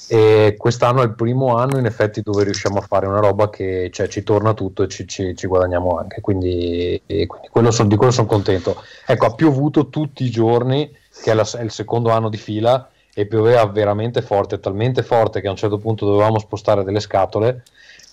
E 0.09 0.55
quest'anno 0.59 1.03
è 1.03 1.05
il 1.05 1.15
primo 1.15 1.57
anno 1.57 1.79
in 1.79 1.87
effetti 1.87 2.21
dove 2.21 2.45
riusciamo 2.45 2.79
a 2.79 2.83
fare 2.83 3.07
una 3.07 3.21
roba 3.21 3.49
che 3.49 3.91
cioè, 3.93 4.09
ci 4.09 4.23
torna 4.23 4.55
tutto 4.55 4.83
e 4.83 4.89
ci, 4.89 5.07
ci, 5.07 5.35
ci 5.35 5.47
guadagniamo 5.47 5.97
anche, 5.99 6.21
quindi, 6.21 7.01
quindi 7.07 7.49
quello 7.51 7.71
son, 7.71 7.89
di 7.89 7.97
quello 7.97 8.13
sono 8.13 8.27
contento. 8.27 8.83
Ecco, 9.07 9.27
ha 9.27 9.35
piovuto 9.35 9.89
tutti 9.89 10.25
i 10.25 10.31
giorni, 10.31 10.95
che 11.23 11.31
è, 11.31 11.35
la, 11.35 11.49
è 11.57 11.63
il 11.63 11.71
secondo 11.71 12.11
anno 12.11 12.29
di 12.29 12.37
fila, 12.39 12.89
e 13.13 13.27
pioveva 13.27 13.65
veramente 13.67 14.23
forte, 14.23 14.61
talmente 14.61 15.03
forte 15.03 15.41
che 15.41 15.49
a 15.49 15.51
un 15.51 15.57
certo 15.57 15.79
punto 15.79 16.07
dovevamo 16.07 16.39
spostare 16.39 16.85
delle 16.85 17.01
scatole. 17.01 17.63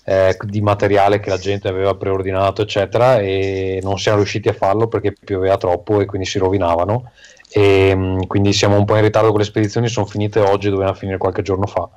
Eh, 0.09 0.37
di 0.43 0.61
materiale 0.61 1.19
che 1.19 1.29
la 1.29 1.37
gente 1.37 1.67
aveva 1.67 1.93
preordinato 1.95 2.61
eccetera 2.61 3.19
e 3.19 3.81
non 3.83 3.99
siamo 3.99 4.19
riusciti 4.19 4.47
a 4.47 4.53
farlo 4.53 4.87
perché 4.87 5.11
pioveva 5.11 5.57
troppo 5.57 5.99
e 5.99 6.05
quindi 6.05 6.25
si 6.25 6.39
rovinavano 6.39 7.11
e 7.49 7.95
mm, 7.95 8.21
quindi 8.27 8.53
siamo 8.53 8.77
un 8.77 8.85
po' 8.85 8.95
in 8.95 9.01
ritardo 9.01 9.29
con 9.29 9.39
le 9.39 9.45
spedizioni, 9.45 9.87
sono 9.87 10.05
finite 10.05 10.39
oggi, 10.39 10.69
dovevano 10.69 10.95
finire 10.95 11.17
qualche 11.17 11.41
giorno 11.41 11.65
fa. 11.65 11.89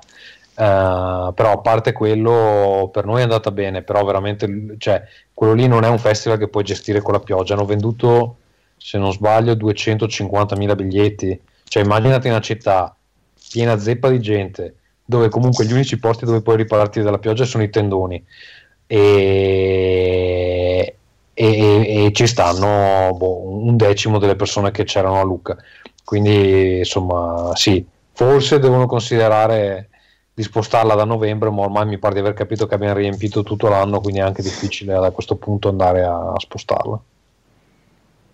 Uh, 0.53 1.33
però 1.33 1.53
a 1.53 1.57
parte 1.59 1.91
quello 1.91 2.89
per 2.91 3.05
noi 3.05 3.19
è 3.19 3.23
andata 3.23 3.51
bene, 3.51 3.83
però 3.83 4.03
veramente 4.03 4.75
cioè, 4.77 5.01
quello 5.33 5.53
lì 5.53 5.67
non 5.67 5.83
è 5.83 5.87
un 5.87 5.97
festival 5.97 6.37
che 6.37 6.49
puoi 6.49 6.63
gestire 6.63 7.01
con 7.01 7.13
la 7.13 7.19
pioggia, 7.19 7.53
hanno 7.53 7.65
venduto 7.65 8.37
se 8.77 8.97
non 8.97 9.11
sbaglio 9.11 9.53
250.000 9.53 10.75
biglietti, 10.75 11.39
cioè 11.63 11.83
immaginati 11.83 12.27
una 12.27 12.41
città 12.41 12.95
piena 13.49 13.77
zeppa 13.79 14.09
di 14.09 14.19
gente 14.19 14.75
dove 15.11 15.29
comunque 15.29 15.65
gli 15.65 15.73
unici 15.73 15.99
posti 15.99 16.25
dove 16.25 16.41
puoi 16.41 16.57
ripararti 16.57 17.01
dalla 17.01 17.19
pioggia 17.19 17.45
sono 17.45 17.63
i 17.63 17.69
tendoni. 17.69 18.23
E, 18.87 20.40
e, 21.41 22.05
e 22.05 22.11
ci 22.11 22.27
stanno 22.27 23.15
boh, 23.15 23.49
un 23.49 23.75
decimo 23.75 24.19
delle 24.19 24.35
persone 24.35 24.71
che 24.71 24.83
c'erano 24.83 25.19
a 25.19 25.23
Lucca. 25.23 25.57
Quindi 26.03 26.79
insomma 26.79 27.51
sì, 27.55 27.85
forse 28.11 28.59
devono 28.59 28.85
considerare 28.85 29.89
di 30.33 30.43
spostarla 30.43 30.95
da 30.95 31.03
novembre, 31.03 31.49
ma 31.49 31.61
ormai 31.61 31.85
mi 31.85 31.97
pare 31.97 32.15
di 32.15 32.19
aver 32.19 32.33
capito 32.33 32.65
che 32.65 32.75
abbiamo 32.75 32.93
riempito 32.93 33.43
tutto 33.43 33.67
l'anno, 33.67 33.99
quindi 33.99 34.19
è 34.19 34.23
anche 34.23 34.41
difficile 34.41 34.97
da 34.99 35.11
questo 35.11 35.35
punto 35.35 35.69
andare 35.69 36.03
a, 36.03 36.33
spostarla. 36.37 36.99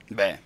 Beh, 0.10 0.40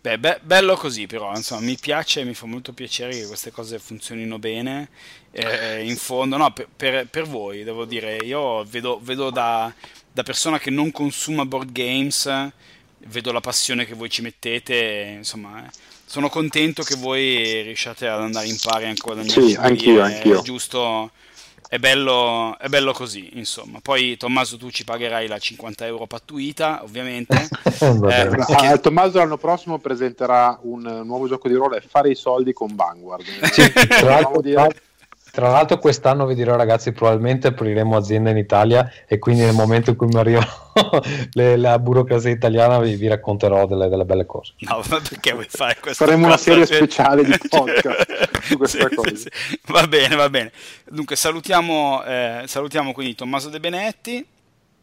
beh, 0.00 0.18
beh, 0.18 0.40
bello 0.42 0.76
così 0.76 1.06
però, 1.06 1.34
insomma, 1.34 1.62
mi 1.62 1.76
piace, 1.80 2.24
mi 2.24 2.34
fa 2.34 2.46
molto 2.46 2.72
piacere 2.72 3.12
che 3.12 3.26
queste 3.26 3.50
cose 3.50 3.78
funzionino 3.78 4.38
bene. 4.38 4.88
Eh, 5.30 5.86
in 5.86 5.96
fondo, 5.96 6.36
no, 6.36 6.50
per, 6.52 6.68
per, 6.74 7.06
per, 7.06 7.24
voi, 7.24 7.64
devo 7.64 7.84
dire, 7.84 8.16
io 8.16 8.64
vedo, 8.64 8.98
vedo 9.02 9.30
da, 9.30 9.72
da 10.12 10.22
persona 10.22 10.58
che 10.58 10.70
non 10.70 10.90
consuma 10.90 11.44
board 11.44 11.72
games, 11.72 12.50
vedo 13.06 13.32
la 13.32 13.40
passione 13.40 13.84
che 13.86 13.94
voi 13.94 14.10
ci 14.10 14.22
mettete, 14.22 15.14
insomma, 15.18 15.70
sono 16.04 16.28
contento 16.28 16.82
che 16.82 16.96
voi 16.96 17.62
riusciate 17.62 18.08
ad 18.08 18.20
andare 18.20 18.46
in 18.46 18.56
pari 18.60 18.86
ancora 18.86 19.22
Sì, 19.24 19.54
anch'io, 19.58 20.02
anch'io. 20.02 20.40
È 20.40 20.42
giusto, 20.42 21.10
è 21.68 21.78
bello, 21.78 22.56
è 22.58 22.68
bello 22.68 22.92
così, 22.92 23.30
insomma. 23.34 23.78
Poi 23.82 24.16
Tommaso 24.16 24.56
tu 24.56 24.70
ci 24.70 24.84
pagherai 24.84 25.26
la 25.26 25.38
50 25.38 25.84
euro 25.84 26.06
pattuita, 26.06 26.82
ovviamente. 26.82 27.36
eh, 28.08 28.28
ah, 28.56 28.78
Tommaso 28.78 29.18
l'anno 29.18 29.36
prossimo 29.36 29.78
presenterà 29.78 30.58
un 30.62 31.02
nuovo 31.04 31.28
gioco 31.28 31.46
di 31.46 31.54
ruolo 31.54 31.76
e 31.76 31.82
fare 31.86 32.10
i 32.10 32.14
soldi 32.14 32.54
con 32.54 32.74
Vanguard. 32.74 33.24
Sì, 33.52 33.70
tra 33.70 34.08
l'altro, 34.08 34.40
dire... 34.40 34.82
Tra 35.38 35.50
l'altro 35.50 35.78
quest'anno 35.78 36.26
vi 36.26 36.34
dirò 36.34 36.56
ragazzi, 36.56 36.90
probabilmente 36.90 37.46
apriremo 37.46 37.96
azienda 37.96 38.30
in 38.30 38.38
Italia 38.38 38.90
e 39.06 39.20
quindi 39.20 39.42
nel 39.42 39.54
momento 39.54 39.90
in 39.90 39.94
cui 39.96 40.08
mi 40.08 40.16
arriva 40.16 40.44
la 41.34 41.78
burocrazia 41.78 42.30
italiana 42.30 42.80
vi, 42.80 42.96
vi 42.96 43.06
racconterò 43.06 43.64
delle, 43.66 43.88
delle, 43.88 44.04
belle 44.04 44.26
cose. 44.26 44.54
No, 44.58 44.82
ma 44.88 44.98
perché 44.98 45.30
vuoi 45.30 45.46
fare 45.48 45.76
questo? 45.80 46.04
Faremo 46.04 46.26
una 46.26 46.36
serie 46.36 46.66
speciale 46.66 47.22
di 47.22 47.38
podcast 47.48 48.40
su 48.42 48.56
questa 48.56 48.88
sì, 48.88 48.94
cosa. 48.96 49.14
Sì, 49.14 49.16
sì. 49.16 49.60
Va 49.66 49.86
bene, 49.86 50.16
va 50.16 50.28
bene. 50.28 50.50
Dunque 50.90 51.14
salutiamo, 51.14 52.02
eh, 52.02 52.42
salutiamo 52.44 52.92
quindi 52.92 53.14
Tommaso 53.14 53.48
De 53.48 53.60
Benetti. 53.60 54.26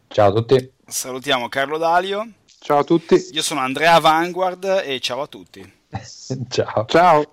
Ciao 0.08 0.30
a 0.30 0.32
tutti. 0.32 0.72
Salutiamo 0.86 1.50
Carlo 1.50 1.76
Dalio. 1.76 2.26
Ciao 2.60 2.78
a 2.78 2.84
tutti. 2.84 3.28
Io 3.32 3.42
sono 3.42 3.60
Andrea 3.60 4.00
Vanguard 4.00 4.84
e 4.86 5.00
ciao 5.00 5.20
a 5.20 5.26
tutti. 5.26 5.70
ciao. 6.48 6.86
Ciao. 6.86 7.30